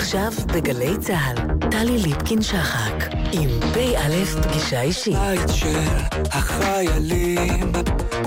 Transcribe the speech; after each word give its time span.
עכשיו 0.00 0.32
בגלי 0.54 0.98
צה"ל, 1.00 1.36
טלי 1.70 1.98
ליפקין-שחק, 1.98 2.94
עם 3.32 3.50
פ"א 3.60 4.24
פגישה 4.42 4.82
אישית. 4.82 5.14
בית 5.16 5.48
של 5.54 5.88
החיילים, 6.14 7.72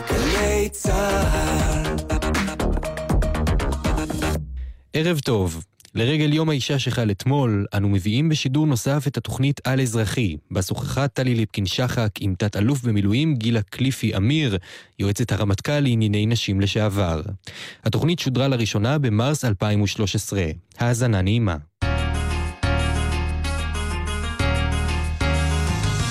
גלי 0.09 0.69
צה"ל. 0.71 1.95
ערב 4.93 5.19
טוב. 5.19 5.63
לרגל 5.95 6.33
יום 6.33 6.49
האישה 6.49 6.79
שחל 6.79 7.11
אתמול, 7.11 7.65
אנו 7.73 7.89
מביאים 7.89 8.29
בשידור 8.29 8.67
נוסף 8.67 9.03
את 9.07 9.17
התוכנית 9.17 9.61
על 9.63 9.81
אזרחי, 9.81 10.37
בה 10.51 10.61
שוחחה 10.61 11.07
טלי 11.07 11.35
ליפקין-שחק 11.35 12.09
עם 12.19 12.35
תת-אלוף 12.37 12.81
במילואים 12.83 13.35
גילה 13.35 13.61
קליפי 13.61 14.17
אמיר, 14.17 14.57
יועצת 14.99 15.31
הרמטכ"ל 15.31 15.79
לענייני 15.79 16.25
נשים 16.25 16.61
לשעבר. 16.61 17.21
התוכנית 17.83 18.19
שודרה 18.19 18.47
לראשונה 18.47 18.97
במרס 18.97 19.45
2013. 19.45 20.43
האזנה 20.77 21.21
נעימה. 21.21 21.57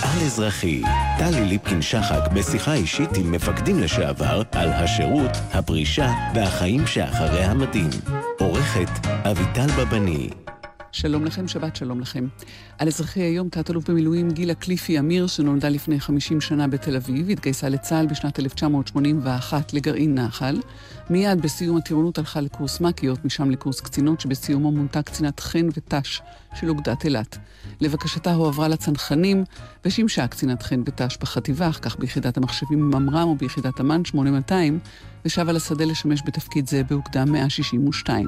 על 0.03 0.19
אזרחי, 0.27 0.83
טלי 1.31 1.45
ליפקין-שחק 1.45 2.33
בשיחה 2.35 2.75
אישית 2.75 3.11
עם 3.17 3.33
מפקדים 3.33 3.79
לשעבר 3.81 4.43
על 4.53 4.69
השירות, 4.69 5.31
הפרישה 5.53 6.11
והחיים 6.35 6.87
שאחרי 6.87 7.45
המדים. 7.45 7.91
עורכת 8.39 9.07
אביטל 9.07 9.67
בבני. 9.79 10.31
שלום 10.93 11.25
לכם, 11.25 11.48
שבת 11.48 11.77
שלום 11.77 12.01
לכם. 12.01 12.27
על 12.79 12.89
אזרחי 12.89 13.21
היום, 13.21 13.48
תת-אלוף 13.48 13.91
במילואים 13.91 14.31
גילה 14.31 14.55
קליפי 14.55 14.98
אמיר, 14.98 15.27
שנולדה 15.27 15.69
לפני 15.69 16.01
50 16.01 16.41
שנה 16.41 16.69
בתל 16.69 16.97
אביב, 16.97 17.31
התגייסה 17.31 17.69
לצה"ל 17.69 18.07
בשנת 18.07 18.39
1981 18.41 19.75
לגרעין 19.75 20.15
נחל. 20.15 20.61
מיד 21.12 21.43
בסיום 21.43 21.77
הטירונות 21.77 22.19
הלכה 22.19 22.41
לקורס 22.41 22.80
מ"כיות, 22.80 23.25
משם 23.25 23.51
לקורס 23.51 23.80
קצינות, 23.80 24.20
שבסיומו 24.20 24.70
מונתה 24.73 25.03
קצינת 25.03 25.41
חן 25.41 25.69
ות"ש 25.77 26.23
של 26.55 26.69
אוגדת 26.69 27.05
אילת. 27.05 27.39
לבקשתה 27.80 28.34
הועברה 28.34 28.69
לצנחנים, 28.69 29.45
ושימשה 29.84 30.27
קצינת 30.27 30.62
חן 30.62 30.81
ות"ש 30.87 31.17
בחטיבה, 31.20 31.69
אך 31.69 31.78
כך 31.83 31.97
ביחידת 31.98 32.37
המחשבים 32.37 32.91
ממר"ם 32.91 33.28
או 33.28 33.34
ביחידת 33.34 33.81
אמ"ן 33.81 34.05
8200, 34.05 34.78
ושבה 35.25 35.53
לשדה 35.53 35.84
לשמש 35.84 36.22
בתפקיד 36.27 36.69
זה 36.69 36.83
באוגדה 36.84 37.25
162. 37.25 38.27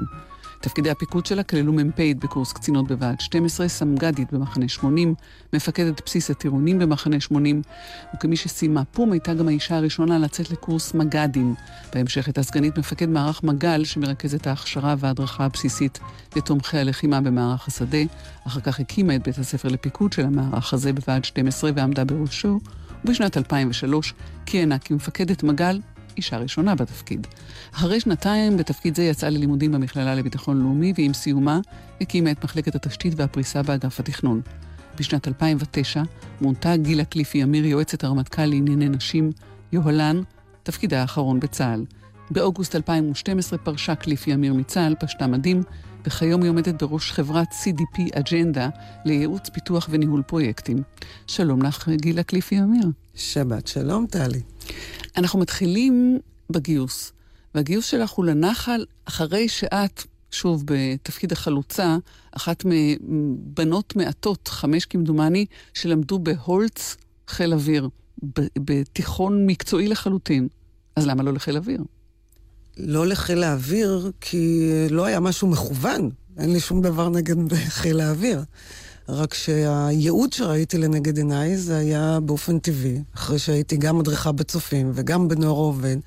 תפקידי 0.61 0.89
הפיקוד 0.89 1.25
שלה 1.25 1.43
כללו 1.43 1.73
מ"פית 1.73 2.19
בקורס 2.19 2.53
קצינות 2.53 2.87
בוועד 2.87 3.19
12, 3.19 3.67
סמג"דית 3.67 4.33
במחנה 4.33 4.67
80, 4.67 5.15
מפקדת 5.53 6.01
בסיס 6.05 6.31
הטירונים 6.31 6.79
במחנה 6.79 7.19
80, 7.19 7.61
וכמי 8.15 8.35
שסיימה 8.35 8.85
פום 8.85 9.11
הייתה 9.11 9.33
גם 9.33 9.47
האישה 9.47 9.77
הראשונה 9.77 10.17
לצאת 10.19 10.51
לקורס 10.51 10.93
מג"דים. 10.93 11.55
בהמשך 11.93 12.27
הייתה 12.27 12.43
סגנית 12.43 12.77
מפקד 12.77 13.09
מערך 13.09 13.43
מג"ל, 13.43 13.83
שמרכז 13.83 14.35
את 14.35 14.47
ההכשרה 14.47 14.95
וההדרכה 14.97 15.45
הבסיסית 15.45 15.99
לתומכי 16.35 16.77
הלחימה 16.77 17.21
במערך 17.21 17.67
השדה. 17.67 17.97
אחר 18.47 18.59
כך 18.59 18.79
הקימה 18.79 19.15
את 19.15 19.23
בית 19.23 19.37
הספר 19.37 19.69
לפיקוד 19.69 20.13
של 20.13 20.25
המערך 20.25 20.73
הזה 20.73 20.93
בוועד 20.93 21.25
12 21.25 21.71
ועמדה 21.75 22.05
בראשו, 22.05 22.59
ובשנת 23.05 23.37
2003 23.37 24.13
כיהנה 24.45 24.79
כמפקדת 24.79 25.43
מג"ל 25.43 25.79
אישה 26.17 26.37
ראשונה 26.37 26.75
בתפקיד. 26.75 27.27
אחרי 27.73 27.99
שנתיים 27.99 28.57
בתפקיד 28.57 28.95
זה 28.95 29.03
יצאה 29.03 29.29
ללימודים 29.29 29.71
במכללה 29.71 30.15
לביטחון 30.15 30.61
לאומי, 30.61 30.93
ועם 30.97 31.13
סיומה 31.13 31.59
הקימה 32.01 32.31
את 32.31 32.43
מחלקת 32.43 32.75
התשתית 32.75 33.13
והפריסה 33.17 33.63
באגף 33.63 33.99
התכנון. 33.99 34.41
בשנת 34.99 35.27
2009 35.27 36.03
מונתה 36.41 36.77
גילה 36.77 37.05
קליפי 37.05 37.43
אמיר, 37.43 37.65
יועצת 37.65 38.03
הרמטכ"ל 38.03 38.45
לענייני 38.45 38.89
נשים, 38.89 39.31
יוהל"ן, 39.71 40.21
תפקידה 40.63 41.01
האחרון 41.01 41.39
בצה"ל. 41.39 41.83
באוגוסט 42.31 42.75
2012 42.75 43.59
פרשה 43.59 43.95
קליפי 43.95 44.33
אמיר 44.33 44.53
מצה"ל, 44.53 44.95
פשטה 44.99 45.27
מדים, 45.27 45.63
וכיום 46.05 46.41
היא 46.41 46.49
עומדת 46.49 46.83
בראש 46.83 47.11
חברת 47.11 47.47
CDP 47.51 48.01
אג'נדה 48.19 48.69
לייעוץ, 49.05 49.49
פיתוח 49.49 49.87
וניהול 49.91 50.21
פרויקטים. 50.21 50.83
שלום 51.27 51.61
לך, 51.61 51.89
גילה 51.89 52.23
קליפי 52.23 52.59
אמיר. 52.59 52.87
שבת 53.15 53.67
שלום, 53.67 54.05
טלי. 54.07 54.41
אנחנו 55.17 55.39
מתחילים 55.39 56.19
בגיוס, 56.49 57.13
והגיוס 57.55 57.85
שלך 57.85 58.11
הוא 58.11 58.25
לנחל 58.25 58.85
אחרי 59.05 59.49
שאת, 59.49 60.03
שוב, 60.31 60.63
בתפקיד 60.65 61.31
החלוצה, 61.31 61.97
אחת 62.31 62.63
מבנות 62.65 63.95
מעטות, 63.95 64.47
חמש 64.47 64.85
כמדומני, 64.85 65.45
שלמדו 65.73 66.19
בהולץ 66.19 66.97
חיל 67.27 67.53
אוויר, 67.53 67.89
בתיכון 68.57 69.45
מקצועי 69.45 69.87
לחלוטין. 69.87 70.47
אז 70.95 71.07
למה 71.07 71.23
לא 71.23 71.33
לחיל 71.33 71.57
אוויר? 71.57 71.83
לא 72.77 73.07
לחיל 73.07 73.43
האוויר, 73.43 74.11
כי 74.21 74.69
לא 74.89 75.05
היה 75.05 75.19
משהו 75.19 75.47
מכוון. 75.47 76.09
אין 76.37 76.53
לי 76.53 76.59
שום 76.59 76.81
דבר 76.81 77.09
נגד 77.09 77.53
חיל 77.79 77.99
האוויר. 77.99 78.43
רק 79.09 79.33
שהייעוד 79.33 80.33
שראיתי 80.33 80.77
לנגד 80.77 81.17
עיניי 81.17 81.57
זה 81.57 81.77
היה 81.77 82.19
באופן 82.19 82.59
טבעי, 82.59 83.03
אחרי 83.15 83.39
שהייתי 83.39 83.77
גם 83.77 83.97
מדריכה 83.97 84.31
בצופים 84.31 84.91
וגם 84.93 85.27
בנוער 85.27 85.55
עובד, 85.55 85.97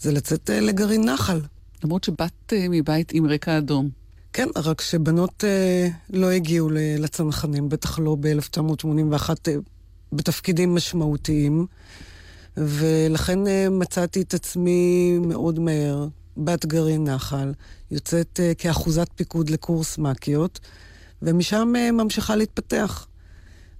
זה 0.00 0.12
לצאת 0.12 0.50
אה, 0.50 0.60
לגרעין 0.60 1.04
נחל. 1.04 1.40
למרות 1.84 2.04
שבאת 2.04 2.52
אה, 2.52 2.66
מבית 2.70 3.12
עם 3.12 3.26
רקע 3.26 3.58
אדום. 3.58 3.88
כן, 4.32 4.48
רק 4.56 4.80
שבנות 4.80 5.44
אה, 5.44 5.88
לא 6.10 6.30
הגיעו 6.30 6.68
לצנחנים, 6.72 7.68
בטח 7.68 7.98
לא 7.98 8.16
ב-1981 8.20 9.30
אה, 9.48 9.54
בתפקידים 10.12 10.74
משמעותיים, 10.74 11.66
ולכן 12.56 13.46
אה, 13.46 13.70
מצאתי 13.70 14.22
את 14.22 14.34
עצמי 14.34 15.18
מאוד 15.18 15.58
מהר, 15.58 16.08
בת 16.36 16.66
גרעין 16.66 17.04
נחל, 17.04 17.52
יוצאת 17.90 18.40
אה, 18.42 18.52
כאחוזת 18.54 19.08
פיקוד 19.14 19.50
לקורס 19.50 19.98
מ"כיות. 19.98 20.60
ומשם 21.22 21.72
אה, 21.76 21.92
ממשיכה 21.92 22.36
להתפתח. 22.36 23.06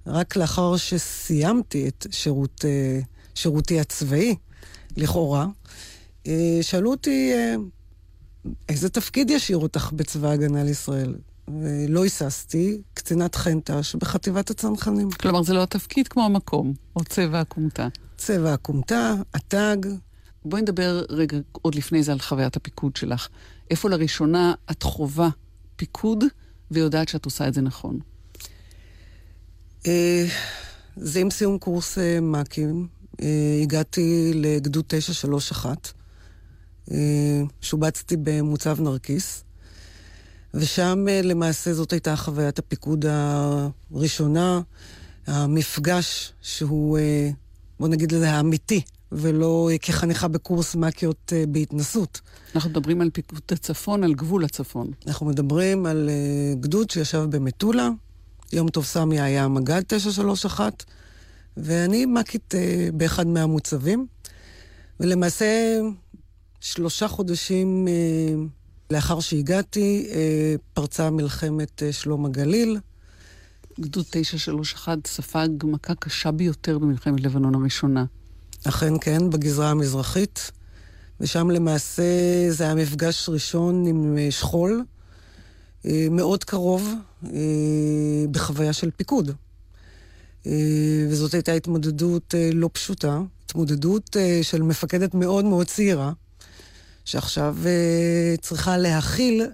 רק 0.07 0.35
לאחר 0.35 0.77
שסיימתי 0.77 1.87
את 1.87 2.07
שירות, 2.11 2.65
שירותי 3.35 3.79
הצבאי, 3.79 4.35
לכאורה, 4.97 5.47
שאלו 6.61 6.91
אותי, 6.91 7.33
איזה 8.69 8.89
תפקיד 8.89 9.29
ישאיר 9.29 9.57
אותך 9.57 9.91
בצבא 9.93 10.29
ההגנה 10.29 10.63
לישראל? 10.63 11.15
ולא 11.47 12.03
היססתי, 12.03 12.81
קצינת 12.93 13.35
חנטש 13.35 13.95
בחטיבת 13.95 14.49
הצנחנים. 14.49 15.11
כלומר, 15.11 15.43
זה 15.43 15.53
לא 15.53 15.63
התפקיד 15.63 16.07
כמו 16.07 16.25
המקום, 16.25 16.73
או 16.95 17.03
צבע 17.03 17.39
הכומתה. 17.39 17.87
צבע 18.21 18.53
הכומתה, 18.53 19.13
התג. 19.33 19.77
בואי 20.45 20.61
נדבר 20.61 21.05
רגע 21.09 21.37
עוד 21.51 21.75
לפני 21.75 22.03
זה 22.03 22.11
על 22.11 22.19
חוויית 22.19 22.55
הפיקוד 22.55 22.95
שלך. 22.95 23.27
איפה 23.71 23.89
לראשונה 23.89 24.53
את 24.71 24.83
חווה 24.83 25.29
פיקוד 25.75 26.23
ויודעת 26.71 27.09
שאת 27.09 27.25
עושה 27.25 27.47
את 27.47 27.53
זה 27.53 27.61
נכון? 27.61 27.99
אה, 29.87 30.25
זה 30.95 31.19
עם 31.19 31.29
סיום 31.29 31.57
קורס 31.57 31.97
אה, 31.97 32.19
מ"כים. 32.21 32.87
אה, 33.21 33.59
הגעתי 33.61 34.31
לגדוד 34.35 34.85
931. 34.87 35.91
שובצתי 37.61 38.15
במוצב 38.23 38.81
נרקיס. 38.81 39.43
ושם 40.53 41.05
למעשה 41.23 41.73
זאת 41.73 41.93
הייתה 41.93 42.15
חוויית 42.15 42.59
הפיקוד 42.59 43.05
הראשונה, 43.91 44.61
המפגש 45.27 46.33
שהוא, 46.41 46.97
בוא 47.81 47.87
נגיד 47.87 48.11
לזה, 48.11 48.31
האמיתי, 48.31 48.81
ולא 49.11 49.69
כחניכה 49.81 50.27
בקורס 50.27 50.75
מ"כיות 50.75 51.33
אה, 51.35 51.43
בהתנסות. 51.47 52.21
אנחנו 52.55 52.69
מדברים 52.69 53.01
על 53.01 53.09
פיקוד 53.13 53.41
הצפון, 53.51 54.03
על 54.03 54.13
גבול 54.13 54.45
הצפון. 54.45 54.91
אנחנו 55.07 55.25
מדברים 55.25 55.85
על 55.85 56.09
uh, 56.09 56.59
גדוד 56.59 56.89
שישב 56.89 57.25
במטולה, 57.29 57.89
יום 58.53 58.69
טוב 58.69 58.85
סמי 58.85 59.21
היה 59.21 59.47
מג"ד 59.47 59.81
931, 59.87 60.83
ואני 61.57 62.05
מ"כית 62.05 62.53
באחד 62.93 63.27
מהמוצבים. 63.27 64.07
ולמעשה, 64.99 65.79
שלושה 66.59 67.07
חודשים 67.07 67.87
לאחר 68.91 69.19
שהגעתי, 69.19 70.09
פרצה 70.73 71.09
מלחמת 71.09 71.83
שלום 71.91 72.25
הגליל. 72.25 72.79
גדוד 73.81 74.05
931 74.09 75.07
ספג 75.07 75.47
מכה 75.63 75.95
קשה 75.95 76.31
ביותר 76.31 76.79
במלחמת 76.79 77.21
לבנון 77.21 77.55
הראשונה. 77.55 78.05
אכן 78.63 78.93
כן, 79.01 79.29
בגזרה 79.29 79.69
המזרחית, 79.69 80.51
ושם 81.19 81.49
למעשה 81.49 82.03
זה 82.49 82.63
היה 82.63 82.75
מפגש 82.75 83.29
ראשון 83.29 83.85
עם 83.85 84.17
אה, 84.17 84.31
שכול, 84.31 84.83
אה, 85.85 86.07
מאוד 86.11 86.43
קרוב, 86.43 86.93
אה, 87.25 87.29
בחוויה 88.31 88.73
של 88.73 88.89
פיקוד. 88.91 89.31
וזאת 91.09 91.33
הייתה 91.33 91.51
התמודדות 91.51 92.35
לא 92.53 92.69
פשוטה, 92.73 93.21
התמודדות 93.45 94.15
של 94.41 94.61
מפקדת 94.61 95.13
מאוד 95.13 95.45
מאוד 95.45 95.67
צעירה, 95.67 96.11
שעכשיו 97.05 97.57
צריכה 98.41 98.77
להכיל 98.77 99.45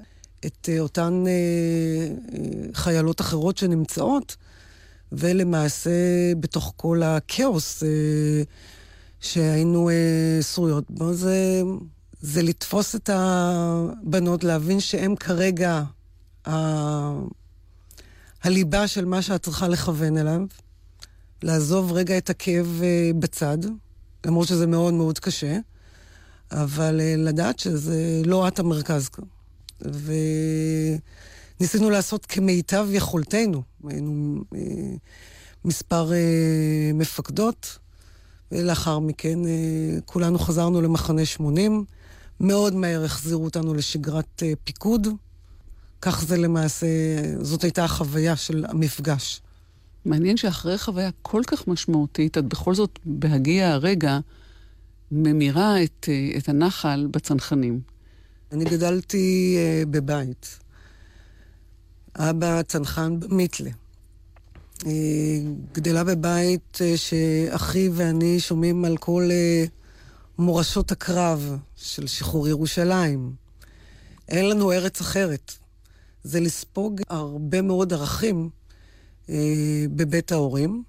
את 0.45 0.69
אותן 0.79 1.23
חיילות 2.73 3.21
אחרות 3.21 3.57
שנמצאות, 3.57 4.35
ולמעשה 5.11 5.89
בתוך 6.39 6.73
כל 6.75 7.03
הכאוס 7.03 7.83
שהיינו 9.19 9.89
אה, 9.89 10.41
שרויות 10.41 10.83
בו, 10.89 11.13
זה, 11.13 11.61
זה 12.21 12.41
לתפוס 12.41 12.95
את 12.95 13.09
הבנות, 13.13 14.43
להבין 14.43 14.79
שהן 14.79 15.15
כרגע 15.15 15.83
ה... 16.47 16.51
הליבה 18.43 18.87
של 18.87 19.05
מה 19.05 19.21
שאת 19.21 19.43
צריכה 19.43 19.67
לכוון 19.67 20.17
אליו, 20.17 20.41
לעזוב 21.43 21.91
רגע 21.91 22.17
את 22.17 22.29
הכאב 22.29 22.81
אה, 22.83 23.11
בצד, 23.19 23.57
למרות 24.25 24.47
שזה 24.47 24.67
מאוד 24.67 24.93
מאוד 24.93 25.19
קשה, 25.19 25.57
אבל 26.51 27.01
אה, 27.01 27.15
לדעת 27.17 27.59
שזה 27.59 28.21
לא 28.25 28.47
את 28.47 28.59
המרכז. 28.59 29.09
וניסינו 31.59 31.89
לעשות 31.89 32.25
כמיטב 32.25 32.87
יכולתנו. 32.91 33.61
היינו 33.87 34.43
אה, 34.55 34.59
מספר 35.65 36.11
מפקדות, 36.93 37.77
ולאחר 38.51 38.99
מכן 38.99 39.39
כולנו 40.05 40.39
חזרנו 40.39 40.81
למחנה 40.81 41.25
80. 41.25 41.85
מאוד 42.39 42.75
מהר 42.75 43.05
החזירו 43.05 43.45
אותנו 43.45 43.73
לשגרת 43.73 44.43
פיקוד. 44.63 45.07
כך 46.01 46.23
זה 46.23 46.37
למעשה, 46.37 46.87
זאת 47.41 47.63
הייתה 47.63 47.83
החוויה 47.83 48.35
של 48.35 48.65
המפגש. 48.67 49.41
מעניין 50.05 50.37
שאחרי 50.37 50.77
חוויה 50.77 51.09
כל 51.21 51.41
כך 51.47 51.67
משמעותית, 51.67 52.37
את 52.37 52.45
בכל 52.45 52.75
זאת, 52.75 52.99
בהגיע 53.05 53.71
הרגע, 53.71 54.19
ממירה 55.11 55.83
את, 55.83 56.09
את 56.37 56.49
הנחל 56.49 57.07
בצנחנים. 57.11 57.79
אני 58.51 58.65
גדלתי 58.65 59.57
uh, 59.57 59.85
בבית. 59.85 60.59
אבא 62.15 62.61
צנחן 62.61 63.19
במיתלה. 63.19 63.69
גדלה 65.73 66.03
בבית 66.03 66.77
uh, 66.77 66.97
שאחי 66.97 67.89
ואני 67.93 68.39
שומעים 68.39 68.85
על 68.85 68.97
כל 68.97 69.29
uh, 69.29 69.69
מורשות 70.37 70.91
הקרב 70.91 71.57
של 71.75 72.07
שחרור 72.07 72.47
ירושלים. 72.47 73.33
אין 74.29 74.49
לנו 74.49 74.71
ארץ 74.71 75.01
אחרת. 75.01 75.53
זה 76.23 76.39
לספוג 76.39 77.01
הרבה 77.09 77.61
מאוד 77.61 77.93
ערכים 77.93 78.49
אה, 79.29 79.85
בבית 79.95 80.31
ההורים. 80.31 80.83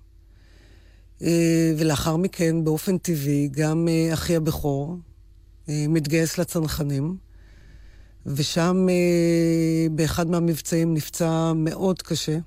אה, 1.22 1.72
ולאחר 1.78 2.16
מכן, 2.16 2.64
באופן 2.64 2.98
טבעי, 2.98 3.48
גם 3.52 3.88
אה, 3.88 4.14
אחי 4.14 4.36
הבכור 4.36 4.96
אה, 5.68 5.84
מתגייס 5.88 6.38
לצנחנים, 6.38 7.16
ושם 8.26 8.86
אה, 8.88 9.86
באחד 9.90 10.30
מהמבצעים 10.30 10.94
נפצע 10.94 11.52
מאוד 11.56 12.02
קשה, 12.02 12.38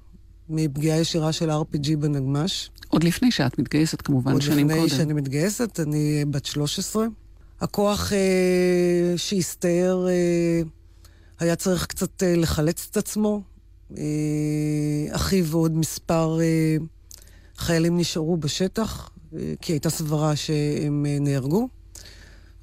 מפגיעה 0.49 0.99
ישירה 0.99 1.33
של 1.33 1.51
RPG 1.51 1.95
בנגמ"ש. 1.99 2.69
עוד 2.87 3.03
לפני 3.03 3.31
שאת 3.31 3.59
מתגייסת, 3.59 4.01
כמובן, 4.01 4.41
שנים 4.41 4.67
קודם. 4.67 4.79
עוד 4.79 4.87
לפני 4.87 4.97
שאני 4.97 5.13
מתגייסת, 5.13 5.79
אני 5.79 6.25
בת 6.29 6.45
13. 6.45 7.05
הכוח 7.61 8.13
אה, 8.13 9.13
שהסתער 9.17 10.07
אה, 10.07 10.61
היה 11.39 11.55
צריך 11.55 11.85
קצת 11.85 12.23
אה, 12.23 12.35
לחלץ 12.35 12.87
את 12.91 12.97
עצמו. 12.97 13.41
אה, 13.97 14.03
אחי 15.11 15.41
ועוד 15.41 15.77
מספר 15.77 16.39
אה, 16.41 16.77
חיילים 17.57 17.97
נשארו 17.97 18.37
בשטח, 18.37 19.09
כי 19.61 19.73
הייתה 19.73 19.89
סברה 19.89 20.35
שהם 20.35 21.05
נהרגו. 21.19 21.67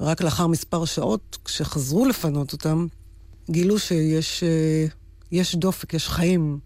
רק 0.00 0.22
לאחר 0.22 0.46
מספר 0.46 0.84
שעות, 0.84 1.38
כשחזרו 1.44 2.06
לפנות 2.06 2.52
אותם, 2.52 2.86
גילו 3.50 3.78
שיש 3.78 4.44
יש 5.32 5.54
דופק, 5.54 5.94
יש 5.94 6.08
חיים. 6.08 6.58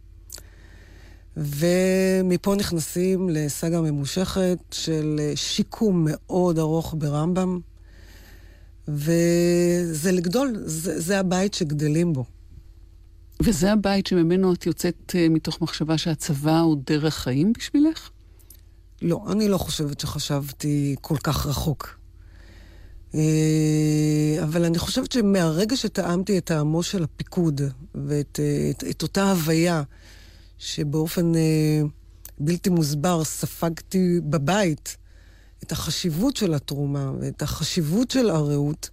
ומפה 1.36 2.54
נכנסים 2.54 3.28
לסאגה 3.30 3.80
ממושכת 3.80 4.58
של 4.70 5.20
שיקום 5.34 6.06
מאוד 6.10 6.58
ארוך 6.58 6.94
ברמב"ם. 6.98 7.60
וזה 8.88 10.12
לגדול, 10.12 10.52
זה, 10.64 11.00
זה 11.00 11.18
הבית 11.18 11.54
שגדלים 11.54 12.12
בו. 12.12 12.24
וזה 13.42 13.72
הבית 13.72 14.06
שממנו 14.06 14.52
את 14.52 14.66
יוצאת 14.66 15.12
uh, 15.12 15.30
מתוך 15.30 15.60
מחשבה 15.60 15.98
שהצבא 15.98 16.58
הוא 16.58 16.76
דרך 16.86 17.14
חיים 17.14 17.52
בשבילך? 17.58 18.10
לא, 19.02 19.24
אני 19.32 19.48
לא 19.48 19.58
חושבת 19.58 20.00
שחשבתי 20.00 20.96
כל 21.00 21.16
כך 21.16 21.46
רחוק. 21.46 22.01
Uh, 23.12 23.16
אבל 24.42 24.64
אני 24.64 24.78
חושבת 24.78 25.12
שמהרגע 25.12 25.76
שטעמתי 25.76 26.38
את 26.38 26.44
טעמו 26.44 26.82
של 26.82 27.04
הפיקוד 27.04 27.60
ואת 27.94 28.40
uh, 28.42 28.76
את, 28.76 28.84
את 28.90 29.02
אותה 29.02 29.30
הוויה 29.30 29.82
שבאופן 30.58 31.32
uh, 31.34 31.88
בלתי 32.38 32.70
מוסבר 32.70 33.24
ספגתי 33.24 34.20
בבית, 34.22 34.96
את 35.62 35.72
החשיבות 35.72 36.36
של 36.36 36.54
התרומה 36.54 37.12
ואת 37.20 37.42
החשיבות 37.42 38.10
של 38.10 38.30
הרעות, 38.30 38.90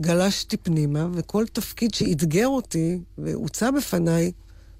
גלשתי 0.00 0.56
פנימה, 0.56 1.08
וכל 1.12 1.44
תפקיד 1.52 1.94
שאתגר 1.94 2.46
אותי 2.46 2.98
והוצע 3.18 3.70
בפניי, 3.70 4.32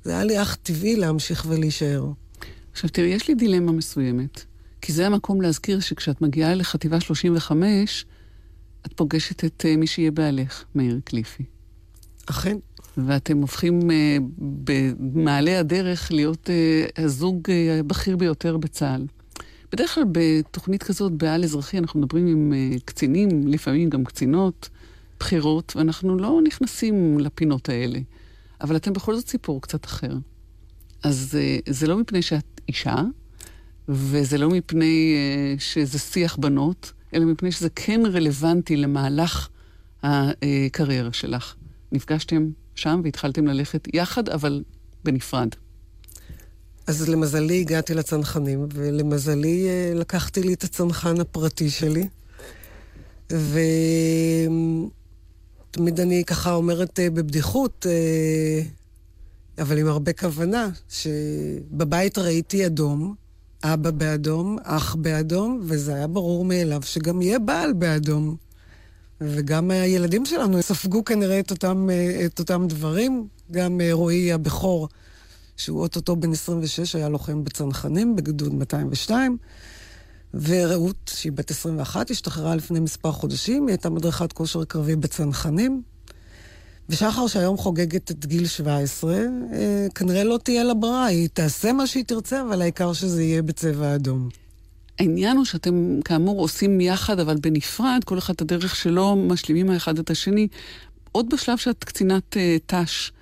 זה 0.04 0.10
היה 0.10 0.24
לי 0.24 0.42
אך 0.42 0.56
טבעי 0.62 0.96
להמשיך 0.96 1.46
ולהישאר. 1.48 2.06
עכשיו 2.72 2.90
תראי, 2.90 3.08
יש 3.08 3.28
לי 3.28 3.34
דילמה 3.34 3.72
מסוימת, 3.72 4.44
כי 4.80 4.92
זה 4.92 5.06
המקום 5.06 5.40
להזכיר 5.40 5.80
שכשאת 5.80 6.20
מגיעה 6.20 6.54
לחטיבה 6.54 7.00
35, 7.00 8.06
את 8.86 8.92
פוגשת 8.92 9.44
את 9.44 9.64
uh, 9.64 9.76
מי 9.76 9.86
שיהיה 9.86 10.10
בעלך, 10.10 10.64
מאיר 10.74 11.00
קליפי. 11.04 11.44
אכן. 12.26 12.56
ואתם 12.96 13.38
הופכים 13.40 13.80
uh, 13.80 13.92
במעלה 14.38 15.60
הדרך 15.60 16.12
להיות 16.12 16.50
uh, 16.50 17.02
הזוג 17.02 17.38
uh, 17.46 17.80
הבכיר 17.80 18.16
ביותר 18.16 18.56
בצה"ל. 18.56 19.06
בדרך 19.72 19.94
כלל 19.94 20.04
בתוכנית 20.12 20.82
כזאת, 20.82 21.12
בעל 21.12 21.44
אזרחי, 21.44 21.78
אנחנו 21.78 22.00
מדברים 22.00 22.26
עם 22.26 22.52
uh, 22.52 22.80
קצינים, 22.84 23.48
לפעמים 23.48 23.90
גם 23.90 24.04
קצינות 24.04 24.68
בכירות, 25.20 25.72
ואנחנו 25.76 26.16
לא 26.16 26.40
נכנסים 26.44 27.18
לפינות 27.18 27.68
האלה. 27.68 27.98
אבל 28.60 28.76
אתם 28.76 28.92
בכל 28.92 29.16
זאת 29.16 29.28
סיפור 29.28 29.62
קצת 29.62 29.86
אחר. 29.86 30.12
אז 31.02 31.38
uh, 31.38 31.72
זה 31.72 31.86
לא 31.86 31.98
מפני 31.98 32.22
שאת 32.22 32.60
אישה, 32.68 32.96
וזה 33.88 34.38
לא 34.38 34.48
מפני 34.50 35.14
uh, 35.56 35.60
שזה 35.60 35.98
שיח 35.98 36.36
בנות, 36.36 36.92
אלא 37.14 37.24
מפני 37.24 37.52
שזה 37.52 37.68
כן 37.74 38.00
רלוונטי 38.12 38.76
למהלך 38.76 39.48
הקריירה 40.02 41.12
שלך. 41.12 41.54
נפגשתם 41.92 42.48
שם 42.74 43.00
והתחלתם 43.04 43.46
ללכת 43.46 43.88
יחד, 43.94 44.28
אבל 44.28 44.62
בנפרד. 45.04 45.48
אז 46.86 47.08
למזלי 47.08 47.60
הגעתי 47.60 47.94
לצנחנים, 47.94 48.66
ולמזלי 48.74 49.68
אה, 49.68 49.92
לקחתי 49.94 50.42
לי 50.42 50.54
את 50.54 50.64
הצנחן 50.64 51.20
הפרטי 51.20 51.70
שלי. 51.70 52.08
ותמיד 55.70 56.00
אני 56.00 56.24
ככה 56.26 56.54
אומרת 56.54 57.00
אה, 57.00 57.10
בבדיחות, 57.10 57.86
אה, 57.88 58.62
אבל 59.62 59.78
עם 59.78 59.86
הרבה 59.86 60.12
כוונה, 60.12 60.68
שבבית 60.88 62.18
ראיתי 62.18 62.66
אדום, 62.66 63.14
אבא 63.64 63.90
באדום, 63.90 64.56
אח 64.62 64.94
באדום, 64.94 65.60
וזה 65.62 65.94
היה 65.94 66.06
ברור 66.06 66.44
מאליו 66.44 66.82
שגם 66.82 67.22
יהיה 67.22 67.38
בעל 67.38 67.72
באדום. 67.72 68.36
וגם 69.20 69.70
הילדים 69.70 70.26
שלנו 70.26 70.62
ספגו 70.62 71.04
כנראה 71.04 71.40
את 71.40 71.50
אותם, 71.50 71.88
את 72.26 72.38
אותם 72.38 72.66
דברים. 72.68 73.26
גם 73.50 73.80
רועי 73.92 74.32
הבכור 74.32 74.88
שהוא 75.56 75.80
אוטוטו 75.80 76.16
בן 76.16 76.32
26, 76.32 76.94
היה 76.94 77.08
לוחם 77.08 77.44
בצנחנים 77.44 78.16
בגדוד 78.16 78.54
202, 78.54 79.36
ורעות, 80.34 81.10
שהיא 81.14 81.32
בת 81.32 81.50
21, 81.50 82.10
השתחררה 82.10 82.56
לפני 82.56 82.80
מספר 82.80 83.12
חודשים, 83.12 83.66
היא 83.66 83.72
הייתה 83.72 83.90
מדריכת 83.90 84.32
כושר 84.32 84.64
קרבי 84.64 84.96
בצנחנים. 84.96 85.82
ושחר, 86.88 87.26
שהיום 87.26 87.56
חוגגת 87.56 88.10
את 88.10 88.26
גיל 88.26 88.46
17, 88.46 89.14
אה, 89.14 89.86
כנראה 89.94 90.24
לא 90.24 90.38
תהיה 90.42 90.64
לה 90.64 90.74
ברירה, 90.74 91.04
היא 91.04 91.28
תעשה 91.32 91.72
מה 91.72 91.86
שהיא 91.86 92.04
תרצה, 92.04 92.42
אבל 92.42 92.62
העיקר 92.62 92.92
שזה 92.92 93.22
יהיה 93.22 93.42
בצבע 93.42 93.94
אדום. 93.94 94.28
העניין 94.98 95.36
הוא 95.36 95.44
שאתם 95.44 96.00
כאמור 96.04 96.40
עושים 96.40 96.80
יחד, 96.80 97.20
אבל 97.20 97.36
בנפרד, 97.40 98.00
כל 98.04 98.18
אחד 98.18 98.34
את 98.34 98.40
הדרך 98.40 98.76
שלו, 98.76 99.16
משלימים 99.16 99.70
האחד 99.70 99.98
את 99.98 100.10
השני. 100.10 100.48
עוד 101.12 101.34
בשלב 101.34 101.58
שאת 101.58 101.84
קצינת 101.84 102.36
uh, 102.36 102.74
ת"ש 102.74 103.12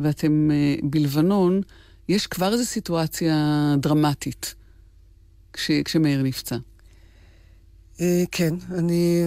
ואתם 0.00 0.50
uh, 0.50 0.86
בלבנון, 0.86 1.60
יש 2.08 2.26
כבר 2.26 2.52
איזו 2.52 2.64
סיטואציה 2.64 3.36
דרמטית 3.78 4.54
כש, 5.52 5.70
כשמאיר 5.84 6.22
נפצע. 6.22 6.56
אה, 8.00 8.24
כן, 8.30 8.54
אני... 8.70 9.26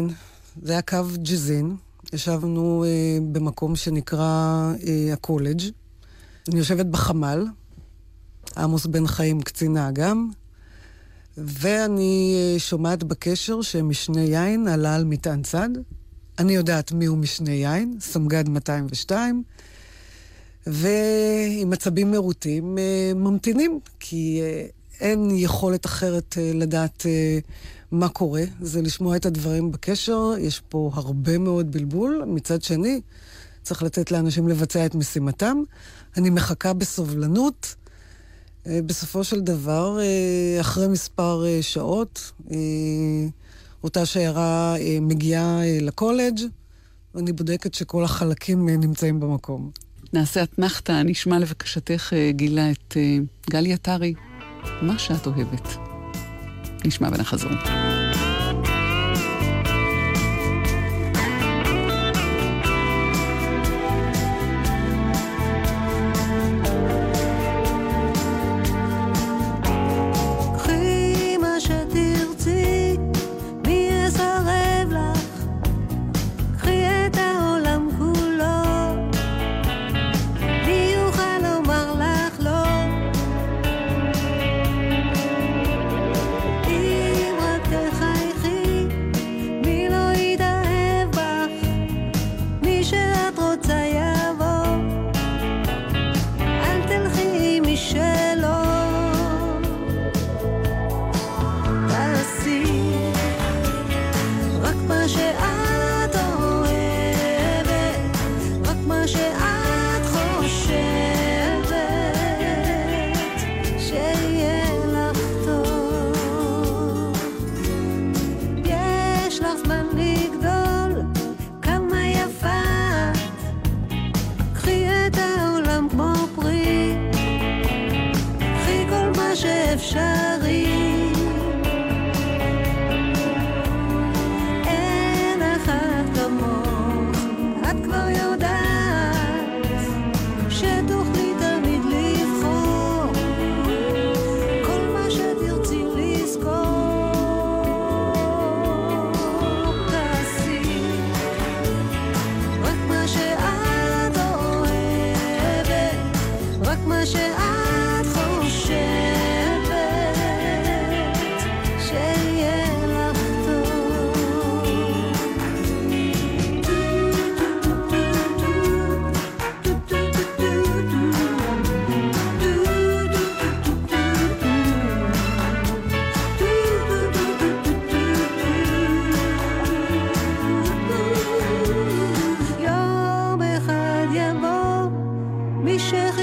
זה 0.61 0.71
היה 0.71 0.81
קו 0.81 0.97
ג'זין. 1.23 1.75
ישבנו 2.13 2.85
אה, 2.87 3.17
במקום 3.31 3.75
שנקרא 3.75 4.23
אה, 4.87 5.13
הקולג'. 5.13 5.61
אני 6.49 6.57
יושבת 6.57 6.85
בחמ"ל, 6.85 7.45
עמוס 8.57 8.85
בן 8.85 9.07
חיים 9.07 9.41
קצינה 9.41 9.91
גם, 9.91 10.29
ואני 11.37 12.35
אה, 12.35 12.59
שומעת 12.59 13.03
בקשר 13.03 13.61
שמשנה 13.61 14.21
יין 14.21 14.67
עלה 14.67 14.95
על 14.95 15.03
מטען 15.03 15.41
צד. 15.43 15.69
אני 16.39 16.55
יודעת 16.55 16.91
מיהו 16.91 17.15
משנה 17.15 17.51
יין, 17.51 17.97
סמג"ד 17.99 18.49
202, 18.49 19.43
ועם 20.67 21.73
עצבים 21.73 22.11
מרוטים 22.11 22.77
אה, 22.77 23.11
ממתינים, 23.15 23.79
כי 23.99 24.41
אה, 24.41 24.65
אין 24.99 25.29
יכולת 25.31 25.85
אחרת 25.85 26.35
אה, 26.37 26.51
לדעת 26.53 27.05
מה 27.91 28.09
קורה, 28.09 28.43
זה 28.61 28.81
לשמוע 28.81 29.15
את 29.15 29.25
הדברים 29.25 29.71
בקשר, 29.71 30.31
יש 30.39 30.61
פה 30.69 30.91
הרבה 30.93 31.37
מאוד 31.37 31.71
בלבול. 31.71 32.23
מצד 32.27 32.61
שני, 32.61 33.01
צריך 33.63 33.83
לתת 33.83 34.11
לאנשים 34.11 34.47
לבצע 34.47 34.85
את 34.85 34.95
משימתם. 34.95 35.57
אני 36.17 36.29
מחכה 36.29 36.73
בסובלנות. 36.73 37.75
אה, 38.67 38.79
בסופו 38.85 39.23
של 39.23 39.41
דבר, 39.41 39.99
אה, 39.99 40.61
אחרי 40.61 40.87
מספר 40.87 41.45
אה, 41.45 41.61
שעות, 41.61 42.31
אותה 43.83 44.05
שיירה 44.05 44.75
מגיעה 45.01 45.59
לקולג', 45.81 46.39
ואני 47.15 47.33
בודקת 47.33 47.73
שכל 47.73 48.03
החלקים 48.03 48.69
נמצאים 48.69 49.19
במקום. 49.19 49.71
נעשה 50.13 50.43
אתנחתא, 50.43 51.01
נשמע 51.05 51.39
לבקשתך, 51.39 52.13
גילה, 52.29 52.71
את 52.71 52.97
גלי 53.49 53.73
עטרי, 53.73 54.13
מה 54.81 54.99
שאת 54.99 55.27
אוהבת. 55.27 55.84
נשמע 56.85 57.09
ונחזור. 57.11 57.51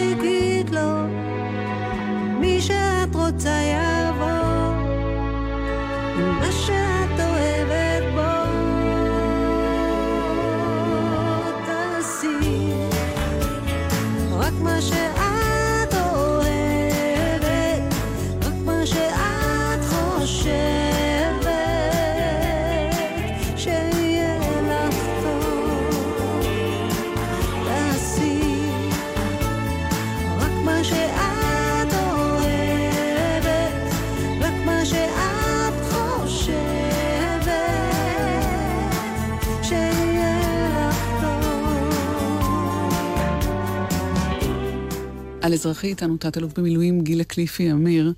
תגיד 0.03 0.71
לו, 0.71 1.07
מי 2.41 2.61
שאת 2.61 3.15
רוצה 3.15 3.51
יד... 3.51 3.92
על 45.53 45.59
אזרחי 45.59 45.87
איתנו, 45.87 46.17
תת-אלוף 46.17 46.59
במילואים 46.59 47.01
גילה 47.01 47.25
קליפי 47.25 47.73
אמיר. 47.73 48.13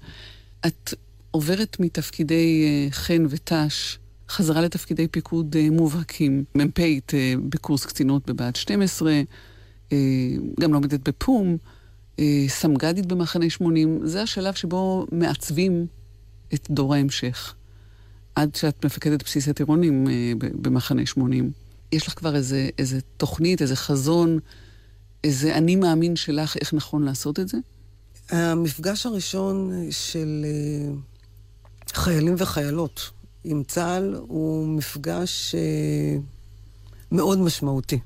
את 0.66 0.94
עוברת 1.30 1.76
מתפקידי 1.80 2.64
אה, 2.64 2.90
חן 2.90 3.26
ותש 3.30 3.98
חזרה 4.28 4.60
לתפקידי 4.60 5.08
פיקוד 5.08 5.56
אה, 5.56 5.70
מובהקים. 5.70 6.44
מ"פית 6.54 7.14
אה, 7.14 7.34
בקורס 7.48 7.86
קצינות 7.86 8.30
בבה"ד 8.30 8.56
12, 8.56 9.22
גם 10.60 10.72
לומדת 10.72 11.08
בפו"ם, 11.08 11.56
סמג"דית 12.48 13.06
במחנה 13.06 13.50
80. 13.50 14.00
זה 14.04 14.22
השלב 14.22 14.54
שבו 14.54 15.06
מעצבים 15.12 15.86
את 16.54 16.66
דור 16.70 16.94
ההמשך. 16.94 17.54
עד 18.34 18.54
שאת 18.54 18.84
מפקדת 18.84 19.22
בסיס 19.24 19.48
הטירונים 19.48 20.06
במחנה 20.38 21.06
80. 21.06 21.50
יש 21.92 22.06
לך 22.06 22.14
כבר 22.14 22.36
איזה, 22.36 22.68
איזה 22.78 22.98
תוכנית, 23.16 23.62
איזה 23.62 23.76
חזון 23.76 24.38
איזה 25.24 25.54
אני 25.54 25.76
מאמין 25.76 26.16
שלך 26.16 26.56
איך 26.56 26.74
נכון 26.74 27.02
לעשות 27.02 27.40
את 27.40 27.48
זה? 27.48 27.58
המפגש 28.30 29.06
הראשון 29.06 29.72
של 29.90 30.44
אה, 30.44 30.94
חיילים 31.94 32.34
וחיילות 32.38 33.10
עם 33.44 33.62
צה"ל 33.64 34.14
הוא 34.14 34.68
מפגש 34.68 35.54
אה, 35.54 36.16
מאוד 37.12 37.38
משמעותי, 37.38 37.98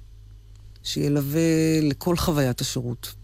שילווה 0.83 1.81
לכל 1.83 2.17
חוויית 2.17 2.61
השירות. 2.61 3.15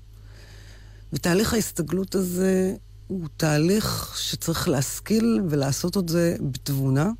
ותהליך 1.12 1.54
ההסתגלות 1.54 2.14
הזה 2.14 2.74
הוא 3.08 3.28
תהליך 3.36 4.14
שצריך 4.18 4.68
להשכיל 4.68 5.40
ולעשות 5.50 5.96
את 5.96 6.08
זה 6.08 6.36
בתבונה. 6.40 7.10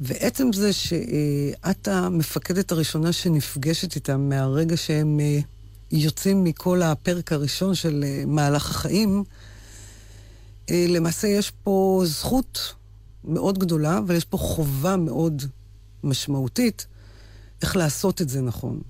ועצם 0.00 0.52
זה 0.52 0.72
שאת 0.72 1.88
המפקדת 1.88 2.72
הראשונה 2.72 3.12
שנפגשת 3.12 3.94
איתם 3.94 4.28
מהרגע 4.28 4.76
שהם 4.76 5.20
אה, 5.20 5.38
יוצאים 5.92 6.44
מכל 6.44 6.82
הפרק 6.82 7.32
הראשון 7.32 7.74
של 7.74 8.04
אה, 8.06 8.24
מהלך 8.26 8.70
החיים, 8.70 9.24
אה, 10.70 10.86
למעשה 10.88 11.28
יש 11.28 11.52
פה 11.62 12.02
זכות 12.04 12.74
מאוד 13.24 13.58
גדולה, 13.58 13.98
אבל 13.98 14.14
יש 14.14 14.24
פה 14.24 14.38
חובה 14.38 14.96
מאוד 14.96 15.42
משמעותית 16.04 16.86
איך 17.62 17.76
לעשות 17.76 18.22
את 18.22 18.28
זה 18.28 18.40
נכון. 18.40 18.80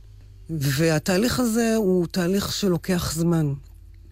והתהליך 0.51 1.41
הזה 1.41 1.75
הוא 1.77 2.07
תהליך 2.07 2.53
שלוקח 2.53 3.13
זמן. 3.15 3.53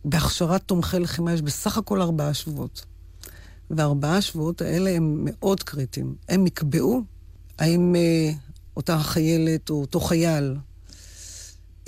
בהכשרת 0.04 0.62
תומכי 0.66 0.98
לחימה 0.98 1.32
יש 1.32 1.42
בסך 1.42 1.78
הכל 1.78 2.02
ארבעה 2.02 2.34
שבועות. 2.34 2.84
והארבעה 3.70 4.20
שבועות 4.20 4.62
האלה 4.62 4.90
הם 4.90 5.18
מאוד 5.24 5.62
קריטיים. 5.62 6.14
הם 6.28 6.46
יקבעו 6.46 7.02
האם 7.58 7.96
אה, 7.96 8.32
אותה 8.76 8.98
חיילת 8.98 9.70
או 9.70 9.80
אותו 9.80 10.00
חייל 10.00 10.56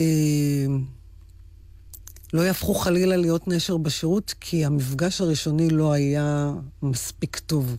אה, 0.00 0.66
לא 2.32 2.42
יהפכו 2.42 2.74
חלילה 2.74 3.16
להיות 3.16 3.48
נשר 3.48 3.76
בשירות, 3.76 4.34
כי 4.40 4.64
המפגש 4.64 5.20
הראשוני 5.20 5.70
לא 5.70 5.92
היה 5.92 6.52
מספיק 6.82 7.38
טוב. 7.38 7.76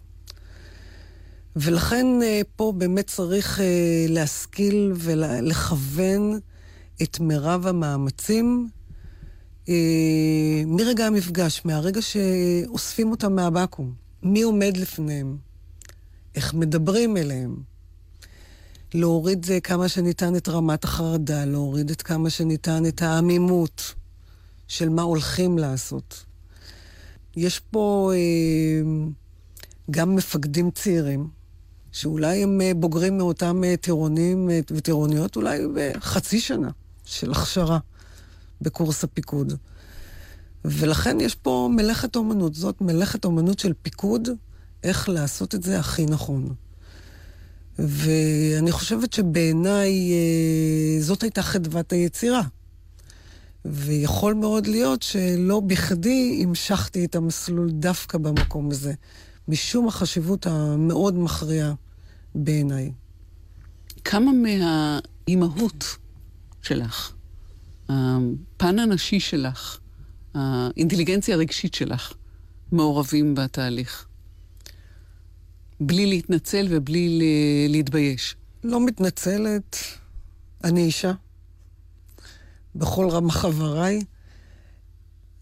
ולכן 1.55 2.05
אה, 2.23 2.41
פה 2.55 2.73
באמת 2.77 3.07
צריך 3.07 3.59
אה, 3.59 4.05
להשכיל 4.09 4.91
ולכוון 4.95 6.39
את 7.03 7.19
מירב 7.19 7.67
המאמצים 7.67 8.69
מרגע 10.65 11.07
המפגש, 11.07 11.61
מהרגע 11.65 12.01
שאוספים 12.01 13.11
אותם 13.11 13.35
מהבקו"ם. 13.35 13.93
מי 14.23 14.41
עומד 14.41 14.77
לפניהם? 14.77 15.37
איך 16.35 16.53
מדברים 16.53 17.17
אליהם? 17.17 17.55
להוריד 18.93 19.45
כמה 19.63 19.89
שניתן 19.89 20.35
את 20.35 20.49
רמת 20.49 20.83
החרדה, 20.83 21.45
להוריד 21.45 21.89
את 21.89 22.01
כמה 22.01 22.29
שניתן 22.29 22.85
את 22.85 23.01
העמימות 23.01 23.93
של 24.67 24.89
מה 24.89 25.01
הולכים 25.01 25.57
לעשות. 25.57 26.25
יש 27.35 27.59
פה 27.59 28.11
אה, 28.13 29.07
גם 29.91 30.15
מפקדים 30.15 30.71
צעירים, 30.71 31.27
שאולי 31.91 32.43
הם 32.43 32.61
אה, 32.61 32.71
בוגרים 32.75 33.17
מאותם 33.17 33.63
אה, 33.63 33.77
טירונים 33.77 34.49
אה, 34.49 34.59
וטירוניות, 34.71 35.35
אולי 35.35 35.59
בחצי 35.75 36.39
שנה 36.39 36.69
של 37.05 37.31
הכשרה 37.31 37.79
בקורס 38.61 39.03
הפיקוד. 39.03 39.53
ולכן 40.65 41.19
יש 41.19 41.35
פה 41.35 41.69
מלאכת 41.75 42.15
אומנות. 42.15 42.55
זאת 42.55 42.81
מלאכת 42.81 43.25
אומנות 43.25 43.59
של 43.59 43.73
פיקוד, 43.81 44.29
איך 44.83 45.09
לעשות 45.09 45.55
את 45.55 45.63
זה 45.63 45.79
הכי 45.79 46.05
נכון. 46.05 46.53
ואני 47.79 48.71
חושבת 48.71 49.13
שבעיניי 49.13 50.11
זאת 50.99 51.23
הייתה 51.23 51.41
חדוות 51.41 51.91
היצירה. 51.93 52.41
ויכול 53.65 54.33
מאוד 54.33 54.67
להיות 54.67 55.01
שלא 55.01 55.59
בכדי 55.59 56.39
המשכתי 56.43 57.05
את 57.05 57.15
המסלול 57.15 57.71
דווקא 57.71 58.17
במקום 58.17 58.71
הזה, 58.71 58.93
משום 59.47 59.87
החשיבות 59.87 60.47
המאוד 60.47 61.17
מכריעה 61.17 61.73
בעיניי. 62.35 62.91
כמה 64.03 64.31
מהאימהות 64.31 65.85
שלך, 66.61 67.13
הפן 67.89 68.79
הנשי 68.79 69.19
שלך, 69.19 69.79
האינטליגנציה 70.33 71.35
הרגשית 71.35 71.73
שלך, 71.73 72.13
מעורבים 72.71 73.35
בתהליך? 73.35 74.07
בלי 75.79 76.05
להתנצל 76.05 76.67
ובלי 76.69 77.19
להתבייש. 77.69 78.35
לא 78.63 78.85
מתנצלת, 78.85 79.77
אני 80.63 80.83
אישה. 80.83 81.11
בכל 82.75 83.09
רמ"ח 83.09 83.37
חבריי. 83.37 84.01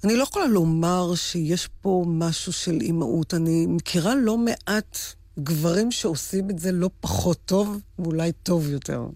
אני 0.03 0.15
לא 0.15 0.23
יכולה 0.23 0.47
לומר 0.47 1.15
שיש 1.15 1.69
פה 1.81 2.05
משהו 2.07 2.53
של 2.53 2.77
אימהות. 2.81 3.33
אני 3.33 3.65
מכירה 3.65 4.15
לא 4.15 4.38
מעט 4.38 4.97
גברים 5.39 5.91
שעושים 5.91 6.50
את 6.50 6.59
זה 6.59 6.71
לא 6.71 6.89
פחות 7.00 7.39
טוב, 7.45 7.79
ואולי 8.00 8.31
טוב 8.31 8.69
יותר. 8.69 9.07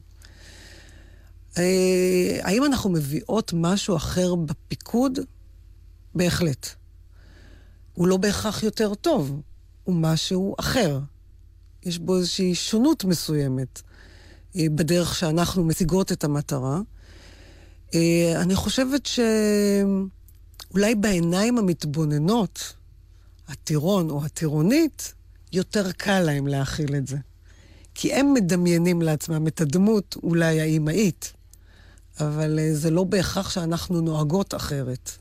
אה, 1.58 2.40
האם 2.42 2.66
אנחנו 2.66 2.90
מביאות 2.90 3.54
משהו 3.54 3.96
אחר 3.96 4.36
בפיקוד? 4.36 5.20
בהחלט. 6.16 6.68
הוא 7.94 8.08
לא 8.08 8.18
בהכרח 8.18 8.64
יותר 8.64 8.96
טוב, 8.96 9.42
הוא 9.84 9.96
משהו 9.96 10.56
אחר. 10.60 11.00
יש 11.84 12.00
בו 12.00 12.18
איזושהי 12.18 12.56
שונות 12.56 13.04
מסוימת 13.04 13.82
אה, 14.56 14.66
בדרך 14.76 15.16
שאנחנו 15.16 15.64
מציגות 15.64 16.12
את 16.12 16.24
המטרה. 16.24 16.80
אה, 17.94 18.34
אני 18.42 18.56
חושבת 18.56 19.06
שאולי 19.06 20.96
בעיניים 20.96 21.58
המתבוננות, 21.58 22.74
הטירון 23.48 24.10
או 24.10 24.26
הטירונית, 24.26 25.14
יותר 25.54 25.92
קל 25.92 26.20
להם 26.20 26.48
להכיל 26.48 26.96
את 26.96 27.08
זה. 27.08 27.18
כי 27.96 28.14
הם 28.14 28.34
מדמיינים 28.34 29.02
לעצמם 29.02 29.48
את 29.48 29.62
הדמות 29.62 30.16
אולי 30.24 30.62
האימהית, 30.62 31.34
אבל 32.20 32.60
אה, 32.60 32.74
זה 32.74 32.92
לא 32.92 33.04
בהכרח 33.04 33.50
שאנחנו 33.50 34.02
נוהגות 34.02 34.56
אחרת. 34.56 35.12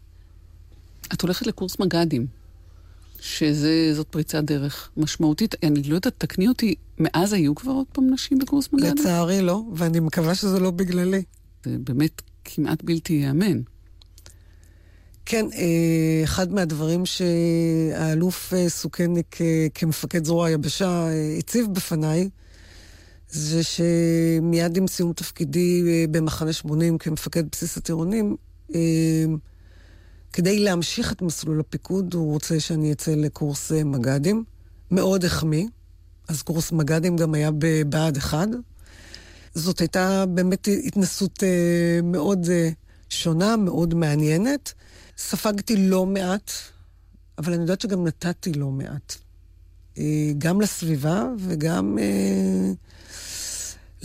את 1.12 1.22
הולכת 1.22 1.46
לקורס 1.46 1.78
מג"דים, 1.78 2.26
שזאת 3.20 4.06
פריצת 4.10 4.44
דרך 4.44 4.90
משמעותית. 4.96 5.54
אני 5.62 5.82
לא 5.82 5.94
יודעת, 5.94 6.14
תקני 6.18 6.48
אותי, 6.48 6.74
מאז 6.98 7.32
היו 7.32 7.54
כבר 7.54 7.72
עוד 7.72 7.87
פעם 7.92 8.11
נשים 8.11 8.38
בקורס 8.38 8.68
מג"דים? 8.72 8.94
לצערי 8.94 9.42
לא, 9.42 9.62
ואני 9.74 10.00
מקווה 10.00 10.35
שזה 10.35 10.61
לא 10.61 10.70
בגללי. 10.70 11.22
זה 11.64 11.76
באמת 11.85 12.22
כמעט 12.44 12.82
בלתי 12.82 13.12
ייאמן. 13.12 13.61
כן, 15.26 15.46
אה, 15.52 16.24
אחד 16.24 16.52
מהדברים 16.52 17.06
שהאלוף 17.06 18.54
אה, 18.54 18.68
סוכניק 18.68 19.37
כמפקד 19.74 20.24
זרוע 20.24 20.46
היבשה 20.46 21.09
הציב 21.38 21.66
בפניי, 21.72 22.28
זה 23.30 23.62
שמיד 23.62 24.76
עם 24.76 24.86
סיום 24.86 25.12
תפקידי 25.12 26.06
במחנה 26.10 26.52
80 26.52 26.98
כמפקד 26.98 27.44
בסיס 27.52 27.76
הטירונים, 27.76 28.36
כדי 30.32 30.58
להמשיך 30.58 31.12
את 31.12 31.22
מסלול 31.22 31.60
הפיקוד, 31.60 32.14
הוא 32.14 32.32
רוצה 32.32 32.60
שאני 32.60 32.92
אצא 32.92 33.10
לקורס 33.10 33.72
מג"דים. 33.72 34.44
מאוד 34.90 35.24
החמיא. 35.24 35.66
אז 36.28 36.42
קורס 36.42 36.72
מג"דים 36.72 37.16
גם 37.16 37.34
היה 37.34 37.50
בבה"ד 37.58 38.16
1. 38.16 38.48
זאת 39.54 39.78
הייתה 39.78 40.26
באמת 40.26 40.68
התנסות 40.86 41.42
מאוד 42.02 42.46
שונה, 43.08 43.56
מאוד 43.56 43.94
מעניינת. 43.94 44.72
ספגתי 45.18 45.76
לא 45.76 46.06
מעט, 46.06 46.50
אבל 47.38 47.52
אני 47.52 47.62
יודעת 47.62 47.80
שגם 47.80 48.06
נתתי 48.06 48.52
לא 48.52 48.70
מעט. 48.70 49.14
אה, 49.98 50.32
גם 50.38 50.60
לסביבה 50.60 51.24
וגם 51.38 51.98
אה, 51.98 52.72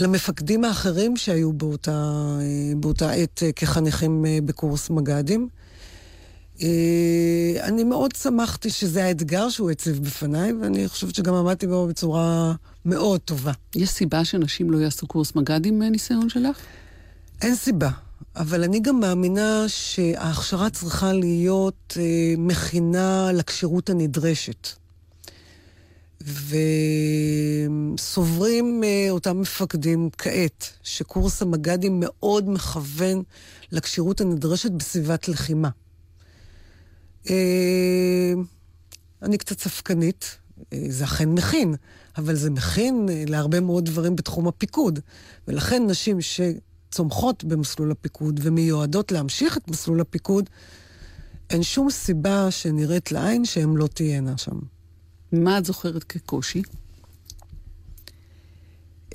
למפקדים 0.01 0.63
האחרים 0.63 1.17
שהיו 1.17 1.53
באותה, 1.53 1.91
אה, 2.41 2.75
באותה 2.75 3.11
עת 3.11 3.43
כחניכים 3.55 4.25
בקורס 4.45 4.89
מג"דים. 4.89 5.47
אני 7.61 7.83
מאוד 7.83 8.15
שמחתי 8.15 8.69
שזה 8.69 9.05
האתגר 9.05 9.49
שהוא 9.49 9.71
הציב 9.71 10.03
בפניי, 10.03 10.53
ואני 10.53 10.87
חושבת 10.87 11.15
שגם 11.15 11.33
עמדתי 11.33 11.67
בו 11.67 11.87
בצורה 11.87 12.53
מאוד 12.85 13.21
טובה. 13.21 13.51
יש 13.75 13.89
סיבה 13.89 14.25
שנשים 14.25 14.71
לא 14.71 14.77
יעשו 14.77 15.07
קורס 15.07 15.35
מג"דים 15.35 15.79
מהניסיון 15.79 16.29
שלך? 16.29 16.57
אין 17.41 17.55
סיבה. 17.55 17.89
אבל 18.35 18.63
אני 18.63 18.79
גם 18.79 18.99
מאמינה 18.99 19.63
שההכשרה 19.67 20.69
צריכה 20.69 21.13
להיות 21.13 21.97
אה, 21.99 22.33
מכינה 22.37 23.31
לכשירות 23.33 23.89
הנדרשת. 23.89 24.67
וסוברים 27.97 28.83
אה, 28.83 29.07
אותם 29.09 29.41
מפקדים 29.41 30.09
כעת, 30.17 30.69
שקורס 30.83 31.41
המג"דים 31.41 31.99
מאוד 31.99 32.49
מכוון 32.49 33.23
לכשירות 33.71 34.21
הנדרשת 34.21 34.71
בסביבת 34.71 35.27
לחימה. 35.27 35.69
אה, 37.29 38.33
אני 39.21 39.37
קצת 39.37 39.59
ספקנית, 39.59 40.37
אה, 40.73 40.85
זה 40.89 41.03
אכן 41.03 41.29
מכין, 41.29 41.75
אבל 42.17 42.35
זה 42.35 42.49
מכין 42.49 43.09
להרבה 43.27 43.59
מאוד 43.59 43.85
דברים 43.85 44.15
בתחום 44.15 44.47
הפיקוד. 44.47 44.99
ולכן 45.47 45.83
נשים 45.87 46.21
ש... 46.21 46.41
צומחות 46.91 47.43
במסלול 47.43 47.91
הפיקוד 47.91 48.39
ומיועדות 48.43 49.11
להמשיך 49.11 49.57
את 49.57 49.67
מסלול 49.67 50.01
הפיקוד, 50.01 50.49
אין 51.49 51.63
שום 51.63 51.89
סיבה 51.89 52.51
שנראית 52.51 53.11
לעין 53.11 53.45
שהן 53.45 53.75
לא 53.75 53.87
תהיינה 53.87 54.37
שם. 54.37 54.59
מה 55.31 55.57
את 55.57 55.65
זוכרת 55.65 56.03
כקושי? 56.03 56.61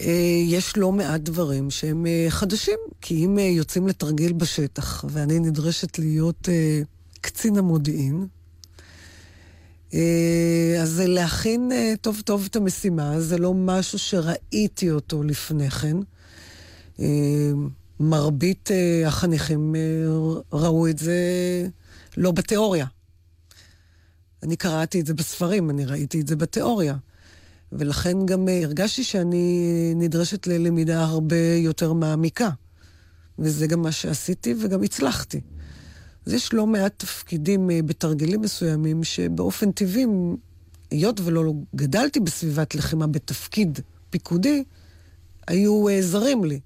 אה, 0.00 0.42
יש 0.46 0.76
לא 0.76 0.92
מעט 0.92 1.20
דברים 1.20 1.70
שהם 1.70 2.06
אה, 2.06 2.26
חדשים, 2.28 2.78
כי 3.00 3.24
אם 3.24 3.38
אה, 3.38 3.44
יוצאים 3.44 3.88
לתרגיל 3.88 4.32
בשטח, 4.32 5.04
ואני 5.08 5.38
נדרשת 5.38 5.98
להיות 5.98 6.48
קצין 7.20 7.56
המודיעין, 7.56 8.26
אז 10.82 11.02
להכין 11.06 11.70
טוב 12.00 12.22
טוב 12.24 12.46
את 12.50 12.56
המשימה, 12.56 13.20
זה 13.20 13.38
לא 13.38 13.54
משהו 13.54 13.98
שראיתי 13.98 14.90
אותו 14.90 15.22
לפני 15.22 15.70
כן. 15.70 15.96
מרבית 18.00 18.70
החניכים 19.06 19.74
ראו 20.52 20.88
את 20.88 20.98
זה 20.98 21.18
לא 22.16 22.30
בתיאוריה. 22.30 22.86
אני 24.42 24.56
קראתי 24.56 25.00
את 25.00 25.06
זה 25.06 25.14
בספרים, 25.14 25.70
אני 25.70 25.84
ראיתי 25.84 26.20
את 26.20 26.26
זה 26.26 26.36
בתיאוריה. 26.36 26.96
ולכן 27.72 28.26
גם 28.26 28.48
הרגשתי 28.48 29.04
שאני 29.04 29.92
נדרשת 29.96 30.46
ללמידה 30.46 31.04
הרבה 31.04 31.54
יותר 31.56 31.92
מעמיקה. 31.92 32.50
וזה 33.38 33.66
גם 33.66 33.82
מה 33.82 33.92
שעשיתי 33.92 34.54
וגם 34.60 34.82
הצלחתי. 34.82 35.40
אז 36.26 36.32
יש 36.32 36.52
לא 36.52 36.66
מעט 36.66 36.94
תפקידים 36.96 37.70
בתרגילים 37.86 38.40
מסוימים 38.40 39.04
שבאופן 39.04 39.72
טבעי, 39.72 40.06
היות 40.90 41.20
ולא 41.24 41.52
גדלתי 41.74 42.20
בסביבת 42.20 42.74
לחימה 42.74 43.06
בתפקיד 43.06 43.80
פיקודי, 44.10 44.64
היו 45.46 45.84
זרים 46.00 46.44
לי. 46.44 46.60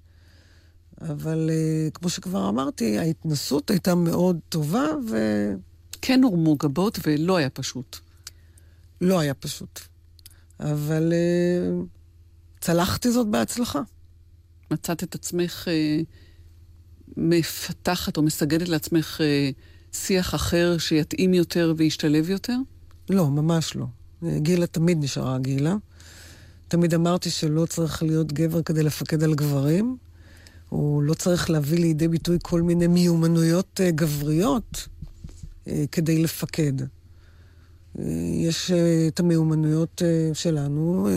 אבל 1.00 1.50
כמו 1.94 2.08
שכבר 2.08 2.48
אמרתי, 2.48 2.98
ההתנסות 2.98 3.70
הייתה 3.70 3.94
מאוד 3.94 4.38
טובה, 4.48 4.86
ו... 5.10 5.16
כן 6.02 6.22
הורמו 6.22 6.56
גבות 6.56 6.98
ולא 7.06 7.36
היה 7.36 7.50
פשוט. 7.50 7.96
לא 9.00 9.20
היה 9.20 9.34
פשוט. 9.34 9.80
אבל 10.60 11.12
uh, 11.12 11.86
צלחתי 12.60 13.10
זאת 13.10 13.26
בהצלחה. 13.26 13.82
מצאת 14.70 15.02
את 15.02 15.14
עצמך 15.14 15.68
uh, 15.68 16.04
מפתחת 17.16 18.16
או 18.16 18.22
מסגדת 18.22 18.68
לעצמך 18.68 19.20
אה, 19.20 19.50
שיח 19.92 20.34
אחר 20.34 20.78
שיתאים 20.78 21.34
יותר 21.34 21.74
וישתלב 21.76 22.30
יותר? 22.30 22.56
לא, 23.10 23.30
ממש 23.30 23.76
לא. 23.76 23.86
גילה 24.36 24.66
תמיד 24.66 24.98
נשארה 25.00 25.38
גילה. 25.38 25.76
תמיד 26.68 26.94
אמרתי 26.94 27.30
שלא 27.30 27.66
צריך 27.66 28.02
להיות 28.02 28.32
גבר 28.32 28.62
כדי 28.62 28.82
לפקד 28.82 29.22
על 29.22 29.34
גברים. 29.34 29.96
הוא 30.68 31.02
לא 31.02 31.14
צריך 31.14 31.50
להביא 31.50 31.78
לידי 31.78 32.08
ביטוי 32.08 32.38
כל 32.42 32.62
מיני 32.62 32.86
מיומנויות 32.86 33.80
uh, 33.80 33.92
גבריות 33.92 34.72
uh, 34.74 34.99
כדי 35.92 36.22
לפקד. 36.22 36.72
Uh, 36.80 38.00
יש 38.40 38.70
uh, 38.70 38.74
את 39.08 39.20
המיומנויות 39.20 40.02
שלנו, 40.34 41.08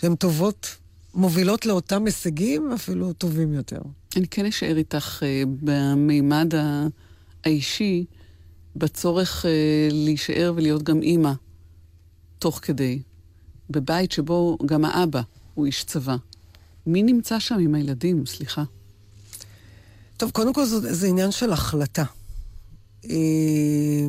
שהן 0.00 0.14
טובות, 0.14 0.76
מובילות 1.14 1.66
לאותם 1.66 2.04
הישגים, 2.04 2.72
אפילו 2.72 3.12
טובים 3.12 3.54
יותר. 3.54 3.80
אני 4.16 4.28
כן 4.28 4.46
אשאר 4.46 4.76
איתך 4.76 5.22
במימד 5.62 6.52
האישי, 7.44 8.04
בצורך 8.76 9.46
להישאר 9.90 10.52
ולהיות 10.56 10.82
גם 10.82 11.02
אימא, 11.02 11.32
תוך 12.38 12.60
כדי. 12.62 13.02
בבית 13.70 14.12
שבו 14.12 14.58
גם 14.66 14.84
האבא 14.84 15.20
הוא 15.54 15.66
איש 15.66 15.84
צבא. 15.84 16.16
מי 16.86 17.02
נמצא 17.02 17.38
שם 17.38 17.58
עם 17.58 17.74
הילדים? 17.74 18.26
סליחה. 18.26 18.64
טוב, 20.16 20.30
קודם 20.30 20.54
כל 20.54 20.64
זה, 20.64 20.94
זה 20.94 21.06
עניין 21.06 21.30
של 21.30 21.52
החלטה. 21.52 22.04
אה, 23.10 24.06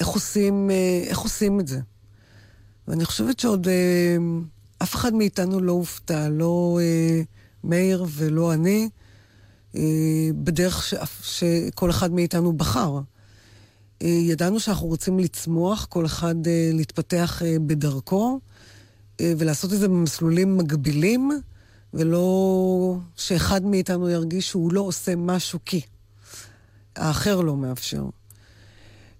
איך 0.00 0.08
עושים, 0.08 0.70
אה, 0.70 1.02
איך 1.06 1.18
עושים 1.18 1.60
את 1.60 1.68
זה? 1.68 1.80
ואני 2.88 3.04
חושבת 3.04 3.40
שעוד 3.40 3.68
אה, 3.68 4.16
אף 4.82 4.94
אחד 4.94 5.14
מאיתנו 5.14 5.60
לא 5.60 5.72
הופתע, 5.72 6.28
לא 6.28 6.78
מאיר 7.64 8.06
ולא 8.08 8.52
אני, 8.52 8.88
בדרך 10.34 10.82
ש... 10.82 10.94
שכל 11.22 11.90
אחד 11.90 12.12
מאיתנו 12.12 12.52
בחר. 12.52 13.00
ידענו 14.00 14.60
שאנחנו 14.60 14.86
רוצים 14.86 15.18
לצמוח, 15.18 15.86
כל 15.90 16.06
אחד 16.06 16.34
להתפתח 16.72 17.42
בדרכו. 17.66 18.40
אה, 19.20 19.32
ולעשות 19.38 19.72
את 19.72 19.78
זה 19.78 19.88
במסלולים 19.88 20.56
מגבילים, 20.56 21.30
ולא 21.94 22.96
שאחד 23.16 23.64
מאיתנו 23.64 24.08
ירגיש 24.08 24.48
שהוא 24.48 24.72
לא 24.72 24.80
עושה 24.80 25.16
משהו 25.16 25.58
כי 25.64 25.80
האחר 27.00 27.40
לא 27.40 27.56
מאפשר. 27.56 28.04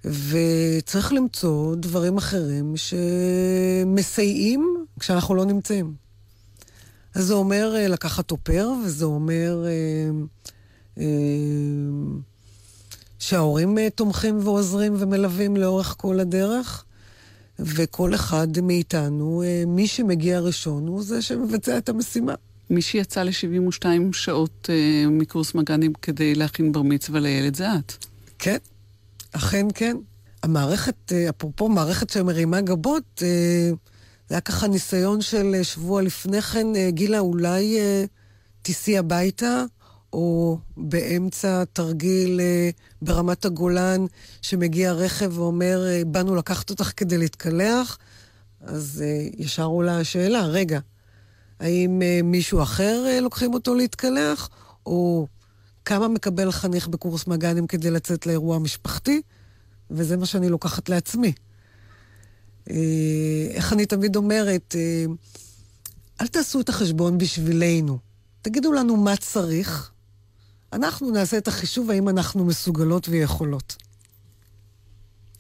וצריך 0.04 1.12
למצוא 1.12 1.76
דברים 1.76 2.16
אחרים 2.16 2.74
שמסייעים 2.76 4.84
כשאנחנו 5.00 5.34
לא 5.34 5.44
נמצאים. 5.44 5.94
אז 7.14 7.24
זה 7.24 7.34
אומר 7.34 7.76
אה, 7.76 7.88
לקחת 7.88 8.30
אופר, 8.30 8.68
וזה 8.84 9.04
אומר 9.04 9.64
אה, 9.66 10.10
אה, 10.98 11.04
שההורים 13.18 13.78
אה, 13.78 13.90
תומכים 13.90 14.38
ועוזרים 14.42 14.94
ומלווים 14.98 15.56
לאורך 15.56 15.94
כל 15.98 16.20
הדרך. 16.20 16.84
וכל 17.58 18.14
אחד 18.14 18.60
מאיתנו, 18.62 19.42
אה, 19.42 19.64
מי 19.66 19.86
שמגיע 19.86 20.40
ראשון, 20.40 20.86
הוא 20.86 21.02
זה 21.02 21.22
שמבצע 21.22 21.78
את 21.78 21.88
המשימה. 21.88 22.34
מי 22.70 22.82
שיצא 22.82 23.22
ל-72 23.22 23.84
שעות 24.12 24.70
אה, 24.70 25.10
מקורס 25.10 25.54
מג"נים 25.54 25.92
כדי 26.02 26.34
להכין 26.34 26.72
בר 26.72 26.82
מצווה 26.82 27.20
לילד 27.20 27.56
זה 27.56 27.66
את. 27.74 28.04
כן, 28.38 28.56
אכן 29.32 29.66
כן. 29.74 29.96
המערכת, 30.42 31.12
אה, 31.12 31.28
אפרופו 31.30 31.68
מערכת 31.68 32.10
שמרימה 32.10 32.60
גבות, 32.60 33.22
אה, 33.22 33.70
זה 34.28 34.34
היה 34.34 34.40
ככה 34.40 34.68
ניסיון 34.68 35.20
של 35.20 35.54
אה, 35.54 35.64
שבוע 35.64 36.02
לפני 36.02 36.42
כן, 36.42 36.76
אה, 36.76 36.90
גילה, 36.90 37.18
אולי 37.18 37.78
אה, 37.78 38.04
תיסעי 38.62 38.98
הביתה, 38.98 39.64
או 40.12 40.58
באמצע 40.76 41.64
תרגיל 41.72 42.40
אה, 42.40 42.70
ברמת 43.02 43.44
הגולן, 43.44 44.06
שמגיע 44.42 44.92
רכב 44.92 45.38
ואומר, 45.38 45.86
אה, 45.86 46.02
באנו 46.06 46.36
לקחת 46.36 46.70
אותך 46.70 46.92
כדי 46.96 47.18
להתקלח, 47.18 47.98
אז 48.60 49.04
אה, 49.06 49.28
ישר 49.38 49.64
עולה 49.64 49.98
השאלה, 49.98 50.42
רגע, 50.46 50.78
האם 51.60 52.02
מישהו 52.24 52.62
אחר 52.62 53.18
לוקחים 53.22 53.54
אותו 53.54 53.74
להתקלח, 53.74 54.48
או 54.86 55.26
כמה 55.84 56.08
מקבל 56.08 56.52
חניך 56.52 56.88
בקורס 56.88 57.26
מג"נים 57.26 57.66
כדי 57.66 57.90
לצאת 57.90 58.26
לאירוע 58.26 58.58
משפחתי? 58.58 59.22
וזה 59.90 60.16
מה 60.16 60.26
שאני 60.26 60.48
לוקחת 60.48 60.88
לעצמי. 60.88 61.32
איך 63.50 63.72
אני 63.72 63.86
תמיד 63.86 64.16
אומרת, 64.16 64.74
אל 66.20 66.26
תעשו 66.26 66.60
את 66.60 66.68
החשבון 66.68 67.18
בשבילנו. 67.18 67.98
תגידו 68.42 68.72
לנו 68.72 68.96
מה 68.96 69.16
צריך, 69.16 69.90
אנחנו 70.72 71.10
נעשה 71.10 71.38
את 71.38 71.48
החישוב 71.48 71.90
האם 71.90 72.08
אנחנו 72.08 72.44
מסוגלות 72.44 73.08
ויכולות. 73.08 73.76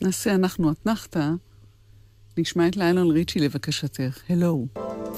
נעשה 0.02 0.34
אנחנו 0.34 0.72
אתנחתא, 0.72 1.28
נשמע 2.39 2.67
את 2.67 2.77
ליילון 2.77 3.11
ריצ'י 3.11 3.39
לבקשתך. 3.39 4.19
הלו. 4.29 4.65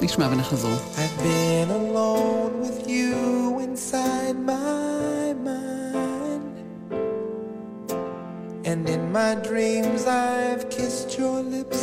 נשמע 0.02 0.28
ונחזור. 0.32 0.74
I've 0.96 1.22
been 1.22 1.70
alone 1.70 2.60
with 2.64 2.88
you 2.88 3.60
inside 3.60 4.36
my 4.46 5.34
mind 5.48 6.54
And 8.70 8.88
in 8.94 9.02
my 9.12 9.32
dreams 9.48 10.02
I've 10.06 10.64
kissed 10.76 11.10
your 11.18 11.38
lips 11.54 11.82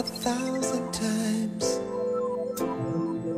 a 0.00 0.02
thousand 0.24 0.86
times 0.92 1.64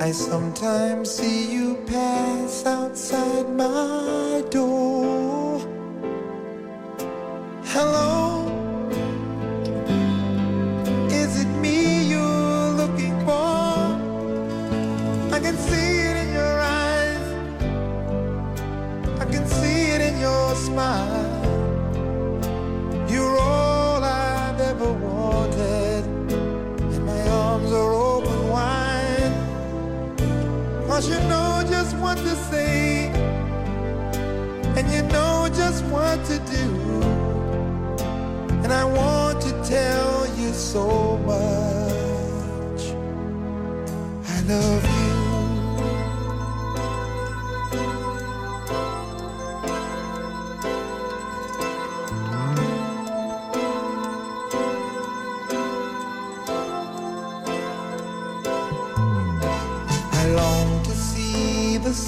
I 0.01 0.13
sometimes 0.13 1.11
see 1.11 1.53
you 1.53 1.77
pass 1.89 2.65
outside 2.65 3.49
my 3.51 4.45
door. 4.49 5.59
Hello, 7.65 8.47
can 19.34 19.48
see 19.48 19.82
it 19.96 20.02
in 20.02 20.20
your 20.20 20.56
smile. 20.56 21.42
You're 23.10 23.38
all 23.40 24.04
I've 24.04 24.62
ever 24.62 24.92
wanted, 24.94 26.04
and 26.94 27.06
my 27.06 27.22
arms 27.30 27.72
are 27.72 27.94
open 27.94 28.50
wide. 28.50 29.34
Cause 30.88 31.10
you 31.10 31.20
know 31.32 31.64
just 31.68 31.98
what 31.98 32.18
to 32.18 32.36
say 32.52 33.08
And 34.78 34.86
you 34.94 35.02
know 35.12 35.50
just 35.52 35.84
what 35.86 36.24
to 36.26 36.38
do 36.58 37.02
And 38.64 38.72
I 38.72 38.86
want 38.86 39.42
to 39.42 39.52
tell 39.64 40.28
you 40.38 40.54
so 40.54 41.18
much 41.26 42.82
I 44.34 44.42
love 44.48 44.84
you 44.98 45.03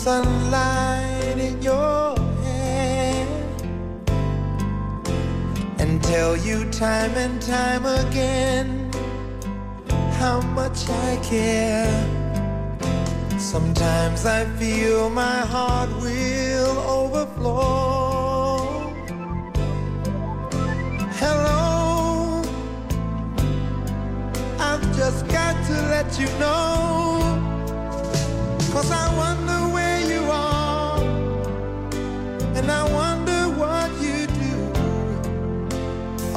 sunlight 0.05 1.35
in 1.35 1.59
your 1.63 2.15
hair 2.43 3.25
and 5.79 6.03
tell 6.03 6.37
you 6.37 6.69
time 6.69 7.09
and 7.15 7.41
time 7.41 7.83
again 7.87 8.67
how 10.19 10.39
much 10.59 10.87
I 11.07 11.19
care. 11.23 11.97
Sometimes 13.39 14.27
I 14.27 14.45
feel 14.59 15.09
my 15.09 15.39
heart 15.53 15.89
will 16.03 16.77
overflow. 16.99 18.59
Hello, 21.21 22.43
I've 24.59 24.85
just 24.95 25.27
got 25.29 25.55
to 25.69 25.75
let 25.95 26.19
you 26.19 26.27
know. 26.37 26.64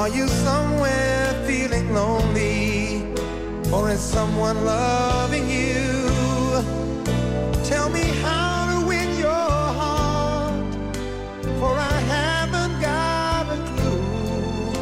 Are 0.09 0.17
you 0.23 0.29
somewhere 0.49 1.27
feeling 1.47 1.87
lonely? 2.01 2.57
Or 3.75 3.83
is 3.95 4.03
someone 4.17 4.59
loving 4.65 5.47
you? 5.61 5.83
Tell 7.71 7.89
me 7.97 8.05
how 8.25 8.53
to 8.71 8.79
win 8.91 9.11
your 9.27 9.53
heart, 9.81 10.73
for 11.59 11.73
I 11.95 11.99
haven't 12.15 12.77
got 12.89 13.45
a 13.57 13.61
clue. 13.69 14.73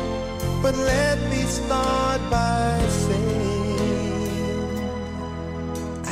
But 0.62 0.74
let 0.92 1.18
me 1.32 1.40
start 1.58 2.20
by 2.36 2.70
saying, 3.06 4.70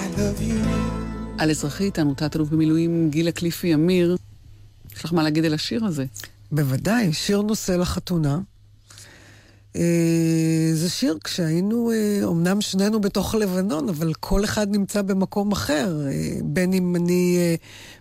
I 0.03 0.05
love 0.19 0.41
you. 0.43 0.61
על 1.39 1.51
אזרחי 1.51 1.85
איתנו, 1.85 2.15
תת-אלוף 2.15 2.49
במילואים 2.49 3.11
גילה 3.11 3.33
קליפי 3.33 3.75
אמיר. 3.75 4.17
יש 4.97 5.05
לך 5.05 5.13
מה 5.13 5.23
להגיד 5.23 5.45
על 5.45 5.55
השיר 5.55 5.85
הזה? 5.85 6.05
בוודאי, 6.53 7.13
שיר 7.13 7.43
נושא 7.43 7.73
לחתונה. 7.73 8.39
אה, 9.77 10.71
זה 10.75 10.91
שיר 10.91 11.19
כשהיינו, 11.25 11.91
אומנם 12.23 12.61
שנינו 12.61 13.01
בתוך 13.01 13.35
לבנון, 13.35 13.89
אבל 13.89 14.15
כל 14.15 14.45
אחד 14.45 14.71
נמצא 14.71 15.03
במקום 15.03 15.53
אחר. 15.53 16.01
בין 16.43 16.73
אם 16.73 16.97
אני 16.97 17.57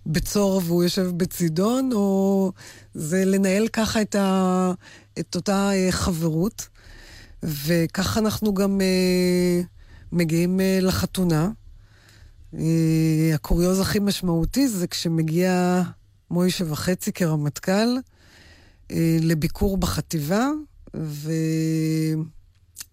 בצור 0.06 0.62
והוא 0.66 0.84
יושב 0.84 1.12
בצידון, 1.18 1.90
או 1.94 2.52
זה 2.94 3.26
לנהל 3.26 3.68
ככה 3.68 4.02
את, 4.02 4.16
ה, 4.16 4.72
את 5.20 5.36
אותה 5.36 5.72
חברות. 5.90 6.68
וככה 7.44 8.20
אנחנו 8.20 8.54
גם 8.54 8.82
מגיעים 10.12 10.60
לחתונה. 10.82 11.50
הקוריוז 13.34 13.80
הכי 13.80 14.00
משמעותי 14.00 14.68
זה 14.68 14.88
כשמגיע 14.88 15.82
מוישה 16.32 16.66
וחצי 16.68 17.12
כרמטכ"ל 17.12 17.98
לביקור 19.22 19.78
בחטיבה, 19.78 20.50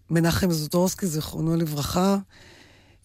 ומנחם 0.09 0.51
זוטורסקי, 0.51 1.07
זיכרונו 1.07 1.55
לברכה, 1.55 2.17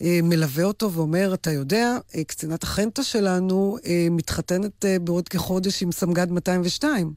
מלווה 0.01 0.65
אותו 0.65 0.93
ואומר, 0.93 1.35
אתה 1.35 1.51
יודע, 1.51 1.99
קצינת 2.27 2.63
החנטה 2.63 3.03
שלנו 3.03 3.79
מתחתנת 4.11 4.85
בעוד 5.05 5.29
כחודש 5.29 5.83
עם 5.83 5.93
סמג"ד 5.93 6.31
202. 6.31 7.15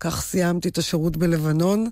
כך 0.00 0.22
סיימתי 0.22 0.68
את 0.68 0.78
השירות 0.78 1.16
בלבנון. 1.16 1.88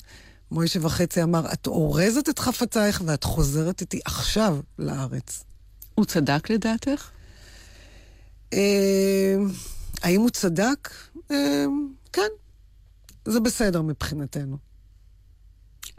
מוישה 0.51 0.79
וחצי 0.83 1.23
אמר, 1.23 1.53
את 1.53 1.67
אורזת 1.67 2.29
את 2.29 2.39
חפצייך 2.39 3.03
ואת 3.07 3.25
חוזרת 3.25 3.81
איתי 3.81 4.01
עכשיו 4.05 4.59
לארץ. 4.79 5.45
הוא 5.95 6.05
צדק 6.05 6.51
לדעתך? 6.51 7.11
האם 10.03 10.21
הוא 10.21 10.31
צדק? 10.31 10.91
כן, 12.13 12.29
זה 13.25 13.41
בסדר 13.41 13.83
מבחינתנו. 13.83 14.57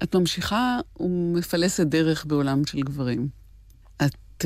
את 0.04 0.16
ממשיכה 0.16 0.80
ומפלסת 1.00 1.88
דרך 1.88 2.26
בעולם 2.26 2.66
של 2.66 2.82
גברים. 2.82 3.28
את 4.06 4.46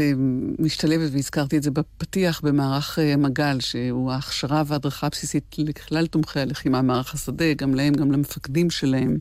משתלבת, 0.60 1.12
והזכרתי 1.12 1.58
את 1.58 1.64
זה 1.64 1.72
בפתיח, 1.72 2.42
במערך 2.42 3.00
מג"ל, 3.18 3.60
שהוא 3.60 4.12
ההכשרה 4.12 4.64
וההדרכה 4.66 5.08
הבסיסית 5.08 5.56
לכלל 5.58 6.08
תומכי 6.08 6.40
הלחימה, 6.40 6.82
מערך 6.82 7.14
השדה, 7.14 7.54
גם 7.54 7.76
להם, 7.76 7.94
גם 7.94 8.12
למפקדים 8.12 8.70
שלהם. 8.70 9.18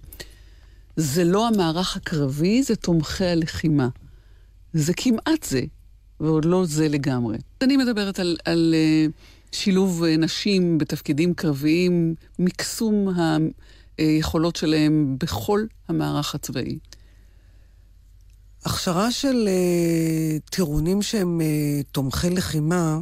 זה 0.96 1.24
לא 1.24 1.48
המערך 1.48 1.96
הקרבי, 1.96 2.62
זה 2.62 2.76
תומכי 2.76 3.24
הלחימה. 3.24 3.88
זה 4.72 4.92
כמעט 4.96 5.42
זה, 5.42 5.60
ועוד 6.20 6.44
לא 6.44 6.64
זה 6.64 6.88
לגמרי. 6.88 7.38
אני 7.62 7.76
מדברת 7.76 8.18
על, 8.18 8.36
על 8.44 8.74
שילוב 9.52 10.04
נשים 10.18 10.78
בתפקידים 10.78 11.34
קרביים, 11.34 12.14
מקסום 12.38 13.08
היכולות 13.98 14.56
שלהם 14.56 15.16
בכל 15.18 15.64
המערך 15.88 16.34
הצבאי. 16.34 16.78
הכשרה 18.64 19.12
של 19.12 19.48
uh, 19.48 20.50
טירונים 20.50 21.02
שהם 21.02 21.40
uh, 21.40 21.44
תומכי 21.92 22.30
לחימה, 22.30 22.98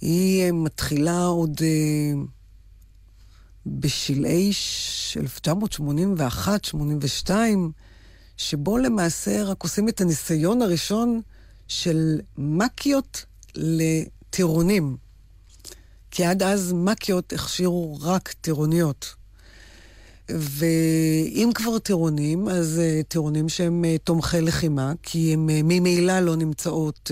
היא 0.00 0.50
uh, 0.50 0.52
מתחילה 0.52 1.24
עוד 1.24 1.60
uh, 1.60 1.62
בשלהי 3.66 4.50
1981-82, 7.28 7.30
שבו 8.36 8.78
למעשה 8.78 9.42
רק 9.42 9.62
עושים 9.62 9.88
את 9.88 10.00
הניסיון 10.00 10.62
הראשון 10.62 11.20
של 11.68 12.20
מקיות 12.38 13.24
לטירונים. 13.54 14.96
כי 16.10 16.24
עד 16.24 16.42
אז 16.42 16.72
מקיות 16.72 17.32
הכשירו 17.32 17.98
רק 18.02 18.32
טירוניות. 18.32 19.14
ואם 20.30 21.50
כבר 21.54 21.78
טירונים, 21.78 22.48
אז 22.48 22.80
uh, 22.80 23.04
טירונים 23.08 23.48
שהם 23.48 23.84
uh, 23.84 23.98
תומכי 24.04 24.40
לחימה, 24.40 24.92
כי 25.02 25.32
הם 25.32 25.48
uh, 25.48 25.52
ממילא 25.64 26.20
לא 26.20 26.36
נמצאות 26.36 27.10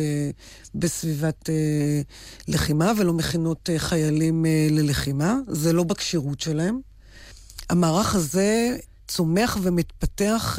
בסביבת 0.74 1.48
לחימה 2.48 2.92
ולא 2.98 3.12
מכינות 3.12 3.70
חיילים 3.76 4.44
ללחימה, 4.70 5.38
זה 5.48 5.72
לא 5.72 5.82
בכשירות 5.82 6.40
שלהם. 6.40 6.80
המערך 7.70 8.14
הזה 8.14 8.76
צומח 9.08 9.58
ומתפתח 9.62 10.58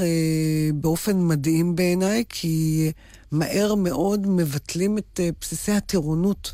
באופן 0.74 1.28
מדהים 1.28 1.76
בעיניי, 1.76 2.24
כי 2.30 2.92
מהר 3.32 3.76
מאוד 3.76 4.28
מבטלים 4.28 4.98
את 4.98 5.20
בסיסי 5.42 5.72
הטירונות 5.72 6.54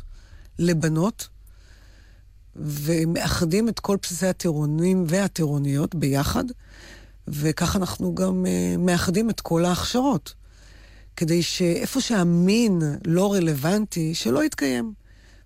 לבנות. 0.58 1.28
ומאחדים 2.56 3.68
את 3.68 3.80
כל 3.80 3.96
בסיסי 4.02 4.26
הטירונים 4.26 5.04
והטירוניות 5.08 5.94
ביחד, 5.94 6.44
וכך 7.28 7.76
אנחנו 7.76 8.14
גם 8.14 8.46
uh, 8.46 8.78
מאחדים 8.80 9.30
את 9.30 9.40
כל 9.40 9.64
ההכשרות, 9.64 10.34
כדי 11.16 11.42
שאיפה 11.42 12.00
שהמין 12.00 12.82
לא 13.06 13.32
רלוונטי, 13.32 14.14
שלא 14.14 14.44
יתקיים. 14.44 14.92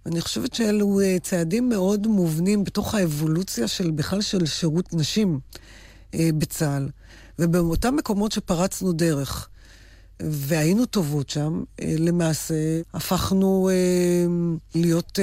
אני 0.06 0.20
חושבת 0.20 0.54
שאלו 0.54 1.00
uh, 1.00 1.20
צעדים 1.22 1.68
מאוד 1.68 2.06
מובנים 2.06 2.64
בתוך 2.64 2.94
האבולוציה 2.94 3.68
של 3.68 3.90
בכלל 3.90 4.20
של 4.20 4.46
שירות 4.46 4.94
נשים 4.94 5.40
uh, 6.12 6.16
בצה"ל. 6.38 6.88
ובאותם 7.38 7.96
מקומות 7.96 8.32
שפרצנו 8.32 8.92
דרך, 8.92 9.48
והיינו 10.20 10.86
טובות 10.86 11.30
שם, 11.30 11.62
למעשה 11.98 12.80
הפכנו 12.94 13.70
להיות... 14.74 15.18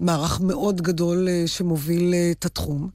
מערך 0.00 0.40
מאוד 0.40 0.82
גדול 0.82 1.28
uh, 1.28 1.48
שמוביל 1.48 2.12
uh, 2.12 2.38
את 2.38 2.44
התחום. 2.44 2.88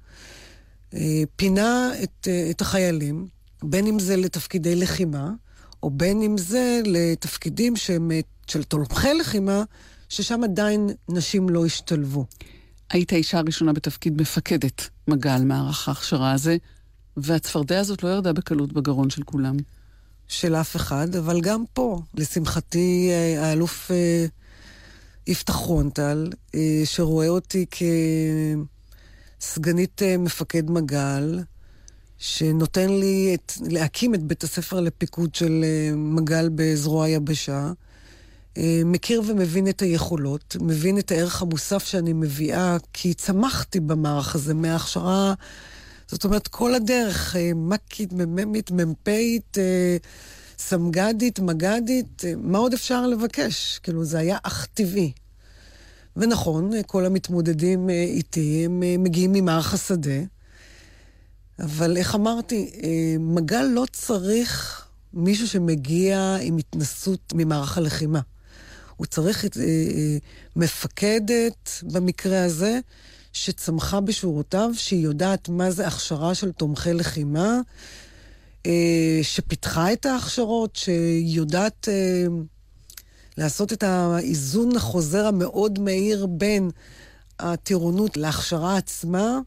Uh, 0.91 0.95
פינה 1.35 1.91
את, 2.03 2.27
את 2.51 2.61
החיילים, 2.61 3.27
בין 3.63 3.87
אם 3.87 3.99
זה 3.99 4.17
לתפקידי 4.17 4.75
לחימה, 4.75 5.31
או 5.83 5.89
בין 5.89 6.21
אם 6.21 6.37
זה 6.37 6.81
לתפקידים 6.85 7.75
שהם 7.75 8.11
של 8.47 8.63
תומכי 8.63 9.13
לחימה, 9.13 9.63
ששם 10.09 10.43
עדיין 10.43 10.89
נשים 11.09 11.49
לא 11.49 11.65
השתלבו. 11.65 12.25
היית 12.89 13.13
האישה 13.13 13.37
הראשונה 13.37 13.73
בתפקיד 13.73 14.21
מפקדת 14.21 14.89
מג"ל, 15.07 15.41
מערך 15.45 15.87
ההכשרה 15.87 16.31
הזה, 16.31 16.57
והצפרדע 17.17 17.79
הזאת 17.79 18.03
לא 18.03 18.09
ירדה 18.09 18.33
בקלות 18.33 18.73
בגרון 18.73 19.09
של 19.09 19.23
כולם. 19.23 19.57
של 20.27 20.55
אף 20.55 20.75
אחד, 20.75 21.15
אבל 21.15 21.41
גם 21.41 21.63
פה, 21.73 22.01
לשמחתי, 22.13 23.09
האלוף... 23.37 23.91
יפתח 25.27 25.55
רונטל, 25.55 26.29
אה, 26.55 26.81
שרואה 26.85 27.27
אותי 27.27 27.65
כסגנית 29.39 30.01
אה, 30.03 30.17
מפקד 30.17 30.71
מג"ל, 30.71 31.39
שנותן 32.17 32.89
לי 32.89 33.35
את, 33.35 33.53
להקים 33.69 34.15
את 34.15 34.23
בית 34.23 34.43
הספר 34.43 34.79
לפיקוד 34.79 35.35
של 35.35 35.63
אה, 35.63 35.95
מג"ל 35.95 36.49
בזרוע 36.55 37.05
היבשה. 37.05 37.71
מכיר 38.85 39.21
ומבין 39.27 39.67
את 39.67 39.81
היכולות, 39.81 40.55
מבין 40.61 40.99
את 40.99 41.11
הערך 41.11 41.41
המוסף 41.41 41.85
שאני 41.85 42.13
מביאה, 42.13 42.77
כי 42.93 43.13
צמחתי 43.13 43.79
במערך 43.79 44.35
הזה 44.35 44.53
מההכשרה, 44.53 45.33
זאת 46.07 46.23
אומרת, 46.23 46.47
כל 46.47 46.73
הדרך, 46.73 47.35
מקית, 47.55 48.13
מ"מית, 48.13 48.71
מ"פית, 48.71 49.57
סמג"דית, 50.57 51.39
מג"דית, 51.39 52.23
מה 52.37 52.57
עוד 52.57 52.73
אפשר 52.73 53.07
לבקש? 53.07 53.79
כאילו, 53.83 54.05
זה 54.05 54.19
היה 54.19 54.37
אך 54.43 54.65
טבעי. 54.73 55.11
ונכון, 56.15 56.71
כל 56.87 57.05
המתמודדים 57.05 57.89
אה, 57.89 58.03
איתי, 58.03 58.65
הם 58.65 58.83
אה, 58.83 58.95
מגיעים 58.99 59.33
ממערך 59.33 59.73
השדה, 59.73 60.21
אבל 61.59 61.97
איך 61.97 62.15
אמרתי, 62.15 62.71
אה, 62.83 63.15
מג"ל 63.19 63.63
לא 63.63 63.85
צריך 63.91 64.81
מישהו 65.13 65.47
שמגיע 65.47 66.37
עם 66.41 66.57
התנסות 66.57 67.33
ממערך 67.35 67.77
הלחימה. 67.77 68.19
הוא 68.95 69.07
צריך 69.07 69.45
את 69.45 69.57
מפקדת, 70.55 71.69
במקרה 71.83 72.43
הזה, 72.43 72.79
שצמחה 73.33 74.01
בשורותיו, 74.01 74.69
שהיא 74.73 75.03
יודעת 75.03 75.49
מה 75.49 75.71
זה 75.71 75.87
הכשרה 75.87 76.35
של 76.35 76.51
תומכי 76.51 76.93
לחימה, 76.93 77.45
אה, 77.45 77.61
שפיתחה 79.21 79.93
את 79.93 80.05
ההכשרות, 80.05 80.75
שיודעת 80.75 81.89
אה, 81.89 82.25
לעשות 83.37 83.73
את 83.73 83.83
האיזון 83.83 84.75
החוזר 84.75 85.25
המאוד 85.27 85.79
מהיר 85.79 86.25
בין 86.25 86.69
הטירונות 87.39 88.17
להכשרה 88.17 88.77
עצמה, 88.77 89.39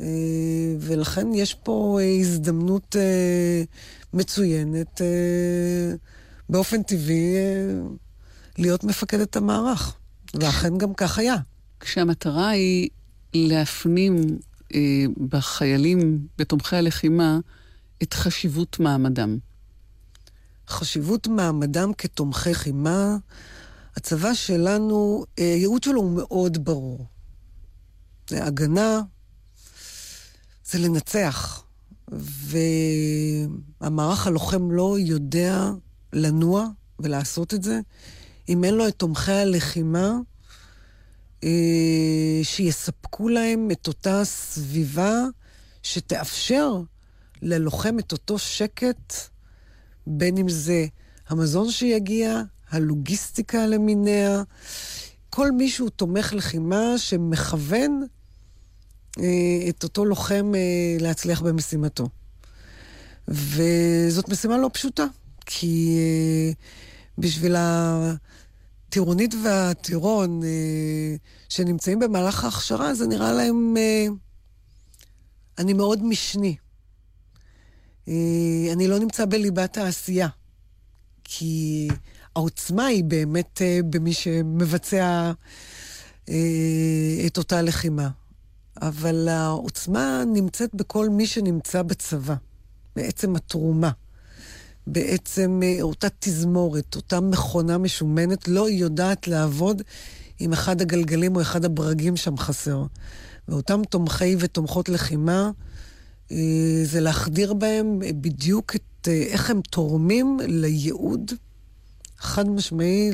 אה, 0.00 0.06
ולכן 0.80 1.34
יש 1.34 1.54
פה 1.54 1.98
הזדמנות 2.20 2.96
מצוינת 4.12 5.00
באופן 6.48 6.82
טבעי 6.82 7.34
להיות 8.58 8.84
מפקדת 8.84 9.36
המערך, 9.36 9.94
ואכן 10.34 10.78
גם 10.78 10.94
כך 10.94 11.18
היה. 11.18 11.36
כשהמטרה 11.80 12.48
היא 12.48 12.90
להפנים 13.34 14.38
בחיילים, 15.28 16.26
בתומכי 16.38 16.76
הלחימה, 16.76 17.38
את 18.02 18.14
חשיבות 18.14 18.80
מעמדם. 18.80 19.38
חשיבות 20.68 21.26
מעמדם 21.26 21.92
כתומכי 21.98 22.54
חימה, 22.54 23.16
הצבא 23.96 24.34
שלנו, 24.34 25.24
הייעוד 25.36 25.82
שלו 25.82 26.00
הוא 26.00 26.16
מאוד 26.16 26.64
ברור. 26.64 27.06
זה 28.28 28.44
הגנה, 28.44 29.00
זה 30.64 30.78
לנצח. 30.78 31.64
והמערך 33.80 34.26
הלוחם 34.26 34.70
לא 34.70 34.96
יודע 34.98 35.70
לנוע 36.12 36.66
ולעשות 36.98 37.54
את 37.54 37.62
זה 37.62 37.80
אם 38.48 38.64
אין 38.64 38.74
לו 38.74 38.88
את 38.88 38.94
תומכי 38.94 39.32
הלחימה 39.32 40.12
אה, 41.44 42.40
שיספקו 42.42 43.28
להם 43.28 43.70
את 43.70 43.88
אותה 43.88 44.24
סביבה 44.24 45.14
שתאפשר 45.82 46.82
ללוחם 47.42 47.98
את 47.98 48.12
אותו 48.12 48.38
שקט, 48.38 49.14
בין 50.06 50.36
אם 50.36 50.48
זה 50.48 50.86
המזון 51.28 51.70
שיגיע, 51.70 52.42
הלוגיסטיקה 52.70 53.66
למיניה, 53.66 54.42
כל 55.30 55.50
מישהו 55.52 55.88
תומך 55.88 56.32
לחימה 56.32 56.94
שמכוון 56.96 58.06
אה, 59.18 59.68
את 59.68 59.82
אותו 59.82 60.04
לוחם 60.04 60.52
אה, 60.54 60.96
להצליח 61.00 61.40
במשימתו. 61.40 62.08
וזאת 63.28 64.28
משימה 64.28 64.58
לא 64.58 64.70
פשוטה, 64.72 65.04
כי 65.46 65.98
אה, 65.98 66.52
בשביל 67.18 67.56
הטירונית 67.58 69.34
והטירון 69.44 70.40
שנמצאים 71.48 71.98
במהלך 71.98 72.44
ההכשרה, 72.44 72.94
זה 72.94 73.06
נראה 73.06 73.32
להם... 73.32 73.74
אני 75.58 75.72
מאוד 75.72 76.02
משני. 76.02 76.56
אני 78.72 78.88
לא 78.88 78.98
נמצא 78.98 79.24
בליבת 79.24 79.76
העשייה, 79.76 80.28
כי 81.24 81.88
העוצמה 82.36 82.86
היא 82.86 83.04
באמת 83.04 83.62
במי 83.90 84.12
שמבצע 84.12 85.32
את 87.26 87.38
אותה 87.38 87.62
לחימה. 87.62 88.08
אבל 88.82 89.28
העוצמה 89.28 90.22
נמצאת 90.26 90.74
בכל 90.74 91.08
מי 91.08 91.26
שנמצא 91.26 91.82
בצבא, 91.82 92.34
בעצם 92.96 93.36
התרומה. 93.36 93.90
בעצם 94.86 95.60
אה, 95.64 95.76
אותה 95.82 96.08
תזמורת, 96.18 96.96
אותה 96.96 97.20
מכונה 97.20 97.78
משומנת, 97.78 98.48
לא 98.48 98.70
יודעת 98.70 99.28
לעבוד 99.28 99.82
אם 100.40 100.52
אחד 100.52 100.80
הגלגלים 100.80 101.36
או 101.36 101.40
אחד 101.40 101.64
הברגים 101.64 102.16
שם 102.16 102.36
חסר. 102.36 102.84
ואותם 103.48 103.80
תומכי 103.90 104.36
ותומכות 104.38 104.88
לחימה, 104.88 105.42
אה, 105.44 105.50
זה 106.84 107.00
להחדיר 107.00 107.54
בהם 107.54 107.98
בדיוק 108.20 108.76
את 108.76 109.08
אה, 109.08 109.22
איך 109.22 109.50
הם 109.50 109.60
תורמים 109.70 110.38
לייעוד 110.48 111.32
חד 112.18 112.48
משמעי 112.48 113.10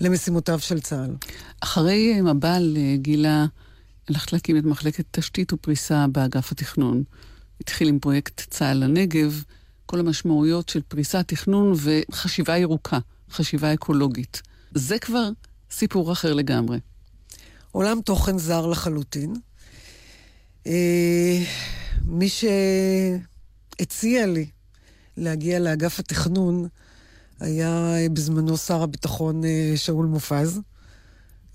למשימותיו 0.00 0.58
של 0.58 0.80
צה"ל. 0.80 1.14
אחרי 1.60 2.20
מב"ל 2.20 2.76
גילה 2.96 3.46
הלכת 4.08 4.32
להקים 4.32 4.58
את 4.58 4.64
מחלקת 4.64 5.04
תשתית 5.10 5.52
ופריסה 5.52 6.06
באגף 6.12 6.52
התכנון. 6.52 7.02
התחיל 7.60 7.88
עם 7.88 7.98
פרויקט 7.98 8.50
צה"ל 8.50 8.76
לנגב, 8.76 9.42
כל 9.86 10.00
המשמעויות 10.00 10.68
של 10.68 10.80
פריסה, 10.88 11.22
תכנון 11.22 11.72
וחשיבה 11.76 12.56
ירוקה, 12.56 12.98
חשיבה 13.30 13.74
אקולוגית. 13.74 14.42
זה 14.74 14.98
כבר 14.98 15.30
סיפור 15.70 16.12
אחר 16.12 16.34
לגמרי. 16.34 16.78
עולם 17.72 18.00
תוכן 18.00 18.38
זר 18.38 18.66
לחלוטין. 18.66 19.34
אה, 22.08 22.14
מי 22.14 22.28
שהציע 23.78 24.26
לי 24.26 24.46
להגיע 25.16 25.58
לאגף 25.58 25.98
התכנון 25.98 26.68
היה 27.40 27.94
בזמנו 28.12 28.56
שר 28.56 28.82
הביטחון 28.82 29.44
אה, 29.44 29.72
שאול 29.76 30.06
מופז. 30.06 30.60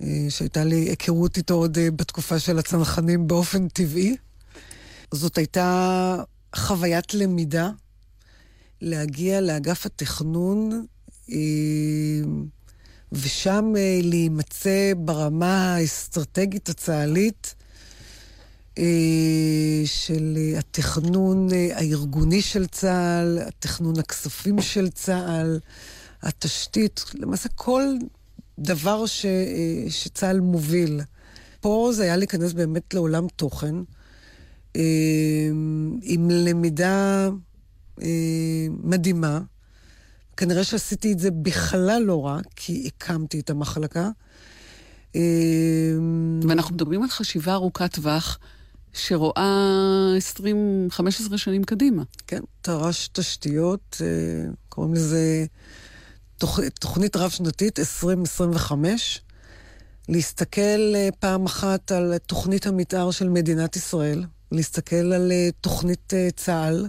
אה, 0.04 0.26
שהייתה 0.30 0.63
לי 0.63 0.76
היכרות 0.76 1.38
איתו 1.38 1.54
עוד 1.54 1.78
אה, 1.78 1.92
בתקופה 1.92 2.39
של 2.39 2.60
הצנחנים 2.60 3.28
באופן 3.28 3.68
טבעי. 3.68 4.16
זאת 5.12 5.38
הייתה 5.38 6.24
חוויית 6.56 7.13
למידה 7.13 7.70
להגיע 8.82 9.42
לאגף 9.42 9.86
התכנון 9.86 10.86
אה, 11.32 11.38
ושם 13.12 13.74
להימצא 14.04 14.92
ברמה 14.98 15.76
האסטרטגית 15.76 16.70
הצה"לית 16.70 17.56
של 19.86 20.38
התכנון 20.58 21.48
הארגוני 21.74 22.42
של 22.42 22.66
צה"ל, 22.66 23.40
התכנון 23.48 24.00
הכספים 24.00 24.62
של 24.62 24.90
צה"ל, 24.90 25.60
התשתית, 26.24 27.06
למעשה 27.14 27.50
כל 27.50 27.84
דבר 28.60 29.06
ש, 29.06 29.26
אה, 29.26 29.90
שצה"ל 29.90 30.40
מוביל. 30.40 31.02
פה 31.62 31.92
זה 31.94 32.04
היה 32.04 32.18
להיכנס 32.18 32.54
באמת 32.54 32.94
לעולם 32.94 33.28
תוכן, 33.36 33.76
אה, 34.76 35.50
עם 36.02 36.30
למידה 36.30 37.30
אה, 38.02 38.68
מדהימה. 38.84 39.40
כנראה 40.38 40.64
שעשיתי 40.64 41.14
את 41.14 41.20
זה 41.20 41.32
בכלל 41.32 42.02
לא 42.02 42.26
רע, 42.26 42.40
כי 42.56 42.88
הקמתי 42.88 43.40
את 43.40 43.50
המחלקה. 43.50 44.10
ואנחנו 46.48 46.76
מדברים 46.76 47.04
על 47.04 47.10
חשיבה 47.10 47.54
ארוכת 47.54 47.94
טווח 47.94 48.40
שרואה 48.93 50.13
20-15 50.89 51.38
שנים 51.38 51.63
קדימה. 51.63 52.03
כן, 52.27 52.41
תר"ש 52.62 53.08
תשתיות, 53.08 54.01
קוראים 54.69 54.93
לזה 54.93 55.45
תוכ... 56.38 56.60
תוכנית 56.79 57.15
רב-שנתית 57.15 57.79
2025, 57.79 59.21
להסתכל 60.10 60.95
אה, 60.95 61.10
פעם 61.19 61.45
אחת 61.45 61.91
על 61.91 62.17
תוכנית 62.17 62.67
המתאר 62.67 63.12
של 63.12 63.29
מדינת 63.29 63.75
ישראל, 63.75 64.23
להסתכל 64.51 64.95
על 64.95 65.32
אה, 65.32 65.49
תוכנית 65.62 66.13
אה, 66.13 66.27
צה"ל 66.36 66.88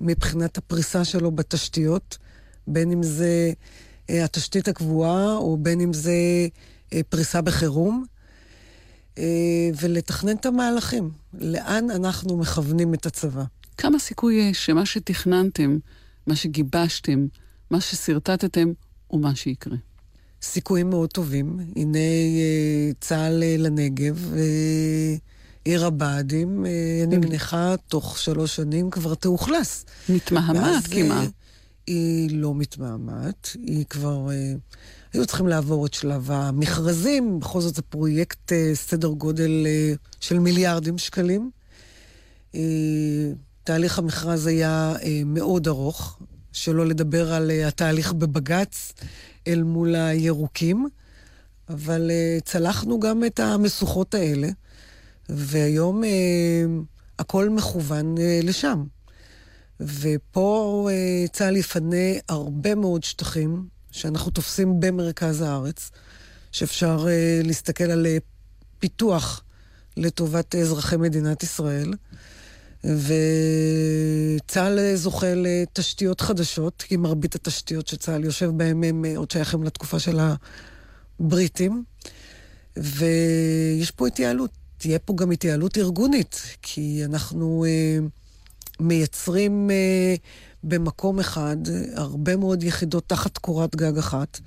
מבחינת 0.00 0.58
הפריסה 0.58 1.04
שלו 1.04 1.30
בתשתיות, 1.30 2.18
בין 2.66 2.92
אם 2.92 3.02
זה 3.02 3.52
התשתית 4.08 4.68
הקבועה 4.68 5.36
או 5.36 5.56
בין 5.56 5.80
אם 5.80 5.92
זה 5.92 6.14
פריסה 7.08 7.40
בחירום, 7.40 8.04
ולתכנן 9.80 10.36
את 10.36 10.46
המהלכים, 10.46 11.10
לאן 11.34 11.90
אנחנו 11.90 12.36
מכוונים 12.36 12.94
את 12.94 13.06
הצבא. 13.06 13.44
כמה 13.76 13.98
סיכוי 13.98 14.34
יש 14.34 14.66
שמה 14.66 14.86
שתכננתם, 14.86 15.78
מה 16.26 16.36
שגיבשתם, 16.36 17.26
מה 17.70 17.80
ששרטטתם 17.80 18.72
הוא 19.06 19.20
מה 19.20 19.34
שיקרה. 19.34 19.76
סיכויים 20.42 20.90
מאוד 20.90 21.10
טובים. 21.10 21.58
הנה 21.76 21.98
אה, 21.98 22.90
צה"ל 23.00 23.42
אה, 23.42 23.56
לנגב, 23.58 24.32
אה, 24.36 25.14
עיר 25.64 25.86
הבה"דים, 25.86 26.66
אני 27.06 27.16
מניחה, 27.16 27.74
תוך 27.88 28.18
שלוש 28.18 28.56
שנים 28.56 28.90
כבר 28.90 29.14
תאוכלס. 29.14 29.84
מתמהמת 30.08 30.86
כמעט. 30.90 31.28
היא 31.86 32.40
לא 32.40 32.54
מתמהמת, 32.54 33.48
היא 33.54 33.84
כבר... 33.90 34.28
היו 35.16 35.26
צריכים 35.26 35.48
לעבור 35.48 35.86
את 35.86 35.94
שלב 35.94 36.30
המכרזים, 36.30 37.40
בכל 37.40 37.60
זאת 37.60 37.74
זה 37.74 37.82
פרויקט 37.82 38.52
סדר 38.74 39.08
גודל 39.08 39.66
של 40.20 40.38
מיליארדים 40.38 40.98
שקלים. 40.98 41.50
תהליך 43.64 43.98
המכרז 43.98 44.46
היה 44.46 44.94
מאוד 45.26 45.68
ארוך, 45.68 46.18
שלא 46.52 46.86
לדבר 46.86 47.32
על 47.32 47.50
התהליך 47.50 48.12
בבג"ץ 48.12 48.92
אל 49.46 49.62
מול 49.62 49.94
הירוקים, 49.94 50.88
אבל 51.68 52.10
צלחנו 52.44 53.00
גם 53.00 53.24
את 53.24 53.40
המשוכות 53.40 54.14
האלה, 54.14 54.48
והיום 55.28 56.02
הכל 57.18 57.48
מכוון 57.48 58.14
לשם. 58.42 58.84
ופה 59.80 60.88
צה"ל 61.32 61.56
יפנה 61.56 62.06
הרבה 62.28 62.74
מאוד 62.74 63.04
שטחים 63.04 63.75
שאנחנו 63.96 64.30
תופסים 64.30 64.80
במרכז 64.80 65.40
הארץ, 65.40 65.90
שאפשר 66.52 67.06
uh, 67.06 67.46
להסתכל 67.46 67.84
על 67.84 68.06
uh, 68.06 68.22
פיתוח 68.78 69.42
לטובת 69.96 70.54
אזרחי 70.54 70.96
מדינת 70.96 71.42
ישראל. 71.42 71.92
וצה"ל 72.84 74.78
זוכה 74.94 75.34
לתשתיות 75.36 76.20
חדשות, 76.20 76.84
כי 76.88 76.96
מרבית 76.96 77.34
התשתיות 77.34 77.88
שצה"ל 77.88 78.24
יושב 78.24 78.50
בהן 78.56 78.84
הם 78.84 79.04
עוד 79.16 79.30
שייכים 79.30 79.64
לתקופה 79.64 79.98
של 79.98 80.18
הבריטים. 81.20 81.84
ויש 82.76 83.90
פה 83.90 84.06
התייעלות. 84.06 84.50
תהיה 84.78 84.98
פה 84.98 85.14
גם 85.16 85.30
התייעלות 85.30 85.78
ארגונית, 85.78 86.42
כי 86.62 87.04
אנחנו 87.04 87.64
אה, 87.68 87.98
מייצרים 88.80 89.70
אה, 89.70 90.14
במקום 90.66 91.18
אחד 91.18 91.56
הרבה 91.94 92.36
מאוד 92.36 92.62
יחידות 92.62 93.08
תחת 93.08 93.38
קורת 93.38 93.76
גג 93.76 93.98
אחת, 93.98 94.40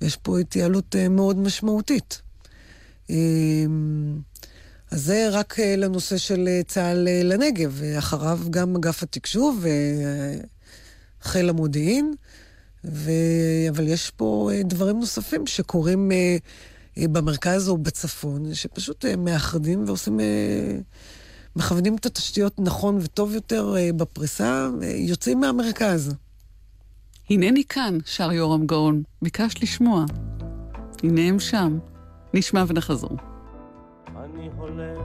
ויש 0.00 0.16
פה 0.16 0.38
התייעלות 0.38 0.96
אה, 0.96 1.08
מאוד 1.08 1.38
משמעותית. 1.38 2.22
אה, 3.10 3.16
אז 4.90 5.04
זה 5.04 5.28
רק 5.30 5.60
אה, 5.60 5.76
לנושא 5.76 6.16
של 6.16 6.48
אה, 6.48 6.60
צה"ל 6.66 7.08
לנגב, 7.22 7.72
ואחריו 7.74 8.40
גם 8.50 8.76
אגף 8.76 9.02
התקשוב 9.02 9.64
וחיל 11.20 11.48
המודיעין, 11.48 12.14
ו... 12.84 13.10
אבל 13.68 13.88
יש 13.88 14.10
פה 14.10 14.50
דברים 14.64 14.98
נוספים 14.98 15.46
שקורים 15.46 16.12
במרכז 16.98 17.68
או 17.68 17.78
בצפון, 17.78 18.54
שפשוט 18.54 19.04
מאחדים 19.04 19.84
ועושים, 19.86 20.20
מכוונים 21.56 21.96
את 21.96 22.06
התשתיות 22.06 22.54
נכון 22.58 22.98
וטוב 23.02 23.34
יותר 23.34 23.74
בפריסה, 23.96 24.68
יוצאים 24.94 25.40
מהמרכז. 25.40 26.14
הנני 27.30 27.64
כאן, 27.68 27.98
שר 28.04 28.32
יורם 28.32 28.66
גאון, 28.66 29.02
ביקשת 29.22 29.62
לשמוע. 29.62 30.04
הנה 31.02 31.20
הם 31.20 31.40
שם. 31.40 31.78
נשמע 32.34 32.64
ונחזור. 32.68 33.16
אני 34.16 34.48
הולך 34.56 34.98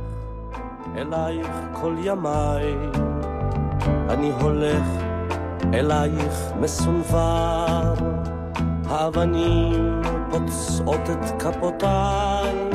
אלייך 0.97 1.47
כל 1.73 1.95
ימיי, 2.03 2.73
אני 4.09 4.31
הולך 4.41 4.83
אלייך 5.73 6.51
מסונבר, 6.59 7.93
האבנים 8.85 10.01
פוצעות 10.31 11.01
את 11.09 11.41
כפותיי, 11.41 12.69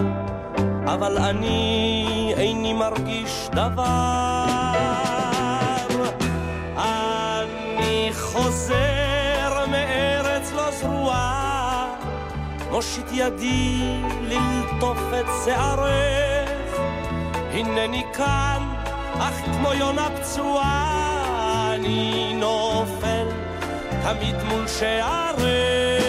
אבל 0.87 1.19
אני 1.19 2.35
איני 2.37 2.73
מרגיש 2.73 3.49
דבר. 3.53 4.45
אני 6.77 8.11
חוזר 8.13 9.65
מארץ 9.71 10.53
לא 10.53 10.71
זרועה, 10.71 11.87
מושיט 12.71 13.07
ידי 13.13 13.81
ללטוף 14.23 14.99
את 15.21 15.27
שערך, 15.45 16.79
הנני 17.53 18.05
כאן, 18.13 18.63
אך 19.19 19.35
כמו 19.45 19.73
יונה 19.73 20.09
פצועה. 20.21 21.75
אני 21.75 22.35
נופל 22.35 23.27
תמיד 24.03 24.37
מול 24.49 24.69
שערך. 24.69 26.04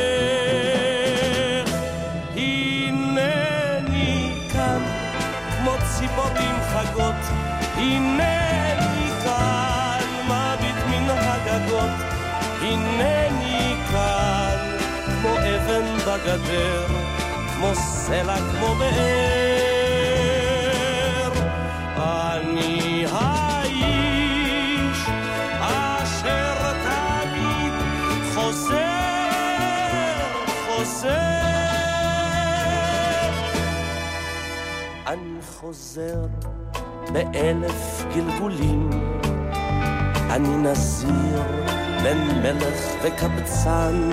הנני 7.86 9.10
כאן 9.24 10.06
מביט 10.28 10.80
מן 10.90 11.10
הגגות, 11.10 11.96
הנני 12.62 13.76
כאן 13.92 14.58
כמו 15.06 15.32
אבן 15.38 15.88
בגדר, 15.98 16.88
כמו 17.56 17.76
סלע 17.76 18.38
כמו 18.38 18.76
באר. 18.76 19.86
אני 21.98 23.06
אני 35.08 35.42
חוזר 35.42 36.26
באלף 37.16 38.06
גלגולים, 38.16 38.90
אני 40.30 40.50
נזיר 40.50 41.42
בין 42.04 42.42
מלך 42.42 42.82
וקבצן, 43.04 44.10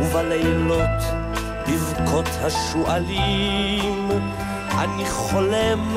ובלילות 0.00 1.02
בבכות 1.68 2.28
השועלים, 2.42 4.08
אני 4.78 5.10
חולם 5.10 5.96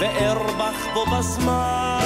וארבח 0.00 0.86
בו 0.94 1.04
בזמן. 1.06 1.98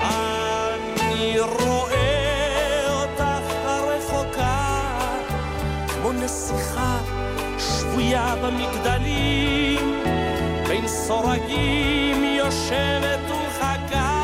אני 0.00 1.40
רואה 1.40 2.82
אותך 2.92 3.54
הרחוקה, 3.64 4.78
כמו 5.88 6.12
נסיכה 6.12 6.98
שבויה 7.58 8.34
במגדלים, 8.42 9.69
סורגים 11.10 12.24
יושבת 12.24 13.30
ומחכה 13.30 14.14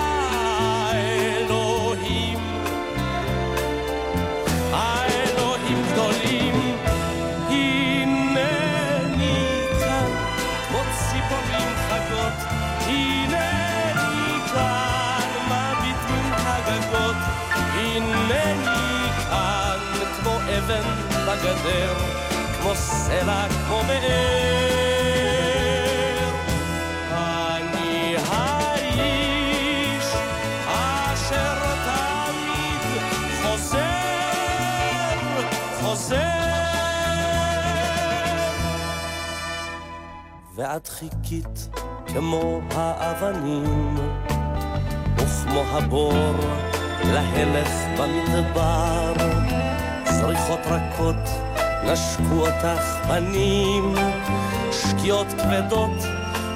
אלוהים. 0.95 2.39
האלוהים 4.73 5.83
גדולים, 5.93 6.77
הנני 7.49 8.49
כאן, 9.81 10.11
כמו 10.69 10.79
ציפורים 10.99 11.75
חגות, 11.89 12.39
הנני 12.87 14.41
כאן, 14.55 15.29
מביט 15.49 16.11
מן 16.11 16.33
הגגות, 16.37 17.17
הנני 17.57 19.11
כאן, 19.31 19.79
כמו 20.23 20.37
אבן 20.59 20.89
בגדר. 21.27 21.95
כמו 22.61 22.75
סלע, 22.75 23.47
כמו 23.49 23.83
באר. 23.87 25.06
ואת 40.57 40.89
חיכית 40.89 41.69
כמו 42.07 42.61
האבנים, 42.75 43.97
וכמו 45.17 45.61
הבור 45.61 46.35
להלך 47.05 47.71
במדבר, 47.99 49.13
זריחות 50.11 50.61
רכות 50.67 51.29
נשקו 51.85 52.35
אותך 52.35 52.83
פנים, 53.07 53.95
שקיעות 54.73 55.27
כבדות, 55.27 56.05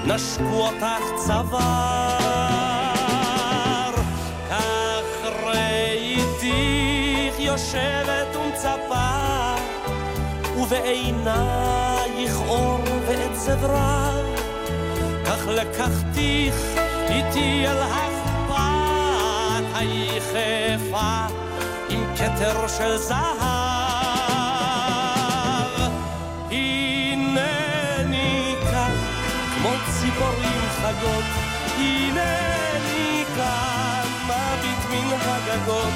נשקו 0.06 0.66
אותך 0.66 1.04
צוואר. 1.26 1.60
כך 4.50 5.28
ראיתיך 5.44 7.34
יושבת 7.38 8.36
ומצפה, 8.36 9.54
ובעינייך 10.56 12.40
אור 12.48 12.80
ועצב 13.40 13.64
רב. 13.64 14.26
כך 15.26 15.46
לקחתיך 15.46 16.54
איתי 17.08 17.66
אל 17.66 17.76
החפת 17.78 19.64
היחפה 19.74 21.26
עם 21.88 22.04
כתר 22.16 22.68
של 22.68 22.96
זהב. 22.96 23.30
כמו 29.56 29.70
ציפורים 29.90 30.62
חגות, 30.82 31.24
הנני 31.76 33.24
כאן, 33.36 34.06
מביט 34.24 34.90
מן 34.90 35.18
הגגות, 35.20 35.92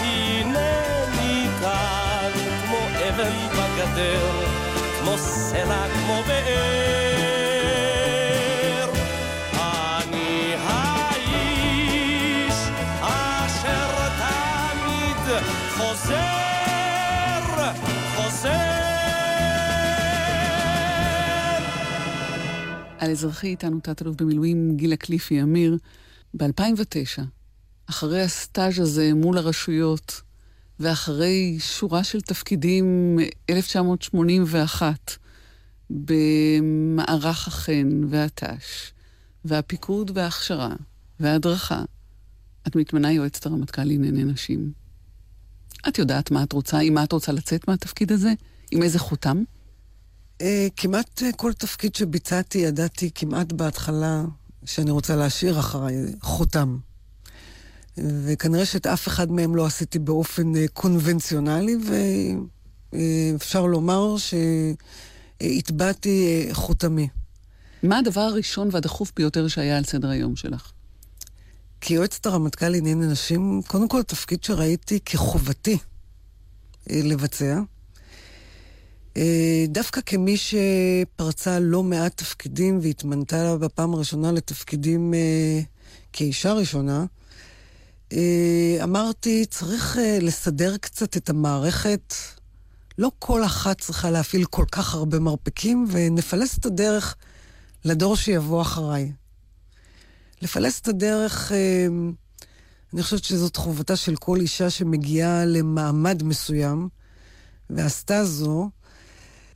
הנני 0.00 1.46
כאן, 1.60 2.30
כמו 2.64 2.78
אבן 3.08 3.48
בגדר, 3.52 4.63
כמו 5.04 5.18
סלע, 5.18 5.86
כמו 5.88 6.22
באר. 6.26 6.44
אני 9.52 10.54
האיש 10.58 12.54
אשר 13.00 14.08
תמיד 14.18 15.40
חוזר, 15.76 17.40
חוזר 18.16 18.48
על 22.98 23.10
אזרחי 23.10 23.46
איתנו 23.46 23.80
תת-אלוף 23.80 24.16
במילואים 24.16 24.76
גילה 24.76 24.96
קליפי 24.96 25.42
אמיר, 25.42 25.78
ב-2009, 26.34 27.22
אחרי 27.90 28.22
הסטאז' 28.22 28.78
הזה 28.78 29.14
מול 29.14 29.38
הרשויות, 29.38 30.22
ואחרי 30.80 31.56
שורה 31.60 32.04
של 32.04 32.20
תפקידים, 32.20 33.18
1981, 33.50 35.16
במערך 35.90 37.48
החן 37.48 38.00
והת"ש, 38.08 38.92
והפיקוד 39.44 40.10
וההכשרה, 40.14 40.74
וההדרכה, 41.20 41.82
את 42.66 42.76
מתמנה 42.76 43.12
יועצת 43.12 43.46
הרמטכ"ל 43.46 43.84
לענייני 43.84 44.24
נשים. 44.24 44.72
את 45.88 45.98
יודעת 45.98 46.30
מה 46.30 46.42
את 46.42 46.52
רוצה, 46.52 46.78
עם 46.78 46.94
מה 46.94 47.04
את 47.04 47.12
רוצה 47.12 47.32
לצאת 47.32 47.68
מהתפקיד 47.68 48.12
הזה? 48.12 48.32
עם 48.70 48.82
איזה 48.82 48.98
חותם? 48.98 49.42
Uh, 50.42 50.44
כמעט 50.76 51.22
uh, 51.22 51.36
כל 51.36 51.52
תפקיד 51.52 51.94
שביצעתי, 51.94 52.58
ידעתי 52.58 53.10
כמעט 53.14 53.52
בהתחלה 53.52 54.24
שאני 54.64 54.90
רוצה 54.90 55.16
להשאיר 55.16 55.60
אחריי 55.60 55.94
חותם. 56.20 56.78
וכנראה 57.98 58.66
שאת 58.66 58.86
אף 58.86 59.08
אחד 59.08 59.32
מהם 59.32 59.56
לא 59.56 59.66
עשיתי 59.66 59.98
באופן 59.98 60.54
uh, 60.54 60.58
קונבנציונלי, 60.72 61.76
ואפשר 62.92 63.66
לומר 63.66 64.16
שהטבעתי 65.38 66.46
uh, 66.50 66.54
חותמי. 66.54 67.08
מה 67.82 67.98
הדבר 67.98 68.20
הראשון 68.20 68.68
והדחוף 68.72 69.12
ביותר 69.16 69.48
שהיה 69.48 69.78
על 69.78 69.84
סדר 69.84 70.08
היום 70.08 70.36
שלך? 70.36 70.72
כיועצת 71.80 72.26
הרמטכ"ל 72.26 72.68
לענייני 72.68 73.06
נשים, 73.06 73.60
קודם 73.66 73.88
כל 73.88 74.02
תפקיד 74.02 74.44
שראיתי 74.44 75.00
כחובתי 75.00 75.78
אה, 76.90 77.00
לבצע. 77.04 77.60
אה, 79.16 79.64
דווקא 79.68 80.00
כמי 80.06 80.36
שפרצה 80.36 81.58
לא 81.58 81.82
מעט 81.82 82.16
תפקידים 82.16 82.78
והתמנתה 82.82 83.56
בפעם 83.56 83.94
הראשונה 83.94 84.32
לתפקידים 84.32 85.14
אה, 85.14 85.60
כאישה 86.12 86.52
ראשונה, 86.52 87.04
אמרתי, 88.82 89.46
צריך 89.46 89.98
לסדר 90.20 90.76
קצת 90.76 91.16
את 91.16 91.30
המערכת. 91.30 92.14
לא 92.98 93.10
כל 93.18 93.44
אחת 93.44 93.80
צריכה 93.80 94.10
להפעיל 94.10 94.44
כל 94.44 94.64
כך 94.72 94.94
הרבה 94.94 95.18
מרפקים, 95.18 95.86
ונפלס 95.90 96.58
את 96.58 96.66
הדרך 96.66 97.16
לדור 97.84 98.16
שיבוא 98.16 98.62
אחריי. 98.62 99.12
לפלס 100.42 100.80
את 100.80 100.88
הדרך, 100.88 101.52
אני 102.94 103.02
חושבת 103.02 103.24
שזאת 103.24 103.56
חובתה 103.56 103.96
של 103.96 104.16
כל 104.16 104.40
אישה 104.40 104.70
שמגיעה 104.70 105.44
למעמד 105.44 106.22
מסוים, 106.22 106.88
ועשתה 107.70 108.24
זו, 108.24 108.70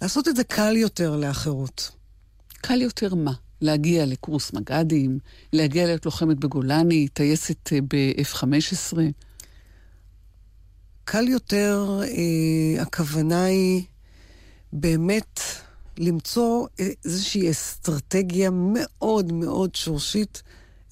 לעשות 0.03 0.29
את 0.29 0.37
זה 0.37 0.45
קל 0.45 0.77
יותר 0.77 1.17
לאחרות. 1.17 1.91
קל 2.61 2.83
יותר 2.83 3.15
מה? 3.15 3.33
להגיע 3.61 4.07
לקורס 4.07 4.53
מג"דים, 4.53 5.19
להגיע 5.53 5.87
להיות 5.87 6.07
לוחמת 6.07 6.39
בגולני, 6.39 7.09
טייסת 7.09 7.73
אה, 7.73 7.79
ב-F-15? 7.81 8.99
קל 11.05 11.29
יותר, 11.29 12.01
אה, 12.03 12.83
הכוונה 12.83 13.45
היא 13.45 13.83
באמת 14.73 15.41
למצוא 15.99 16.67
איזושהי 17.05 17.51
אסטרטגיה 17.51 18.51
מאוד 18.53 19.33
מאוד 19.33 19.75
שורשית, 19.75 20.43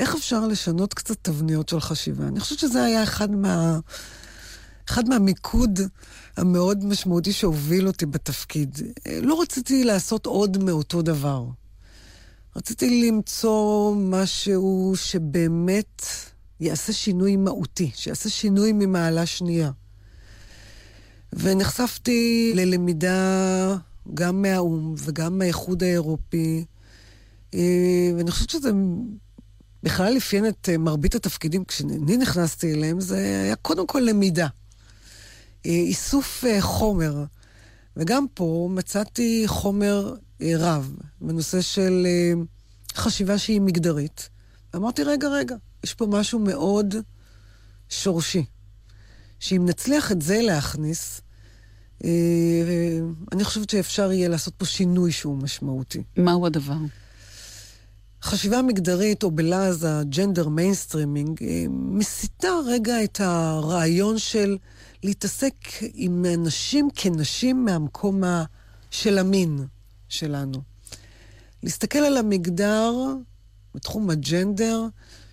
איך 0.01 0.15
אפשר 0.15 0.47
לשנות 0.47 0.95
קצת 0.95 1.17
תבניות 1.23 1.69
של 1.69 1.81
חשיבה. 1.81 2.29
אני 2.29 2.41
חושבת 2.41 2.59
שזה 2.59 2.85
היה 2.85 3.03
אחד 3.03 3.31
מה... 3.31 3.79
אחד 4.89 5.09
מהמיקוד 5.09 5.81
המאוד 6.37 6.85
משמעותי 6.85 7.33
שהוביל 7.33 7.87
אותי 7.87 8.07
בתפקיד. 8.07 8.79
לא 9.23 9.41
רציתי 9.43 9.85
לעשות 9.85 10.27
עוד 10.27 10.65
מאותו 10.65 11.03
דבר. 11.03 11.45
רציתי 12.57 13.09
למצוא 13.09 13.95
משהו 13.97 14.93
שבאמת 14.97 16.03
יעשה 16.61 16.93
שינוי 16.93 17.37
מהותי, 17.37 17.91
שיעשה 17.95 18.31
שינוי 18.31 18.73
ממעלה 18.73 19.27
שנייה. 19.27 19.71
ונחשפתי 21.33 22.53
ללמידה 22.55 23.77
גם 24.15 24.43
מהאו"ם 24.43 24.95
וגם 24.99 25.39
מהאיחוד 25.39 25.83
האירופי, 25.83 26.65
אה, 27.55 28.11
ואני 28.17 28.31
חושבת 28.31 28.51
שזה 28.51 28.71
בכלל 29.83 30.17
אפיין 30.17 30.47
את 30.47 30.69
מרבית 30.79 31.15
התפקידים, 31.15 31.65
כשאני 31.65 32.17
נכנסתי 32.17 32.75
אליהם, 32.75 33.01
זה 33.01 33.17
היה 33.17 33.57
קודם 33.57 33.87
כל 33.87 34.01
למידה. 34.01 34.47
אה, 35.67 35.71
איסוף 35.71 36.45
אה, 36.45 36.61
חומר. 36.61 37.25
וגם 37.97 38.27
פה 38.35 38.69
מצאתי 38.73 39.43
חומר 39.47 40.15
אה, 40.15 40.26
רב 40.41 40.95
בנושא 41.21 41.61
של 41.61 42.07
חשיבה 42.95 43.39
שהיא 43.39 43.61
מגדרית. 43.61 44.29
ואמרתי, 44.75 45.03
רגע, 45.03 45.29
רגע, 45.29 45.57
יש 45.85 45.95
פה 45.95 46.07
משהו 46.07 46.39
מאוד 46.39 46.95
שורשי, 47.89 48.45
שאם 49.41 49.67
נצליח 49.67 50.13
את 50.13 50.23
זה 50.23 50.41
להכניס, 50.43 51.21
אני 53.33 53.45
חושבת 53.45 53.71
שאפשר 53.71 54.13
יהיה 54.13 54.29
לעשות 54.29 54.55
פה 54.57 54.65
שינוי 54.65 55.13
שהוא 55.13 55.37
משמעותי. 55.37 56.03
מהו 56.17 56.47
הדבר? 56.47 56.77
חשיבה 58.23 58.63
מגדרית, 58.63 59.23
או 59.23 59.31
בלעז 59.31 59.87
ה 59.89 59.97
gender 59.97 60.49
mainstreaming, 60.49 61.41
מסיטה 61.71 62.49
רגע 62.67 63.05
את 63.05 63.21
הרעיון 63.21 64.19
של 64.19 64.57
להתעסק 65.03 65.55
עם 65.95 66.27
נשים 66.27 66.89
כנשים 66.95 67.65
מהמקום 67.65 68.23
של 68.91 69.19
המין 69.19 69.67
שלנו. 70.09 70.63
להסתכל 71.63 71.99
על 71.99 72.17
המגדר 72.17 72.93
בתחום 73.75 74.11
הג'נדר 74.11 74.83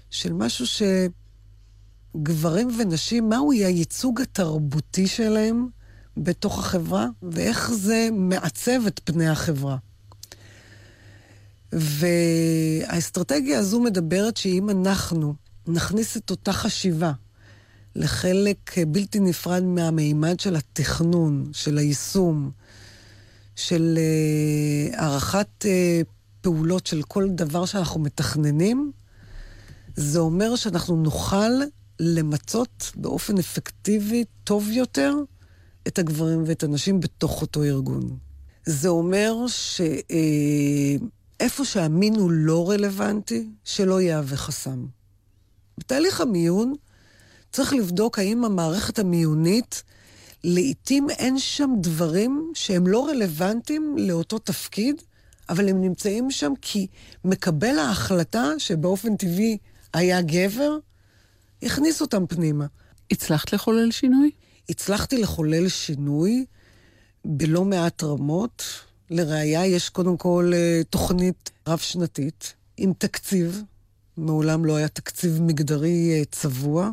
של 0.09 0.34
משהו 0.34 0.65
שגברים 2.15 2.67
ונשים, 2.80 3.30
מהו 3.30 3.51
הייצוג 3.51 4.21
התרבותי 4.21 5.07
שלהם 5.07 5.67
בתוך 6.17 6.59
החברה, 6.59 7.07
ואיך 7.24 7.71
זה 7.71 8.09
מעצב 8.11 8.86
את 8.88 8.99
פני 9.03 9.28
החברה. 9.28 9.78
והאסטרטגיה 11.71 13.59
הזו 13.59 13.80
מדברת 13.80 14.38
שאם 14.38 14.69
אנחנו 14.69 15.34
נכניס 15.67 16.17
את 16.17 16.32
אותה 16.32 16.53
חשיבה 16.53 17.11
לחלק 17.95 18.71
בלתי 18.88 19.19
נפרד 19.19 19.63
מהמימד 19.63 20.39
של 20.39 20.55
התכנון, 20.55 21.49
של 21.53 21.78
היישום, 21.78 22.51
של 23.56 23.99
uh, 24.93 24.95
הערכת 24.97 25.47
uh, 25.62 25.68
פעולות 26.41 26.88
של 26.88 27.01
כל 27.04 27.30
דבר 27.30 27.66
שאנחנו 27.66 27.99
מתכננים, 27.99 28.91
זה 29.95 30.20
אומר 30.20 30.56
שאנחנו 30.56 30.95
נוכל 30.95 31.51
למצות 31.99 32.91
באופן 32.95 33.38
אפקטיבי 33.38 34.24
טוב 34.43 34.70
יותר 34.70 35.16
את 35.88 35.99
הגברים 35.99 36.43
ואת 36.45 36.64
הנשים 36.64 36.99
בתוך 36.99 37.41
אותו 37.41 37.64
ארגון. 37.64 38.18
זה 38.66 38.89
אומר 38.89 39.47
שאיפה 39.47 40.04
אה, 41.41 41.66
שהמין 41.66 42.16
הוא 42.16 42.32
לא 42.32 42.70
רלוונטי, 42.70 43.49
שלא 43.64 44.01
יהווה 44.01 44.38
חסם. 44.38 44.86
בתהליך 45.78 46.22
המיון, 46.22 46.74
צריך 47.51 47.74
לבדוק 47.74 48.20
האם 48.20 48.45
המערכת 48.45 48.99
המיונית, 48.99 49.84
לעתים 50.43 51.09
אין 51.09 51.39
שם 51.39 51.69
דברים 51.79 52.51
שהם 52.55 52.87
לא 52.87 53.07
רלוונטיים 53.07 53.95
לאותו 53.97 54.39
תפקיד, 54.39 55.01
אבל 55.49 55.69
הם 55.69 55.81
נמצאים 55.81 56.31
שם 56.31 56.53
כי 56.61 56.87
מקבל 57.25 57.79
ההחלטה, 57.79 58.45
שבאופן 58.57 59.15
טבעי 59.15 59.57
היה 59.93 60.21
גבר, 60.21 60.77
הכניס 61.63 62.01
אותם 62.01 62.27
פנימה. 62.27 62.65
הצלחת 63.11 63.53
לחולל 63.53 63.91
שינוי? 63.91 64.31
הצלחתי 64.69 65.17
לחולל 65.17 65.69
שינוי 65.69 66.45
בלא 67.25 67.65
מעט 67.65 68.03
רמות. 68.03 68.63
לראיה, 69.09 69.65
יש 69.65 69.89
קודם 69.89 70.17
כל 70.17 70.51
אה, 70.53 70.81
תוכנית 70.89 71.51
רב-שנתית 71.67 72.53
עם 72.77 72.93
תקציב. 72.97 73.63
מעולם 74.17 74.65
לא 74.65 74.75
היה 74.75 74.87
תקציב 74.87 75.41
מגדרי 75.41 76.11
אה, 76.13 76.25
צבוע. 76.31 76.89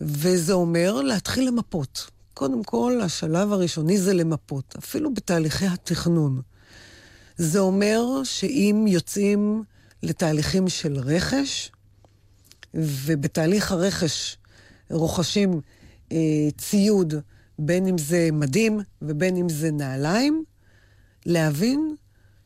וזה 0.00 0.52
אומר 0.52 1.02
להתחיל 1.02 1.48
למפות. 1.48 2.10
קודם 2.34 2.64
כל, 2.64 3.00
השלב 3.02 3.52
הראשוני 3.52 3.98
זה 3.98 4.14
למפות, 4.14 4.74
אפילו 4.78 5.14
בתהליכי 5.14 5.66
התכנון. 5.66 6.40
זה 7.36 7.58
אומר 7.58 8.24
שאם 8.24 8.84
יוצאים 8.88 9.64
לתהליכים 10.02 10.68
של 10.68 10.98
רכש, 10.98 11.72
ובתהליך 12.74 13.72
הרכש 13.72 14.36
רוכשים 14.90 15.60
אה, 16.12 16.48
ציוד, 16.58 17.14
בין 17.58 17.86
אם 17.86 17.98
זה 17.98 18.28
מדים 18.32 18.80
ובין 19.02 19.36
אם 19.36 19.48
זה 19.48 19.70
נעליים, 19.70 20.44
להבין 21.26 21.94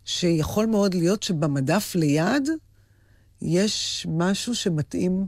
שיכול 0.05 0.67
מאוד 0.67 0.95
להיות 0.95 1.23
שבמדף 1.23 1.95
ליד 1.95 2.49
יש 3.43 4.07
משהו 4.11 4.55
שמתאים 4.55 5.27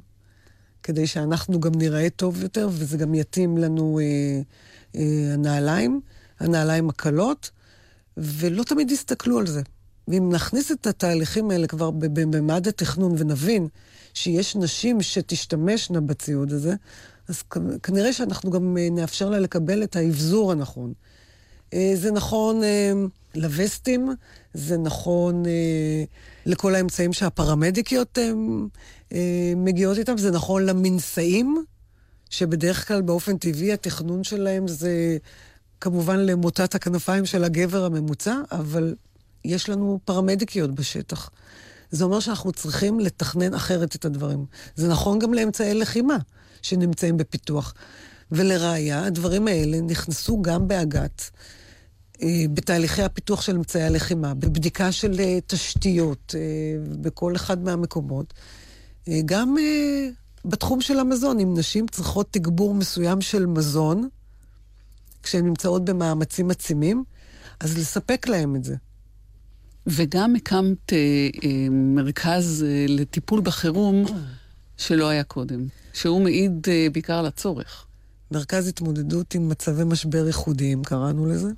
כדי 0.87 1.07
שאנחנו 1.07 1.61
גם 1.61 1.74
ניראה 1.74 2.11
טוב 2.11 2.43
יותר, 2.43 2.68
וזה 2.72 2.97
גם 2.97 3.14
יתאים 3.14 3.59
לנו 3.59 4.01
אה, 4.01 4.41
אה, 4.97 5.34
הנעליים, 5.34 6.01
הנעליים 6.41 6.89
הקלות, 6.89 7.51
ולא 8.16 8.62
תמיד 8.62 8.91
יסתכלו 8.91 9.39
על 9.39 9.47
זה. 9.47 9.62
ואם 10.09 10.32
נכניס 10.32 10.72
את 10.72 10.87
התהליכים 10.87 11.51
האלה 11.51 11.66
כבר 11.66 11.91
בממד 11.91 12.68
התכנון 12.68 13.14
ונבין 13.18 13.68
שיש 14.14 14.57
נשים 14.57 15.03
שתשתמשנה 15.03 16.01
בציוד 16.01 16.53
הזה, 16.53 16.74
אז 17.28 17.43
כנראה 17.82 18.12
שאנחנו 18.12 18.51
גם 18.51 18.76
אה, 18.78 18.89
נאפשר 18.91 19.30
לה 19.30 19.39
לקבל 19.39 19.82
את 19.82 19.97
האבזור 19.97 20.53
הנכון. 20.53 20.93
אה, 21.74 21.93
זה 21.95 22.12
נכון 22.12 22.62
אה, 22.62 22.93
לווסטים, 23.34 24.09
זה 24.55 24.78
נכון 24.78 25.43
לכל 26.47 26.74
האמצעים 26.74 27.12
שהפרמדיקיות 27.12 28.18
מגיעות 29.57 29.99
איתם, 29.99 30.19
זה 30.19 30.31
נכון 30.31 30.67
למנשאים, 30.67 31.65
שבדרך 32.31 32.89
כלל 32.89 33.03
באופן 33.03 33.37
טבעי 33.37 33.73
התכנון 33.73 34.25
שלהם 34.25 34.69
זה 34.69 35.17
כמובן 35.81 36.19
למוטת 36.19 36.75
הכנפיים 36.75 37.27
של 37.27 37.45
הגבר 37.45 37.85
הממוצע, 37.85 38.37
אבל 38.53 38.95
יש 39.45 39.69
לנו 39.69 40.01
פרמדיקיות 40.05 40.75
בשטח. 40.75 41.31
זה 41.91 42.05
אומר 42.05 42.21
שאנחנו 42.21 42.53
צריכים 42.53 43.01
לתכנן 43.01 43.55
אחרת 43.55 43.95
את 43.95 44.05
הדברים. 44.05 44.47
זה 44.77 44.89
נכון 44.89 45.19
גם 45.19 45.35
לאמצעי 45.35 45.75
לחימה 45.75 46.17
שנמצאים 46.63 47.17
בפיתוח. 47.17 47.75
ולראיה, 48.33 49.05
הדברים 49.05 49.49
האלה 49.49 49.81
נכנסו 49.81 50.43
גם 50.43 50.69
באג"ת, 50.69 51.31
אה, 52.23 52.45
בתהליכי 52.55 53.03
הפיתוח 53.03 53.43
של 53.43 53.57
אמצעי 53.57 53.83
הלחימה, 53.83 54.35
בבדיקה 54.35 54.93
של 54.93 55.21
אה, 55.21 55.39
תשתיות 55.47 56.35
אה, 56.39 56.41
בכל 57.01 57.37
אחד 57.37 57.65
מהמקומות, 57.65 58.35
גם 59.25 59.57
בתחום 60.45 60.81
של 60.81 60.99
המזון, 60.99 61.41
אם 61.41 61.55
נשים 61.59 61.87
צריכות 61.89 62.27
תגבור 62.31 62.75
מסוים 62.75 63.21
של 63.21 63.47
מזון, 63.47 64.09
כשהן 65.23 65.45
נמצאות 65.45 65.85
במאמצים 65.85 66.51
עצימים, 66.51 67.05
אז 67.61 67.79
לספק 67.79 68.29
להם 68.29 68.57
את 68.57 68.65
זה. 68.65 68.77
וגם 69.87 70.37
הקמת 70.37 70.93
אה, 70.93 71.29
אה, 71.45 71.69
מרכז 71.71 72.65
אה, 72.69 72.87
לטיפול 72.89 73.41
בחירום 73.41 74.05
שלא 74.77 75.09
היה 75.09 75.25
קודם, 75.25 75.67
שהוא 75.93 76.21
מעיד 76.21 76.67
אה, 76.69 76.87
בעיקר 76.93 77.15
על 77.15 77.27
הצורך. 77.27 77.87
מרכז 78.31 78.69
התמודדות 78.69 79.35
עם 79.35 79.49
מצבי 79.49 79.85
משבר 79.85 80.27
ייחודיים, 80.27 80.85
קראנו 80.85 81.27
לזה. 81.27 81.49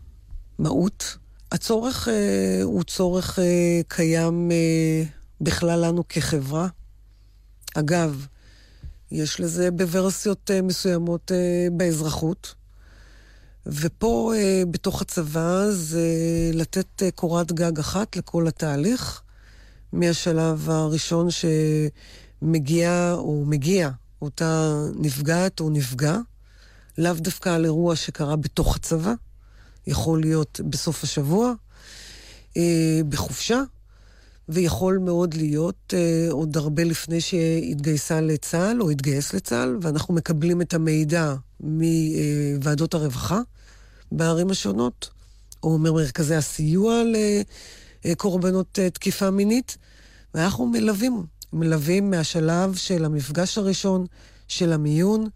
מהות. 0.59 1.17
הצורך 1.53 2.09
אה, 2.09 2.61
הוא 2.63 2.83
צורך 2.83 3.39
אה, 3.39 3.81
קיים 3.89 4.51
אה, 4.53 5.03
בכלל 5.41 5.85
לנו 5.85 6.09
כחברה. 6.09 6.69
אגב, 7.75 8.27
יש 9.11 9.41
לזה 9.41 9.71
בוורסיות 9.71 10.51
אה, 10.51 10.63
מסוימות 10.63 11.33
אה, 11.33 11.69
באזרחות. 11.73 12.55
ופה, 13.67 14.33
אה, 14.37 14.63
בתוך 14.71 15.03
הצבא, 15.03 15.71
זה 15.71 16.01
לתת 16.55 17.03
קורת 17.15 17.53
גג 17.53 17.79
אחת 17.79 18.17
לכל 18.17 18.49
התהליך, 18.49 19.23
מהשלב 19.93 20.71
הראשון 20.71 21.29
שמגיע 21.31 23.15
או 23.19 23.45
מגיע 23.47 23.91
אותה 24.23 24.83
נפגעת 24.95 25.61
או 25.61 25.71
נפגע, 25.71 26.17
לאו 26.99 27.13
דווקא 27.15 27.49
על 27.49 27.65
אירוע 27.65 27.97
שקרה 27.97 28.37
בתוך 28.37 28.77
הצבא, 28.77 29.13
יכול 29.87 30.21
להיות 30.21 30.61
בסוף 30.71 31.05
השבוע, 31.05 31.53
בחופשה, 33.09 33.63
ויכול 34.49 34.99
מאוד 34.99 35.35
להיות 35.35 35.95
אה, 35.97 36.29
עוד 36.31 36.57
הרבה 36.57 36.85
לפני 36.85 37.21
שהתגייסה 37.21 38.21
לצה"ל 38.21 38.83
או 38.83 38.91
התגייס 38.91 39.35
לצה"ל, 39.35 39.79
ואנחנו 39.83 40.15
מקבלים 40.15 40.61
את 40.61 40.75
המידע 40.75 41.35
מוועדות 41.61 42.95
הרווחה 42.95 43.41
בערים 44.13 44.51
השונות, 44.51 45.11
או 45.63 45.79
ממרכזי 45.79 46.35
הסיוע 46.35 47.03
לקורבנות 48.05 48.79
אה, 48.79 48.91
תקיפה 48.91 49.31
מינית, 49.31 49.77
ואנחנו 50.35 50.67
מלווים, 50.67 51.27
מלווים 51.53 52.11
מהשלב 52.11 52.75
של 52.75 53.05
המפגש 53.05 53.59
הראשון, 53.59 54.07
של 54.49 54.73
המיון, 54.73 55.27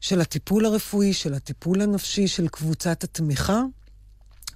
של 0.00 0.20
הטיפול 0.20 0.66
הרפואי, 0.66 1.12
של 1.12 1.34
הטיפול 1.34 1.80
הנפשי, 1.80 2.28
של 2.28 2.48
קבוצת 2.48 3.04
התמיכה, 3.04 3.62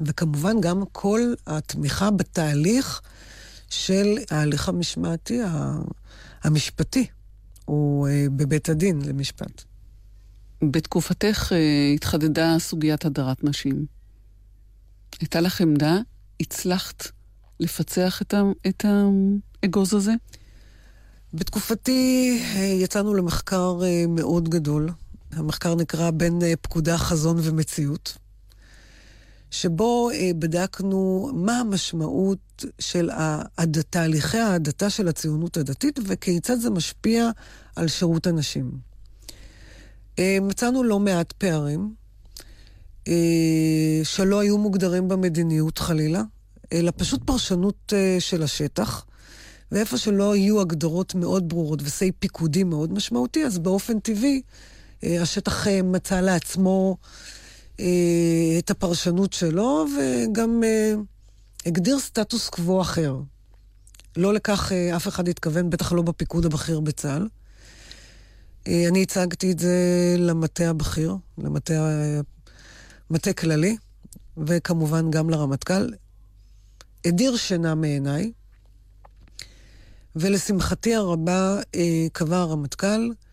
וכמובן 0.00 0.60
גם 0.60 0.82
כל 0.92 1.20
התמיכה 1.46 2.10
בתהליך 2.10 3.00
של 3.70 4.18
ההליך 4.30 4.68
המשמעתי, 4.68 5.40
המשפטי, 6.42 7.06
או 7.68 8.06
אה, 8.10 8.26
בבית 8.36 8.68
הדין 8.68 9.02
למשפט. 9.02 9.62
בתקופתך 10.62 11.52
אה, 11.52 11.92
התחדדה 11.94 12.56
סוגיית 12.58 13.04
הדרת 13.04 13.44
נשים. 13.44 13.86
הייתה 15.20 15.40
לך 15.40 15.60
עמדה? 15.60 15.98
הצלחת 16.40 17.10
לפצח 17.60 18.22
את, 18.22 18.34
ה, 18.34 18.42
את 18.68 18.84
האגוז 19.62 19.94
הזה? 19.94 20.12
בתקופתי 21.34 22.40
אה, 22.56 22.60
יצאנו 22.60 23.14
למחקר 23.14 23.78
מאוד 24.08 24.48
גדול. 24.48 24.88
המחקר 25.32 25.74
נקרא 25.74 26.10
בין 26.10 26.38
פקודה, 26.62 26.98
חזון 26.98 27.36
ומציאות. 27.42 28.18
שבו 29.50 30.10
אה, 30.10 30.30
בדקנו 30.38 31.30
מה 31.34 31.58
המשמעות 31.58 32.64
של 32.78 33.10
תהליכי 33.90 34.38
ההדתה 34.38 34.90
של 34.90 35.08
הציונות 35.08 35.56
הדתית 35.56 35.98
וכיצד 36.06 36.58
זה 36.58 36.70
משפיע 36.70 37.30
על 37.76 37.88
שירות 37.88 38.26
הנשים. 38.26 38.70
אה, 40.18 40.38
מצאנו 40.42 40.82
לא 40.82 40.98
מעט 41.00 41.32
פערים 41.32 41.94
אה, 43.08 44.00
שלא 44.04 44.40
היו 44.40 44.58
מוגדרים 44.58 45.08
במדיניות 45.08 45.78
חלילה, 45.78 46.22
אלא 46.72 46.92
פשוט 46.96 47.22
פרשנות 47.24 47.92
של 48.18 48.42
השטח. 48.42 49.04
ואיפה 49.72 49.98
שלא 49.98 50.36
יהיו 50.36 50.60
הגדרות 50.60 51.14
מאוד 51.14 51.48
ברורות 51.48 51.82
וסי 51.82 52.12
פיקודי 52.12 52.64
מאוד 52.64 52.92
משמעותי, 52.92 53.44
אז 53.44 53.58
באופן 53.58 53.98
טבעי 54.00 54.42
השטח 55.02 55.66
מצא 55.84 56.20
לעצמו 56.20 56.96
את 58.58 58.70
הפרשנות 58.70 59.32
שלו, 59.32 59.86
וגם 59.98 60.64
אה, 60.64 60.94
הגדיר 61.66 61.98
סטטוס 61.98 62.48
קוו 62.48 62.80
אחר. 62.80 63.16
לא 64.16 64.34
לכך 64.34 64.72
אה, 64.72 64.96
אף 64.96 65.08
אחד 65.08 65.28
התכוון, 65.28 65.70
בטח 65.70 65.92
לא 65.92 66.02
בפיקוד 66.02 66.46
הבכיר 66.46 66.80
בצה"ל. 66.80 67.28
אני 68.66 69.02
הצגתי 69.02 69.52
את 69.52 69.58
זה 69.58 69.76
למטה 70.18 70.70
הבכיר, 70.70 71.16
למטה 71.38 71.88
מטה 73.10 73.32
כללי, 73.32 73.76
וכמובן 74.36 75.10
גם 75.10 75.30
לרמטכ"ל. 75.30 75.88
הדיר 77.04 77.36
שינה 77.36 77.74
מעיניי, 77.74 78.32
ולשמחתי 80.16 80.94
הרבה 80.94 81.60
קבע 82.12 82.36
הרמטכ"ל 82.36 82.86
אה, 82.86 83.27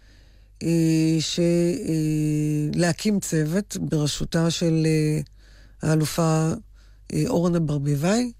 להקים 2.73 3.19
צוות 3.19 3.77
בראשותה 3.81 4.51
של 4.51 4.85
אה, 4.85 5.19
האלופה 5.89 6.51
אה, 7.13 7.23
אורנה 7.27 7.59
ברביבאי, 7.59 8.31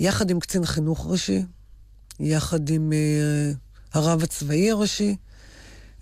יחד 0.00 0.30
עם 0.30 0.40
קצין 0.40 0.64
חינוך 0.64 1.06
ראשי, 1.06 1.42
יחד 2.20 2.68
עם 2.68 2.92
הרב 3.92 4.22
הצבאי 4.22 4.70
הראשי, 4.70 5.16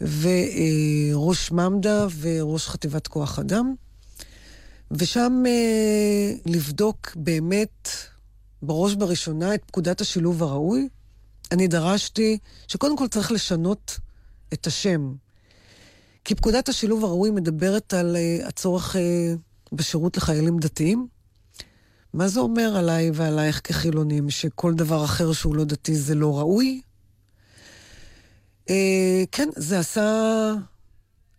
וראש 0.00 1.50
ממד"א 1.52 2.06
וראש 2.20 2.68
חטיבת 2.68 3.06
כוח 3.06 3.38
אדם, 3.38 3.74
ושם 4.90 5.42
לבדוק 6.46 7.12
באמת, 7.16 7.88
בראש 8.62 8.92
ובראשונה, 8.92 9.54
את 9.54 9.62
פקודת 9.66 10.00
השילוב 10.00 10.42
הראוי. 10.42 10.88
אני 11.52 11.68
דרשתי 11.68 12.38
שקודם 12.68 12.96
כל 12.96 13.08
צריך 13.08 13.32
לשנות 13.32 13.98
את 14.52 14.66
השם. 14.66 15.12
כי 16.24 16.34
פקודת 16.34 16.68
השילוב 16.68 17.04
הראוי 17.04 17.30
מדברת 17.30 17.94
על 17.94 18.16
uh, 18.16 18.46
הצורך 18.46 18.96
uh, 18.96 18.98
בשירות 19.72 20.16
לחיילים 20.16 20.58
דתיים. 20.58 21.06
מה 22.14 22.28
זה 22.28 22.40
אומר 22.40 22.76
עליי 22.76 23.10
ועלייך 23.14 23.60
כחילונים, 23.64 24.30
שכל 24.30 24.74
דבר 24.74 25.04
אחר 25.04 25.32
שהוא 25.32 25.56
לא 25.56 25.64
דתי 25.64 25.94
זה 25.94 26.14
לא 26.14 26.38
ראוי? 26.38 26.80
Uh, 28.68 28.72
כן, 29.32 29.48
זה 29.56 29.78
עשה 29.78 30.52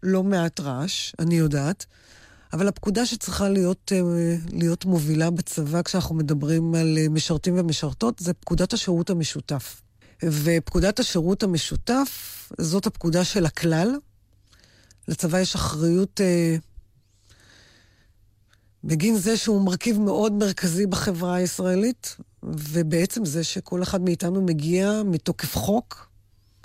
לא 0.04 0.24
מעט 0.24 0.60
רעש, 0.60 1.14
אני 1.20 1.36
יודעת, 1.36 1.86
אבל 2.54 2.68
הפקודה 2.68 3.06
שצריכה 3.06 3.50
להיות, 3.50 3.92
uh, 3.96 4.54
להיות 4.54 4.86
מובילה 4.86 5.30
בצבא 5.30 5.82
כשאנחנו 5.82 6.16
מדברים 6.16 6.76
על 6.76 6.98
uh, 7.06 7.10
משרתים 7.10 7.60
ומשרתות, 7.60 8.20
זה 8.20 8.34
פקודת 8.34 8.74
השירות 8.74 9.10
המשותף. 9.10 9.82
ופקודת 10.24 11.00
השירות 11.00 11.44
המשותף 11.44 12.52
זאת 12.58 12.86
הפקודה 12.86 13.24
של 13.24 13.46
הכלל. 13.46 13.96
לצבא 15.08 15.40
יש 15.40 15.56
אחריות 15.56 16.22
אה, 16.22 16.56
בגין 18.84 19.16
זה 19.18 19.38
שהוא 19.38 19.62
מרכיב 19.62 20.00
מאוד 20.00 20.34
מרכזי 20.34 20.86
בחברה 20.86 21.36
הישראלית, 21.36 22.18
ובעצם 22.44 23.26
זה 23.26 23.44
שכל 23.44 23.84
אחד 23.84 24.02
מאיתנו 24.02 24.42
מגיע 24.42 25.02
מתוקף 25.06 25.56
חוק, 25.56 26.10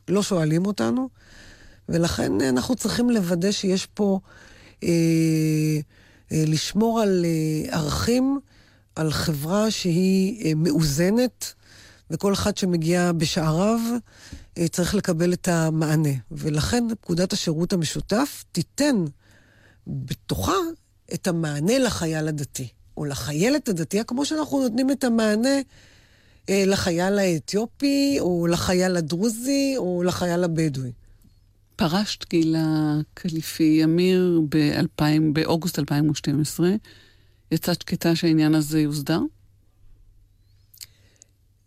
לא 0.09 0.23
שואלים 0.23 0.67
אותנו, 0.67 1.09
ולכן 1.89 2.41
אנחנו 2.41 2.75
צריכים 2.77 3.11
לוודא 3.11 3.53
שיש 3.53 3.87
פה, 3.87 4.21
אה, 4.85 4.89
אה, 6.33 6.45
לשמור 6.47 7.01
על 7.01 7.25
אה, 7.25 7.77
ערכים, 7.77 8.41
על 8.97 9.11
חברה 9.11 9.71
שהיא 9.71 10.45
אה, 10.45 10.53
מאוזנת, 10.57 11.55
וכל 12.13 12.33
אחד 12.33 12.57
שמגיע 12.57 13.13
בשעריו 13.13 13.81
אה, 14.59 14.69
צריך 14.69 14.95
לקבל 14.95 15.33
את 15.33 15.49
המענה. 15.49 16.13
ולכן 16.31 16.85
פקודת 17.01 17.33
השירות 17.33 17.73
המשותף 17.73 18.45
תיתן 18.53 19.05
בתוכה 19.87 20.57
את 21.15 21.27
המענה 21.27 21.79
לחייל 21.79 22.29
הדתי, 22.29 22.69
או 22.97 23.05
לחיילת 23.05 23.69
הדתייה, 23.69 24.05
כמו 24.05 24.25
שאנחנו 24.25 24.63
נותנים 24.63 24.91
את 24.91 25.05
המענה 25.05 25.59
אה, 26.49 26.65
לחייל 26.67 27.19
האתיופי, 27.19 28.17
או 28.21 28.47
לחייל 28.47 28.97
הדרוזי, 28.97 29.75
או 29.77 30.03
לחייל 30.03 30.45
הבדואי. 30.45 30.93
פרשת 31.77 32.29
גילה 32.31 32.97
קליפי 33.15 33.85
אמיר 33.85 34.41
ב- 34.49 35.33
באוגוסט 35.33 35.79
2012. 35.79 36.71
יצאת 37.53 37.83
שקטה 37.83 38.17
שהעניין 38.17 38.55
הזה 38.55 38.81
יוסדר? 38.81 39.21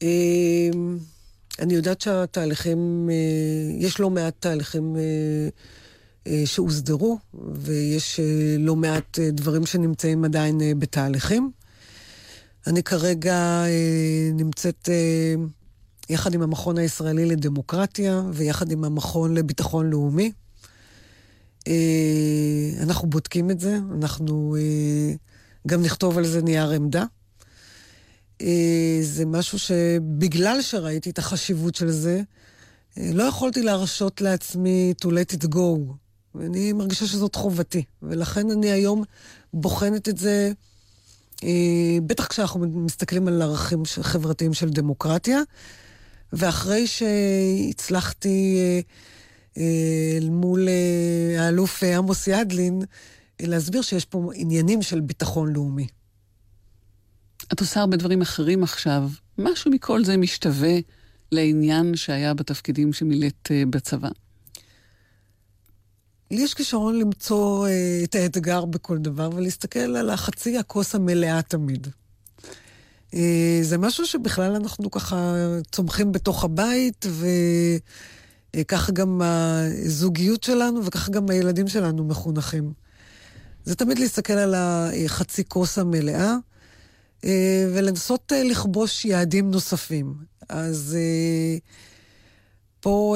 אמ, 0.05 0.97
אני 1.59 1.73
יודעת 1.73 2.01
שהתהליכים, 2.01 3.09
אה, 3.11 3.85
יש 3.85 3.99
לא 3.99 4.09
מעט 4.09 4.33
תהליכים 4.39 4.95
אה, 4.95 5.01
אה, 6.27 6.41
שהוסדרו, 6.45 7.17
ויש 7.53 8.19
לא 8.59 8.75
מעט 8.75 9.19
דברים 9.19 9.65
שנמצאים 9.65 10.25
עדיין 10.25 10.79
בתהליכים. 10.79 11.51
אני 12.67 12.83
כרגע 12.83 13.63
נמצאת 14.33 14.89
יחד 16.09 16.33
עם 16.33 16.41
המכון 16.41 16.77
הישראלי 16.77 17.25
לדמוקרטיה 17.25 18.23
ויחד 18.33 18.71
עם 18.71 18.83
המכון 18.83 19.33
לביטחון 19.33 19.89
לאומי. 19.89 20.31
אנחנו 22.79 23.09
בודקים 23.09 23.51
את 23.51 23.59
זה, 23.59 23.79
אנחנו 24.01 24.55
גם 25.67 25.81
נכתוב 25.81 26.17
על 26.17 26.25
זה 26.25 26.41
נייר 26.41 26.69
עמדה. 26.69 27.03
אה, 28.41 28.97
זה 29.01 29.25
משהו 29.25 29.59
שבגלל 29.59 30.61
שראיתי 30.61 31.09
את 31.09 31.17
החשיבות 31.17 31.75
של 31.75 31.91
זה, 31.91 32.21
לא 32.97 33.23
יכולתי 33.23 33.61
להרשות 33.61 34.21
לעצמי 34.21 34.93
to 35.01 35.07
let 35.07 35.35
it 35.35 35.47
go. 35.53 35.93
ואני 36.35 36.73
מרגישה 36.73 37.07
שזאת 37.07 37.35
חובתי. 37.35 37.83
ולכן 38.03 38.51
אני 38.51 38.71
היום 38.71 39.03
בוחנת 39.53 40.09
את 40.09 40.17
זה, 40.17 40.51
בטח 42.05 42.27
כשאנחנו 42.27 42.59
מסתכלים 42.59 43.27
על 43.27 43.41
ערכים 43.41 43.83
חברתיים 43.85 44.53
של 44.53 44.69
דמוקרטיה. 44.69 45.41
ואחרי 46.33 46.87
שהצלחתי 46.87 48.57
מול 50.31 50.67
אה, 50.69 51.45
האלוף 51.45 51.83
אה, 51.83 51.97
עמוס 51.97 52.27
ידלין, 52.27 52.81
להסביר 53.41 53.81
שיש 53.81 54.05
פה 54.05 54.29
עניינים 54.33 54.81
של 54.81 54.99
ביטחון 54.99 55.53
לאומי. 55.53 55.87
את 57.53 57.59
עושה 57.59 57.79
הרבה 57.79 57.97
דברים 57.97 58.21
אחרים 58.21 58.63
עכשיו. 58.63 59.09
משהו 59.37 59.71
מכל 59.71 60.05
זה 60.05 60.17
משתווה 60.17 60.73
לעניין 61.31 61.95
שהיה 61.95 62.33
בתפקידים 62.33 62.93
שמילאת 62.93 63.51
אה, 63.51 63.63
בצבא. 63.69 64.09
לי 66.31 66.41
יש 66.41 66.53
כישרון 66.53 66.99
למצוא 66.99 67.67
את 68.03 68.15
האתגר 68.15 68.65
בכל 68.65 68.97
דבר 68.97 69.29
ולהסתכל 69.35 69.79
על 69.79 70.09
החצי 70.09 70.57
הכוס 70.57 70.95
המלאה 70.95 71.41
תמיד. 71.41 71.87
זה 73.61 73.77
משהו 73.77 74.05
שבכלל 74.05 74.55
אנחנו 74.55 74.91
ככה 74.91 75.35
צומחים 75.71 76.11
בתוך 76.11 76.43
הבית, 76.43 77.05
ו... 77.09 77.25
אה, 78.55 78.63
ככה 78.63 78.91
גם 78.91 79.21
הזוגיות 79.23 80.43
שלנו 80.43 80.85
וככה 80.85 81.11
גם 81.11 81.29
הילדים 81.29 81.67
שלנו 81.67 82.03
מחונכים. 82.03 82.73
זה 83.65 83.75
תמיד 83.75 83.99
להסתכל 83.99 84.33
על 84.33 84.55
החצי 84.57 85.43
כוס 85.47 85.77
המלאה 85.77 86.25
אה, 86.25 86.37
ולנסות 87.73 88.31
אה, 88.31 88.43
לכבוש 88.43 89.05
יעדים 89.05 89.51
נוספים. 89.51 90.13
אז 90.49 90.97
פה 92.79 93.15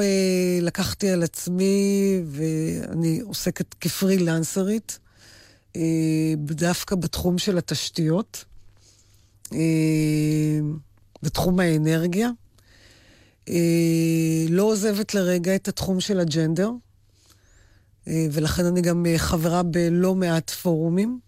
לקחתי 0.60 1.10
על 1.10 1.22
עצמי, 1.22 2.20
ואני 2.26 3.20
עוסקת 3.20 3.74
כפרילנסרית, 3.74 4.98
דווקא 6.36 6.96
בתחום 6.96 7.38
של 7.38 7.58
התשתיות, 7.58 8.44
בתחום 11.22 11.60
האנרגיה. 11.60 12.30
אה, 13.50 14.46
לא 14.48 14.62
עוזבת 14.62 15.14
לרגע 15.14 15.54
את 15.54 15.68
התחום 15.68 16.00
של 16.00 16.20
הג'נדר, 16.20 16.70
אה, 18.08 18.26
ולכן 18.32 18.64
אני 18.64 18.80
גם 18.80 19.06
אה, 19.06 19.18
חברה 19.18 19.62
בלא 19.62 20.14
מעט 20.14 20.50
פורומים. 20.50 21.20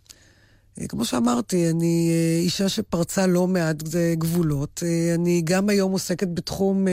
כמו 0.89 1.05
שאמרתי, 1.05 1.71
אני 1.71 2.11
אישה 2.39 2.69
שפרצה 2.69 3.27
לא 3.27 3.47
מעט 3.47 3.83
גבולות. 4.15 4.83
אני 5.15 5.43
גם 5.45 5.69
היום 5.69 5.93
עוסקת 5.93 6.29
בתחום, 6.35 6.87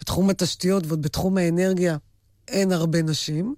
בתחום 0.00 0.30
התשתיות 0.30 0.86
ועוד 0.86 1.02
בתחום 1.02 1.38
האנרגיה 1.38 1.96
אין 2.48 2.72
הרבה 2.72 3.02
נשים. 3.02 3.54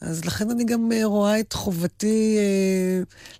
אז 0.00 0.24
לכן 0.24 0.50
אני 0.50 0.64
גם 0.64 0.90
רואה 1.04 1.40
את 1.40 1.52
חובתי 1.52 2.38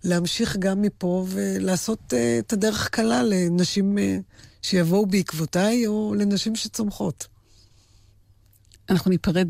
להמשיך 0.05 0.57
גם 0.57 0.83
מפה 0.83 1.27
ולעשות 1.29 2.15
את 2.39 2.53
הדרך 2.53 2.89
קלה 2.89 3.23
לנשים 3.23 3.99
שיבואו 4.63 5.07
בעקבותיי, 5.07 5.87
או 5.87 6.15
לנשים 6.19 6.57
שצומחות. 6.57 7.27
אנחנו 8.91 9.11
ניפרד 9.11 9.49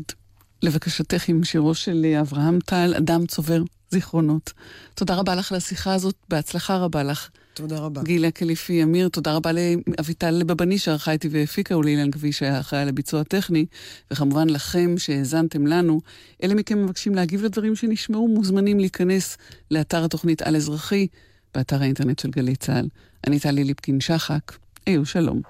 לבקשתך 0.61 1.29
עם 1.29 1.43
שירו 1.43 1.75
של 1.75 2.05
אברהם 2.21 2.59
טל, 2.65 2.93
אדם 2.97 3.25
צובר 3.25 3.61
זיכרונות. 3.91 4.53
תודה 4.95 5.15
רבה 5.15 5.35
לך 5.35 5.51
על 5.51 5.57
השיחה 5.57 5.93
הזאת, 5.93 6.15
בהצלחה 6.29 6.77
רבה 6.77 7.03
לך. 7.03 7.29
תודה 7.53 7.79
רבה. 7.79 8.01
גילה 8.03 8.31
קליפי 8.31 8.83
אמיר, 8.83 9.09
תודה 9.09 9.33
רבה 9.33 9.51
לאביטל 9.51 10.43
בבני 10.43 10.77
שערכה 10.77 11.11
איתי 11.11 11.27
והפיקה, 11.31 11.77
ולאילן 11.77 12.11
כביש 12.11 12.39
שהיה 12.39 12.59
אחראי 12.59 12.81
על 12.81 12.89
הביצוע 12.89 13.21
הטכני, 13.21 13.65
וכמובן 14.11 14.49
לכם 14.49 14.97
שהאזנתם 14.97 15.67
לנו. 15.67 16.01
אלה 16.43 16.55
מכם 16.55 16.83
מבקשים 16.83 17.15
להגיב 17.15 17.43
לדברים 17.43 17.75
שנשמעו, 17.75 18.27
מוזמנים 18.27 18.79
להיכנס 18.79 19.37
לאתר 19.71 20.05
התוכנית 20.05 20.41
על 20.41 20.55
אזרחי, 20.55 21.07
באתר 21.55 21.81
האינטרנט 21.81 22.19
של 22.19 22.29
גלי 22.29 22.55
צה"ל. 22.55 22.87
אני 23.27 23.39
טלי 23.39 23.63
ליפקין 23.63 24.01
שחק. 24.01 24.51
היו 24.85 25.05
שלום. 25.05 25.41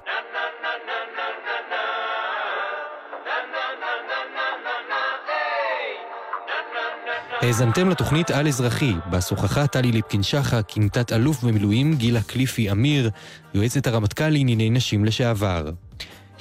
האזנתם 7.42 7.90
לתוכנית 7.90 8.32
על 8.32 8.48
אזרחי, 8.48 8.94
בה 9.10 9.22
שוחחה 9.22 9.68
טלי 9.68 9.92
ליפקין-שחק 9.92 10.78
עם 10.78 10.90
תת-אלוף 10.90 11.44
במילואים 11.44 11.96
גילה 11.96 12.22
קליפי 12.22 12.72
אמיר, 12.72 13.10
יועצת 13.54 13.88
הרמטכ"ל 13.88 14.30
לענייני 14.30 14.70
נשים 14.70 15.06
לשעבר. 15.06 15.70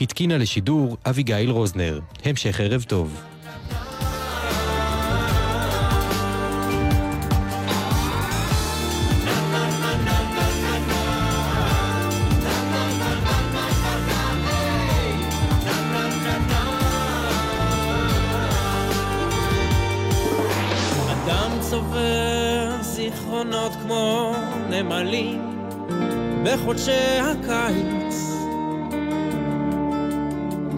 התקינה 0.01 0.39
לשידור 0.39 0.97
אביגיל 1.07 1.51
רוזנר. 1.51 2.01
המשך 2.25 2.61
ערב 2.61 2.83
טוב. 2.83 3.23
נמלים 24.83 25.67
בחודשי 26.45 27.19
הקיץ. 27.21 28.15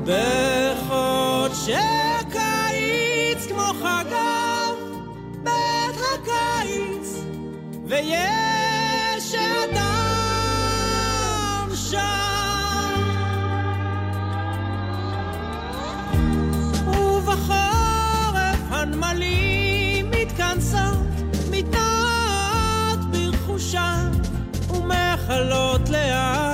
בחודשי 0.07 1.75
הקיץ 2.21 3.47
כמו 3.49 3.63
חגב 3.63 4.77
בית 5.43 5.97
הקיץ 6.15 7.25
ויש 7.87 9.35
אדם 9.35 10.09
שם 11.75 13.03
ובחורף 16.87 18.59
הנמלים 18.71 19.42
ומחלות 25.32 25.90
לאט 25.90 26.51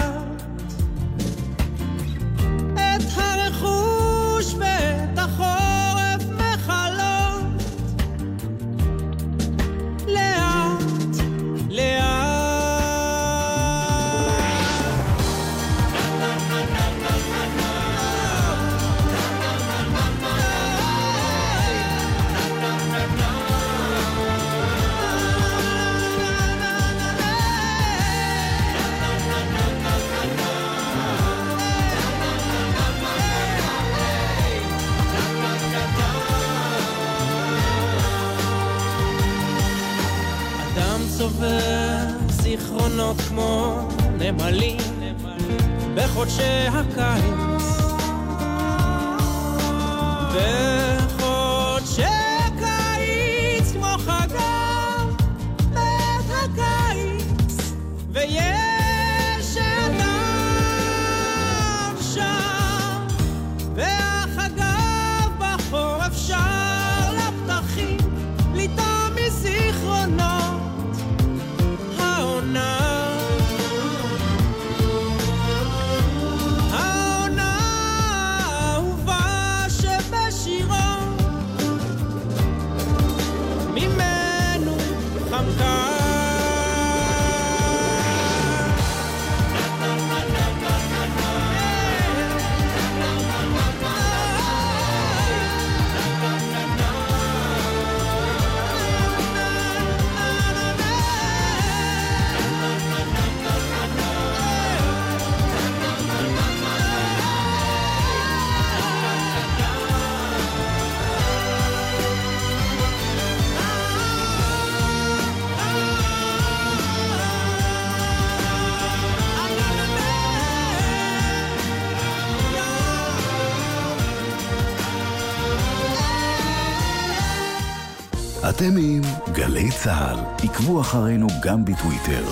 אתם 128.59 128.77
עם 128.77 129.03
גלי 129.33 129.71
צה"ל. 129.71 130.49
עקבו 130.49 130.81
אחרינו 130.81 131.27
גם 131.43 131.65
בטוויטר. 131.65 132.25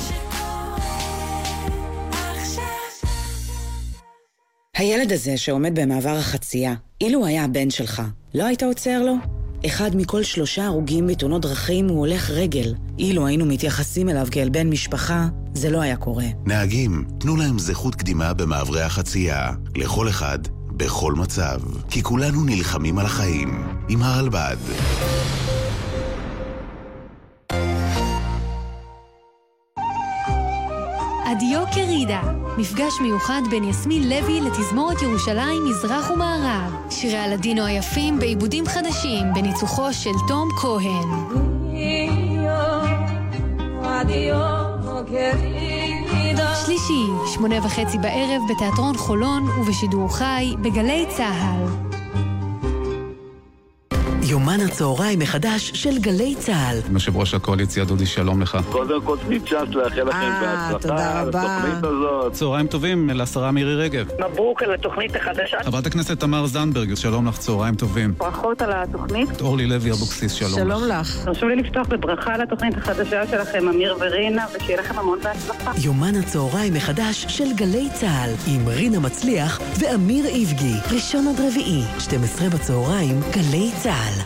הילד 4.77 5.13
הזה 5.13 5.37
שעומד 5.37 5.81
במעבר 5.81 6.17
החצייה, 6.17 6.75
אילו 7.01 7.27
היה 7.27 7.45
הבן 7.45 7.71
שלך, 7.71 8.03
לא 8.35 8.45
היית 8.45 8.63
עוצר 8.63 9.03
לו? 9.03 9.15
אחד 9.67 9.97
מכל 9.97 10.23
שלושה 10.23 10.67
הרוגים 10.67 11.07
בתאונות 11.07 11.43
דרכים 11.43 11.89
הוא 11.89 11.99
הולך 11.99 12.31
רגל. 12.31 12.75
אילו 12.99 13.27
היינו 13.27 13.47
מתייחסים 13.47 14.09
אליו 14.09 14.27
כאל 14.31 14.49
בן 14.49 14.71
משפחה, 14.71 15.29
זה 15.55 15.71
לא 15.71 15.81
היה 15.81 15.97
קורה. 15.97 16.27
נהגים, 16.47 17.05
תנו 17.19 17.37
להם 17.37 17.59
זכות 17.59 17.95
קדימה 17.95 18.35
במעברי 18.35 18.83
החצייה. 18.83 19.51
לכל 19.77 20.09
אחד, 20.09 20.39
בכל 20.71 21.13
מצב. 21.13 21.59
כי 21.91 22.03
כולנו 22.03 22.45
נלחמים 22.45 22.99
על 22.99 23.07
החיים. 23.07 23.67
עם 23.89 24.03
הרלב"ד. 24.03 24.57
קרידה, 32.07 32.23
מפגש 32.59 33.01
מיוחד 33.01 33.43
בין 33.51 33.65
יסמין 33.65 34.09
לוי 34.09 34.41
לתזמורת 34.41 35.03
ירושלים 35.03 35.65
מזרח 35.65 36.11
ומערב. 36.11 36.73
שירי 36.91 37.17
הלדינו 37.17 37.65
היפים 37.65 38.19
בעיבודים 38.19 38.67
חדשים 38.67 39.27
בניצוחו 39.35 39.93
של 39.93 40.11
תום 40.29 40.49
כהן. 40.61 41.09
שלישי, 46.65 47.07
שמונה 47.35 47.67
וחצי 47.67 47.99
בערב 47.99 48.43
בתיאטרון 48.51 48.97
חולון 48.97 49.43
ובשידור 49.43 50.17
חי 50.17 50.55
בגלי 50.63 51.07
צה"ל. 51.17 51.86
יומן 54.29 54.61
הצהריים 54.61 55.19
מחדש 55.19 55.71
של 55.75 55.99
גלי 55.99 56.35
צה"ל. 56.39 56.79
יושב 56.93 57.17
ראש 57.17 57.35
הקואליציה 57.35 57.85
דודי, 57.85 58.07
שלום 58.07 58.43
לך. 58.43 58.59
קודם 58.71 59.03
כל 59.03 59.17
צ'אנס 59.47 59.75
לאחל 59.75 60.03
לכם 60.03 60.17
אה, 60.17 60.69
תודה 60.81 60.95
בהצלחה 60.95 61.21
על. 61.21 61.29
התוכנית 61.29 61.85
הזאת. 61.85 62.33
צהריים 62.33 62.67
טובים 62.67 63.11
לשרה 63.11 63.51
מירי 63.51 63.75
רגב. 63.75 64.07
מברוק 64.31 64.63
על 64.63 64.75
התוכנית 64.75 65.17
החדשה. 65.17 65.57
חברת 65.65 65.87
הכנסת 65.87 66.21
תמר 66.21 66.47
זנדברג, 66.47 66.95
שלום 66.95 67.27
לך, 67.27 67.39
צהריים 67.39 67.75
טובים. 67.75 68.15
ברכות 68.19 68.63
על 68.63 68.71
התוכנית. 68.73 69.41
אורלי 69.41 69.67
לוי 69.67 69.91
אבוקסיס, 69.91 70.33
שלום 70.33 70.51
לך. 70.51 70.57
שלום 70.59 70.85
לך. 70.89 71.25
תרשו 71.25 71.49
לי 71.49 71.57
לפתוח 71.57 71.87
בברכה 71.89 72.35
על 72.35 72.43
התוכנית 72.43 72.77
החדשה 72.77 73.27
שלכם, 73.27 73.69
אמיר 73.69 73.97
ורינה, 74.01 74.45
ושיהיה 74.57 74.81
לכם 74.81 74.99
המון 74.99 75.19
בהצלחה. 75.23 75.73
יומן 75.85 76.15
הצהריים 76.15 76.75
מחדש 76.75 77.27
של 77.29 77.53
גלי 77.57 77.89
צה"ל 77.93 78.31
עם 78.47 78.69
רינה 78.69 79.01
מצליח 79.01 79.61
ואמיר 79.79 80.27
איבגי. 80.27 80.75
ראשון 80.95 81.29
עד 81.29 81.41
רביעי, 81.41 81.83
12 81.99 82.49
בצהריים, 82.49 83.21
גלי 83.33 83.71
צה"ל. 83.83 84.17